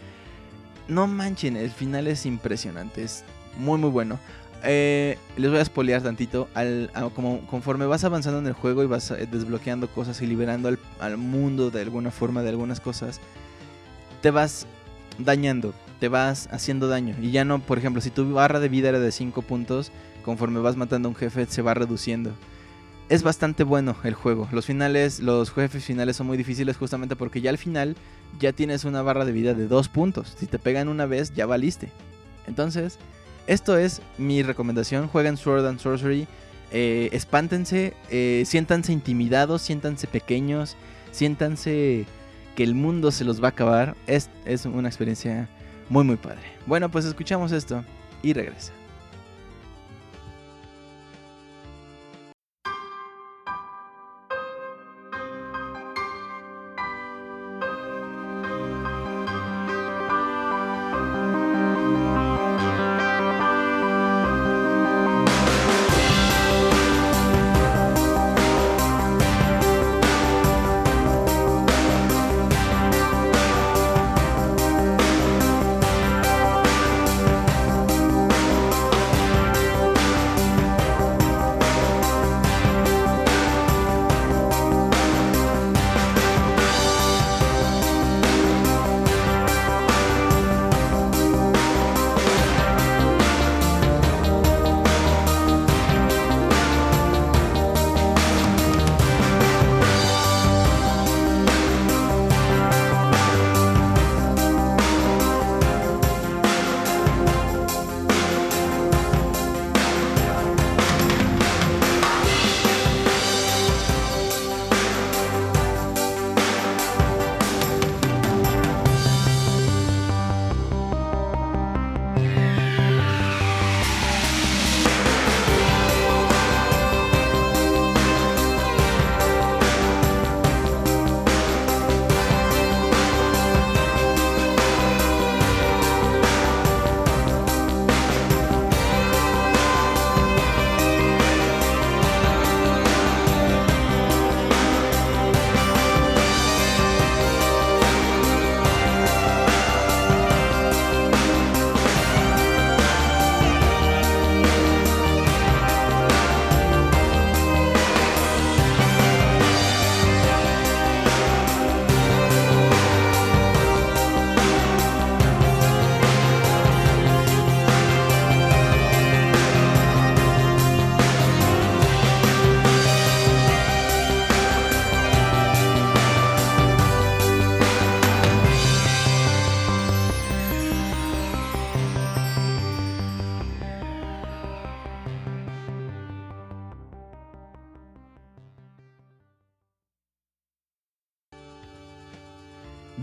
No 0.89 1.07
manchen, 1.07 1.57
el 1.57 1.71
final 1.71 2.07
es 2.07 2.25
impresionante. 2.27 3.03
Es 3.03 3.25
muy 3.59 3.79
muy 3.79 3.91
bueno. 3.91 4.19
Eh, 4.65 5.19
les 5.37 5.51
voy 5.51 5.61
a 5.61 5.65
spoilear 5.65 6.01
tantito. 6.03 6.49
Al, 6.55 6.91
como, 7.15 7.47
conforme 7.47 7.85
vas 7.85 8.05
avanzando 8.05 8.39
en 8.39 8.47
el 8.47 8.53
juego 8.55 8.83
y 8.83 8.87
vas 8.87 9.11
eh, 9.11 9.29
desbloqueando 9.31 9.89
cosas 9.89 10.23
y 10.23 10.27
liberando 10.27 10.69
al, 10.69 10.79
al 11.01 11.19
mundo 11.19 11.71
de 11.71 11.83
alguna 11.83 12.11
forma 12.11 12.43
de 12.43 12.49
algunas 12.49 12.81
cosas, 12.81 13.21
te 14.23 14.31
vas 14.31 14.67
dañando, 15.19 15.75
te 16.01 16.09
vas 16.09 16.49
haciendo 16.51 16.89
daño. 16.89 17.15
Y 17.21 17.31
ya 17.31 17.45
no, 17.45 17.59
por 17.59 17.77
ejemplo, 17.79 18.01
si 18.01 18.11
tu 18.11 18.33
barra 18.33 18.59
de 18.61 18.69
vida 18.69 18.89
era 18.89 18.99
de 19.01 19.13
5 19.13 19.43
puntos, 19.43 19.93
conforme 20.27 20.59
vas 20.59 20.77
matando 20.77 21.09
a 21.09 21.11
un 21.11 21.17
jefe 21.17 21.47
se 21.47 21.63
va 21.63 21.73
reduciendo. 21.73 22.33
Es 23.09 23.23
bastante 23.23 23.63
bueno 23.63 23.95
el 24.03 24.15
juego. 24.15 24.49
Los 24.51 24.67
finales, 24.67 25.21
los 25.21 25.53
jefes 25.53 25.85
finales 25.85 26.17
son 26.17 26.27
muy 26.27 26.37
difíciles 26.37 26.77
justamente 26.77 27.15
porque 27.15 27.41
ya 27.41 27.51
al 27.51 27.59
final 27.59 27.95
ya 28.41 28.53
tienes 28.53 28.85
una 28.85 29.03
barra 29.03 29.25
de 29.25 29.31
vida 29.31 29.55
de 29.55 29.69
2 29.69 29.89
puntos. 29.89 30.35
Si 30.37 30.47
te 30.47 30.59
pegan 30.59 30.89
una 30.89 31.07
vez, 31.07 31.33
ya 31.33 31.47
valiste. 31.47 31.93
Entonces, 32.49 32.99
esto 33.47 33.79
es 33.79 34.03
mi 34.19 34.43
recomendación. 34.43 35.07
Jueguen 35.07 35.37
Sword 35.37 35.65
and 35.65 35.79
Sorcery. 35.79 36.27
Eh, 36.73 37.09
espántense, 37.13 37.95
eh, 38.11 38.43
siéntanse 38.45 38.93
intimidados, 38.93 39.63
siéntanse 39.63 40.09
pequeños, 40.09 40.77
siéntanse 41.13 42.07
que 42.57 42.65
el 42.65 42.75
mundo 42.75 43.13
se 43.13 43.25
los 43.25 43.41
va 43.41 43.47
a 43.47 43.51
acabar. 43.51 43.97
Es, 44.09 44.29
es 44.45 44.67
una 44.67 44.89
experiencia 44.89 45.49
muy, 45.89 46.03
muy 46.03 46.17
padre. 46.17 46.43
Bueno, 46.67 46.91
pues 46.91 47.05
escuchamos 47.05 47.53
esto 47.53 47.85
y 48.25 48.33
regresa. 48.33 48.73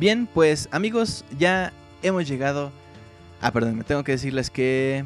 Bien, 0.03 0.27
pues 0.27 0.67
amigos, 0.71 1.23
ya 1.39 1.71
hemos 2.01 2.27
llegado. 2.27 2.73
Ah, 3.39 3.53
perdón, 3.53 3.77
me 3.77 3.85
tengo 3.85 4.03
que 4.03 4.11
decirles 4.11 4.49
que. 4.49 5.05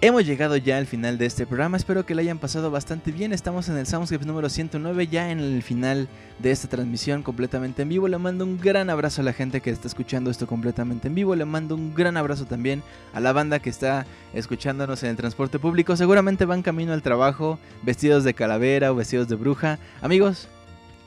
Hemos 0.00 0.26
llegado 0.26 0.56
ya 0.56 0.76
al 0.76 0.88
final 0.88 1.16
de 1.16 1.26
este 1.26 1.46
programa. 1.46 1.76
Espero 1.76 2.04
que 2.04 2.16
lo 2.16 2.20
hayan 2.20 2.38
pasado 2.38 2.68
bastante 2.72 3.12
bien. 3.12 3.32
Estamos 3.32 3.68
en 3.68 3.76
el 3.76 3.86
Soundscape 3.86 4.24
número 4.24 4.48
109, 4.48 5.06
ya 5.06 5.30
en 5.30 5.38
el 5.38 5.62
final 5.62 6.08
de 6.40 6.50
esta 6.50 6.66
transmisión 6.66 7.22
completamente 7.22 7.82
en 7.82 7.90
vivo. 7.90 8.08
Le 8.08 8.18
mando 8.18 8.44
un 8.44 8.58
gran 8.58 8.90
abrazo 8.90 9.20
a 9.20 9.24
la 9.24 9.34
gente 9.34 9.60
que 9.60 9.70
está 9.70 9.86
escuchando 9.86 10.28
esto 10.28 10.48
completamente 10.48 11.06
en 11.06 11.14
vivo. 11.14 11.36
Le 11.36 11.44
mando 11.44 11.76
un 11.76 11.94
gran 11.94 12.16
abrazo 12.16 12.46
también 12.46 12.82
a 13.14 13.20
la 13.20 13.32
banda 13.32 13.60
que 13.60 13.70
está 13.70 14.04
escuchándonos 14.34 15.04
en 15.04 15.10
el 15.10 15.16
transporte 15.16 15.60
público. 15.60 15.96
Seguramente 15.96 16.44
van 16.44 16.62
camino 16.62 16.92
al 16.92 17.02
trabajo, 17.02 17.60
vestidos 17.82 18.24
de 18.24 18.34
calavera 18.34 18.90
o 18.90 18.96
vestidos 18.96 19.28
de 19.28 19.36
bruja. 19.36 19.78
Amigos, 20.02 20.48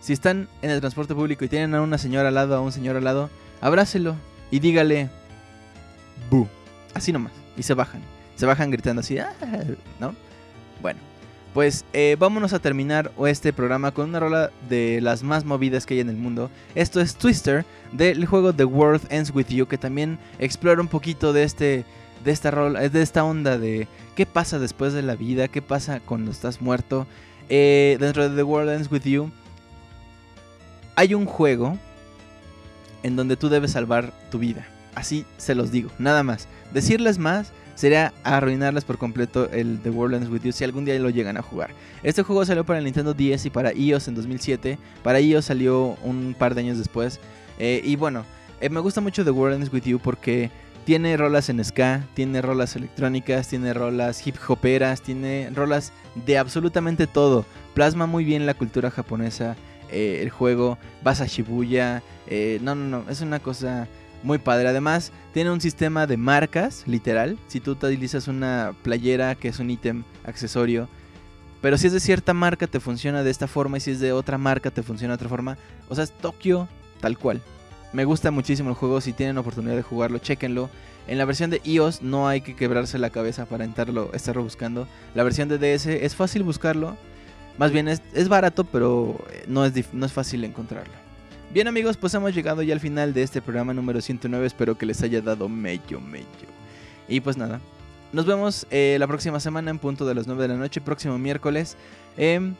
si 0.04 0.12
están 0.12 0.50
en 0.62 0.70
el 0.70 0.82
transporte 0.82 1.16
público 1.16 1.46
y 1.46 1.48
tienen 1.48 1.74
a 1.76 1.82
una 1.82 1.98
señora 1.98 2.28
al 2.28 2.36
lado, 2.36 2.58
a 2.58 2.60
un 2.60 2.74
señor 2.74 2.98
al 2.98 3.06
lado, 3.06 3.30
abrácelo 3.62 4.18
y 4.52 4.60
dígale 4.60 5.10
bu. 6.30 6.46
Así 6.94 7.14
nomás. 7.14 7.32
Y 7.56 7.64
se 7.64 7.74
bajan. 7.74 8.02
Se 8.36 8.46
bajan 8.46 8.70
gritando 8.70 9.00
así, 9.00 9.18
"Ah", 9.18 9.32
¿no? 10.02 10.14
Bueno, 10.82 11.00
pues 11.54 11.86
eh, 11.94 12.18
vámonos 12.20 12.52
a 12.52 12.60
terminar 12.60 13.14
este 13.26 13.54
programa 13.54 13.92
con 13.92 14.10
una 14.10 14.20
rola 14.20 14.52
de 14.68 15.00
las 15.00 15.24
más 15.24 15.46
movidas 15.46 15.86
que 15.86 15.94
hay 15.94 16.02
en 16.02 16.10
el 16.10 16.18
mundo. 16.18 16.52
Esto 16.76 17.00
es 17.00 17.16
Twister 17.16 17.64
del 17.94 18.26
juego 18.26 18.52
The 18.52 18.66
World 18.66 19.08
Ends 19.10 19.32
With 19.34 19.48
You, 19.48 19.68
que 19.68 19.78
también 19.78 20.20
explora 20.38 20.82
un 20.82 20.90
poquito 20.90 21.32
de 21.32 21.44
este 21.44 21.86
de 22.26 22.32
esta 22.32 22.52
rola, 22.52 22.90
de 22.90 23.02
esta 23.02 23.24
onda 23.24 23.58
de 23.58 23.88
qué 24.18 24.26
pasa 24.26 24.60
después 24.60 24.92
de 24.92 25.02
la 25.02 25.16
vida, 25.16 25.48
qué 25.48 25.62
pasa 25.62 26.02
cuando 26.02 26.30
estás 26.30 26.62
muerto. 26.62 27.08
Eh, 27.48 27.96
dentro 28.02 28.28
de 28.28 28.36
The 28.36 28.44
World 28.44 28.70
Ends 28.70 28.92
With 28.92 29.04
You 29.04 29.32
hay 30.96 31.14
un 31.14 31.26
juego 31.26 31.78
en 33.04 33.16
donde 33.16 33.36
tú 33.36 33.50
debes 33.50 33.72
salvar 33.72 34.14
tu 34.32 34.40
vida. 34.40 34.66
Así 34.96 35.26
se 35.38 35.56
los 35.56 35.72
digo, 35.72 35.90
nada 35.98 36.24
más. 36.24 36.48
Decirles 36.74 37.18
más 37.18 37.52
sería 37.76 38.14
arruinarles 38.24 38.86
por 38.86 38.98
completo 38.98 39.50
el 39.52 39.80
The 39.80 39.90
World 39.90 40.16
Ends 40.16 40.30
With 40.30 40.44
You 40.44 40.52
si 40.52 40.64
algún 40.64 40.86
día 40.86 40.98
lo 41.00 41.10
llegan 41.10 41.38
a 41.38 41.42
jugar. 41.42 41.72
Este 42.04 42.24
juego 42.24 42.46
salió 42.46 42.64
para 42.64 42.82
Nintendo 42.82 43.14
10 43.14 43.46
y 43.46 43.50
para 43.50 43.74
iOS 43.74 44.08
en 44.08 44.16
2007. 44.16 44.78
Para 45.04 45.20
iOS 45.20 45.46
salió 45.46 45.98
un 46.04 46.36
par 46.38 46.56
de 46.56 46.62
años 46.62 46.78
después. 46.78 47.20
Eh, 47.60 47.82
y 47.84 47.96
bueno, 47.96 48.26
eh, 48.62 48.70
me 48.70 48.80
gusta 48.80 49.02
mucho 49.02 49.24
The 49.24 49.32
World 49.32 49.56
Ends 49.58 49.74
With 49.74 49.84
You 49.84 50.00
porque 50.00 50.52
tiene 50.86 51.16
rolas 51.18 51.50
en 51.50 51.64
ska, 51.64 52.06
tiene 52.14 52.42
rolas 52.42 52.76
electrónicas, 52.76 53.48
tiene 53.48 53.74
rolas 53.74 54.26
hip 54.26 54.36
hoperas, 54.48 55.02
tiene 55.02 55.50
rolas 55.54 55.94
de 56.26 56.38
absolutamente 56.38 57.08
todo. 57.08 57.46
Plasma 57.74 58.06
muy 58.06 58.24
bien 58.26 58.46
la 58.46 58.54
cultura 58.54 58.92
japonesa. 58.92 59.56
Eh, 59.94 60.22
el 60.22 60.30
juego, 60.30 60.78
vas 61.04 61.22
a 61.22 61.28
Shibuya. 61.28 62.04
eh, 62.28 62.60
no, 62.62 62.76
no, 62.76 62.86
no, 62.86 63.10
es 63.10 63.22
una 63.22 63.40
cosa 63.40 63.88
muy 64.24 64.38
padre. 64.38 64.68
Además, 64.68 65.12
tiene 65.34 65.52
un 65.52 65.62
sistema 65.62 66.08
de 66.08 66.18
marcas, 66.18 66.84
literal. 66.88 67.38
Si 67.48 67.60
tú 67.60 67.72
utilizas 67.72 68.28
una 68.28 68.74
playera 68.84 69.36
que 69.36 69.50
es 69.50 69.60
un 69.60 69.70
ítem 69.70 70.04
accesorio, 70.26 70.88
pero 71.62 71.78
si 71.78 71.88
es 71.88 71.94
de 71.94 72.00
cierta 72.00 72.34
marca 72.34 72.68
te 72.68 72.80
funciona 72.80 73.24
de 73.24 73.32
esta 73.32 73.48
forma 73.48 73.78
y 73.78 73.80
si 73.80 73.92
es 73.92 74.00
de 74.00 74.12
otra 74.12 74.38
marca 74.38 74.72
te 74.72 74.84
funciona 74.84 75.14
de 75.14 75.16
otra 75.16 75.30
forma. 75.30 75.58
O 75.90 75.96
sea, 75.96 76.04
es 76.04 76.12
Tokio 76.12 76.68
tal 77.00 77.18
cual. 77.18 77.42
Me 77.94 78.06
gusta 78.06 78.32
muchísimo 78.32 78.70
el 78.70 78.76
juego, 78.76 79.02
si 79.02 79.14
tienen 79.14 79.38
oportunidad 79.38 79.76
de 79.76 79.84
jugarlo, 79.84 80.18
chequenlo. 80.18 80.70
En 81.08 81.18
la 81.18 81.26
versión 81.26 81.50
de 81.50 81.62
iOS 81.64 82.02
no 82.02 82.28
hay 82.28 82.42
que 82.42 82.56
quebrarse 82.56 82.98
la 82.98 83.12
cabeza 83.12 83.46
para 83.46 83.66
entrarlo, 83.66 84.12
estarlo 84.14 84.42
buscando. 84.42 84.88
La 85.16 85.24
versión 85.24 85.48
de 85.50 85.58
DS 85.58 85.86
es 85.86 86.16
fácil 86.16 86.44
buscarlo. 86.44 86.98
Más 87.58 87.72
bien 87.72 87.88
es, 87.88 88.02
es 88.14 88.30
barato, 88.30 88.64
pero 88.64 89.24
eh, 89.32 89.46
no 89.48 89.66
es, 89.66 89.94
no 89.94 90.06
es 90.06 90.12
fácil 90.12 90.44
encontrarlo. 90.44 90.94
Bien 91.54 91.68
amigos, 91.68 91.98
pues 91.98 92.14
hemos 92.16 92.34
llegado 92.34 92.64
ya 92.64 92.74
al 92.74 92.80
final 92.80 93.14
de 93.14 93.22
este 93.22 93.42
programa 93.42 93.74
número 93.74 94.02
109. 94.02 94.48
Espero 94.48 94.78
que 94.78 94.88
les 94.88 95.04
haya 95.04 95.22
dado 95.22 95.48
mello, 95.48 96.02
mello. 96.02 96.26
Y 97.08 97.20
pues 97.20 97.38
nada, 97.38 97.60
nos 98.12 98.26
vemos 98.26 98.66
eh, 98.72 98.98
la 99.00 99.08
próxima 99.08 99.40
semana 99.40 99.70
en 99.70 99.78
punto 99.78 100.06
de 100.06 100.16
las 100.16 100.26
9 100.26 100.42
de 100.42 100.48
la 100.48 100.56
noche, 100.56 100.82
próximo 100.82 101.18
miércoles. 101.20 101.78
Em, 102.18 102.56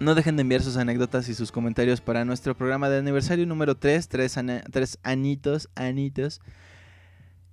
no 0.00 0.14
dejen 0.14 0.36
de 0.36 0.42
enviar 0.42 0.62
sus 0.62 0.76
anécdotas 0.76 1.28
y 1.28 1.34
sus 1.34 1.52
comentarios 1.52 2.00
para 2.00 2.24
nuestro 2.24 2.56
programa 2.56 2.88
de 2.88 2.98
aniversario 2.98 3.46
número 3.46 3.76
3, 3.76 4.08
3, 4.08 4.38
tres 4.70 4.98
anitos, 5.02 5.68
anitos. 5.74 6.40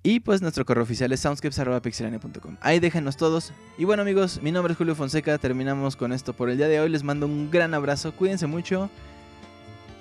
Y 0.06 0.20
pues 0.20 0.40
nuestro 0.40 0.66
correo 0.66 0.84
oficial 0.84 1.12
es 1.14 1.22
soundscapes.pixelania.com. 1.22 2.58
Ahí 2.62 2.80
déjenos 2.80 3.18
todos. 3.18 3.54
Y 3.76 3.86
bueno 3.86 4.04
amigos, 4.04 4.40
mi 4.44 4.52
nombre 4.52 4.74
es 4.74 4.78
Julio 4.78 4.94
Fonseca. 4.94 5.40
Terminamos 5.40 5.96
con 5.96 6.14
esto 6.14 6.34
por 6.34 6.52
el 6.52 6.58
día 6.58 6.68
de 6.68 6.80
hoy. 6.80 6.90
Les 6.90 7.02
mando 7.02 7.26
un 7.26 7.50
gran 7.50 7.74
abrazo. 7.74 8.12
Cuídense 8.12 8.46
mucho. 8.46 8.92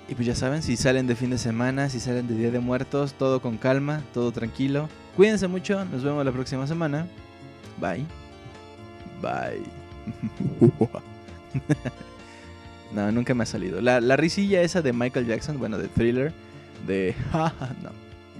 Y 0.07 0.13
pues 0.13 0.27
ya 0.27 0.35
saben, 0.35 0.61
si 0.61 0.77
salen 0.77 1.07
de 1.07 1.15
fin 1.15 1.31
de 1.31 1.39
semana, 1.39 1.89
si 1.89 1.99
salen 1.99 2.27
de 2.27 2.35
Día 2.35 2.51
de 2.51 2.59
Muertos, 2.59 3.15
todo 3.15 3.41
con 3.41 3.57
calma, 3.57 4.03
todo 4.13 4.31
tranquilo. 4.31 4.89
Cuídense 5.15 5.47
mucho. 5.47 5.83
Nos 5.85 6.03
vemos 6.03 6.23
la 6.23 6.31
próxima 6.31 6.67
semana. 6.67 7.07
Bye. 7.81 8.05
Bye. 9.23 9.63
no, 12.93 13.11
nunca 13.11 13.33
me 13.33 13.41
ha 13.41 13.47
salido. 13.47 13.81
La, 13.81 13.99
la 14.01 14.17
risilla 14.17 14.61
esa 14.61 14.83
de 14.83 14.93
Michael 14.93 15.25
Jackson, 15.25 15.57
bueno, 15.57 15.79
de 15.79 15.87
thriller, 15.87 16.31
de... 16.85 17.15
no, 17.33 17.89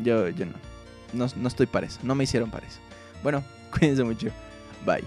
yo, 0.04 0.30
yo 0.30 0.46
no. 0.46 0.65
No. 1.14 1.28
No 1.36 1.48
estoy 1.48 1.66
para 1.66 1.88
eso. 1.88 2.00
No 2.04 2.16
me 2.16 2.24
hicieron 2.24 2.50
para 2.50 2.68
eso. 2.68 2.80
Bueno, 3.24 3.44
cuídense 3.72 4.04
mucho. 4.04 4.30
Bye. 4.86 5.04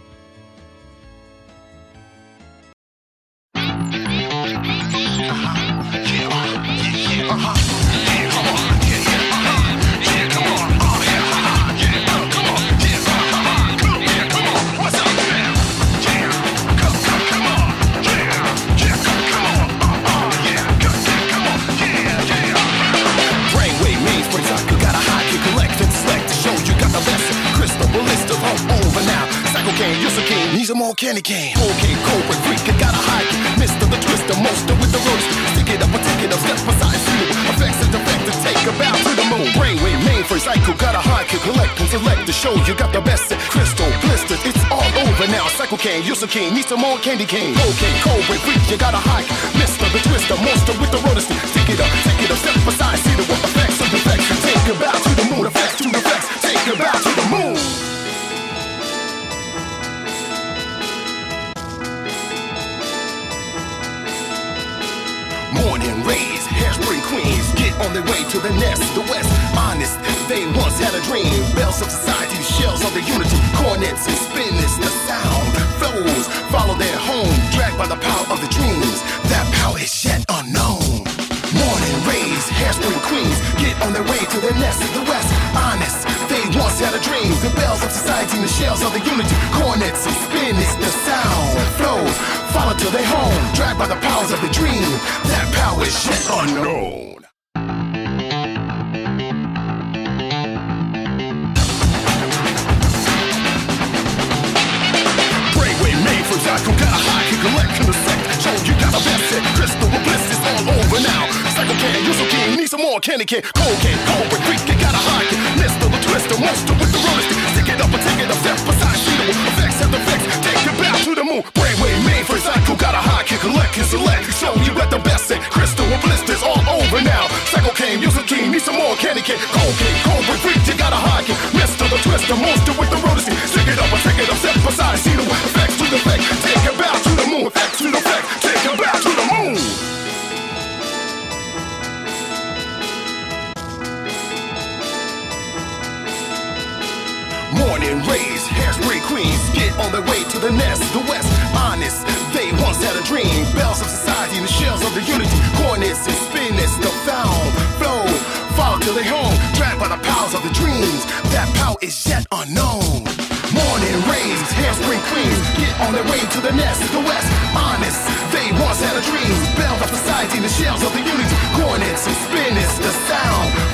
Morning 147.56 148.04
rays, 148.04 148.44
hairspray 148.44 149.00
queens 149.08 149.40
get 149.56 149.72
on 149.80 149.88
their 149.92 150.04
way 150.04 150.20
to 150.20 150.38
the 150.38 150.52
nest. 150.52 150.84
The 150.92 151.00
West, 151.08 151.32
honest, 151.56 152.04
they 152.36 152.52
once 152.60 152.76
had 152.84 152.92
a 152.92 153.04
dream. 153.08 153.48
Bells 153.56 153.80
of 153.80 153.88
society 153.88 154.36
and 154.36 154.44
the 154.44 154.52
shells 154.52 154.84
of 154.84 154.92
the 154.92 155.00
unity. 155.00 155.32
Cornets 155.56 156.04
and 156.04 156.18
spinnets, 156.28 156.76
the 156.76 156.92
found 157.08 157.48
flow. 157.80 158.04
Fall 158.52 158.76
to 158.80 158.92
their 158.92 159.08
home, 159.08 159.32
dragged 159.56 159.80
by 159.80 159.88
the 159.88 159.96
powers 160.04 160.34
of 160.36 160.42
the 160.44 160.52
dreams. 160.52 161.08
That 161.32 161.48
power 161.56 161.80
is 161.80 161.96
yet 162.04 162.28
unknown. 162.32 163.08
Morning 163.56 163.96
rays, 164.12 164.44
hairspray 164.60 165.00
queens 165.08 165.40
get 165.56 165.72
on 165.88 165.96
their 165.96 166.04
way 166.04 166.20
to 166.20 166.40
the 166.44 166.52
nest. 166.52 166.84
The 166.92 167.00
West, 167.00 167.32
honest, 167.56 168.04
they 168.28 168.52
once 168.60 168.76
had 168.84 168.92
a 168.92 169.04
dream. 169.08 169.32
Bells 169.56 169.80
of 169.80 169.88
society 169.88 170.36
and 170.36 170.44
the 170.44 170.52
shells 170.52 170.84
of 170.84 170.92
the 170.92 171.00
unity. 171.00 171.36
Cornets 171.56 172.04
and 172.04 172.16
spinnets, 172.28 172.76
the 172.76 172.92
sound. 173.08 173.67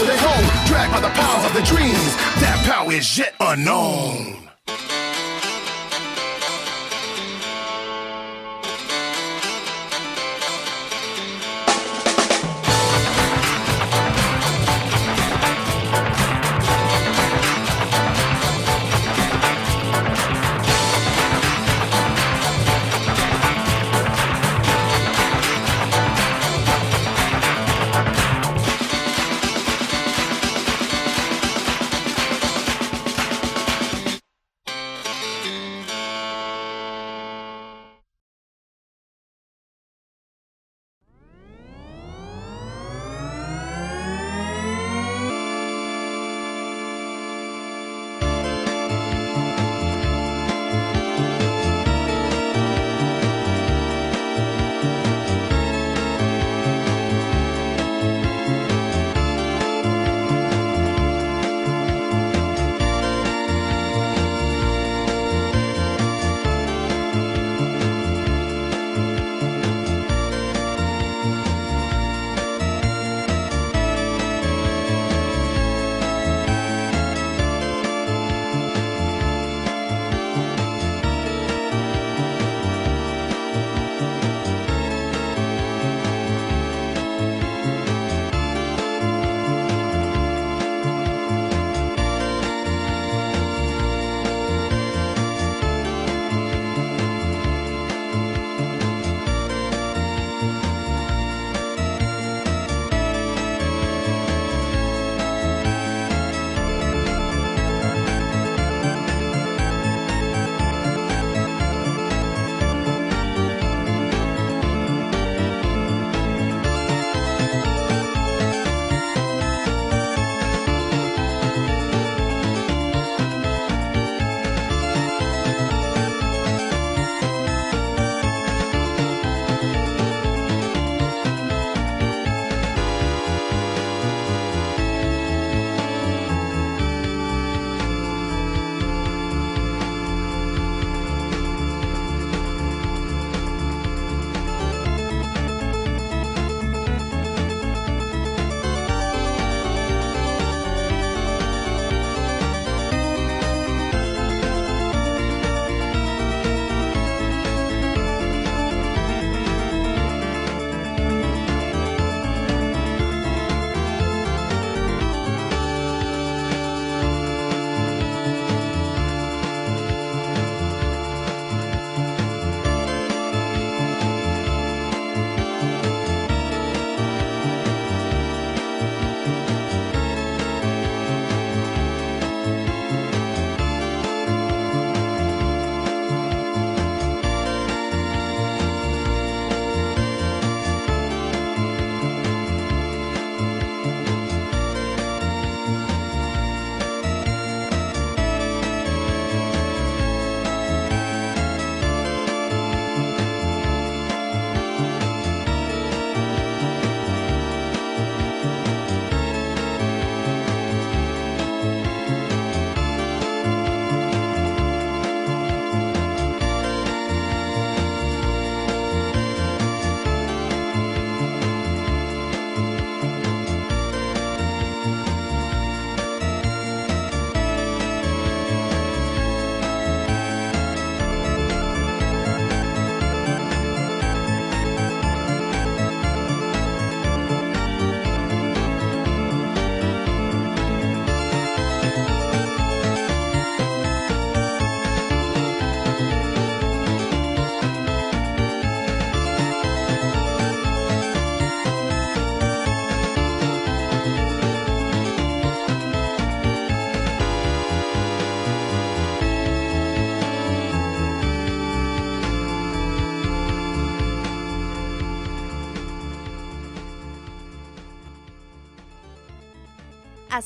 To 0.00 0.06
their 0.06 0.16
home, 0.16 0.66
dragged 0.66 0.92
by 0.94 1.00
the 1.00 1.10
powers 1.10 1.44
of 1.44 1.52
the 1.52 1.60
dreams. 1.60 2.16
That 2.40 2.58
power 2.64 2.90
is 2.90 3.18
yet 3.18 3.34
unknown. 3.38 4.49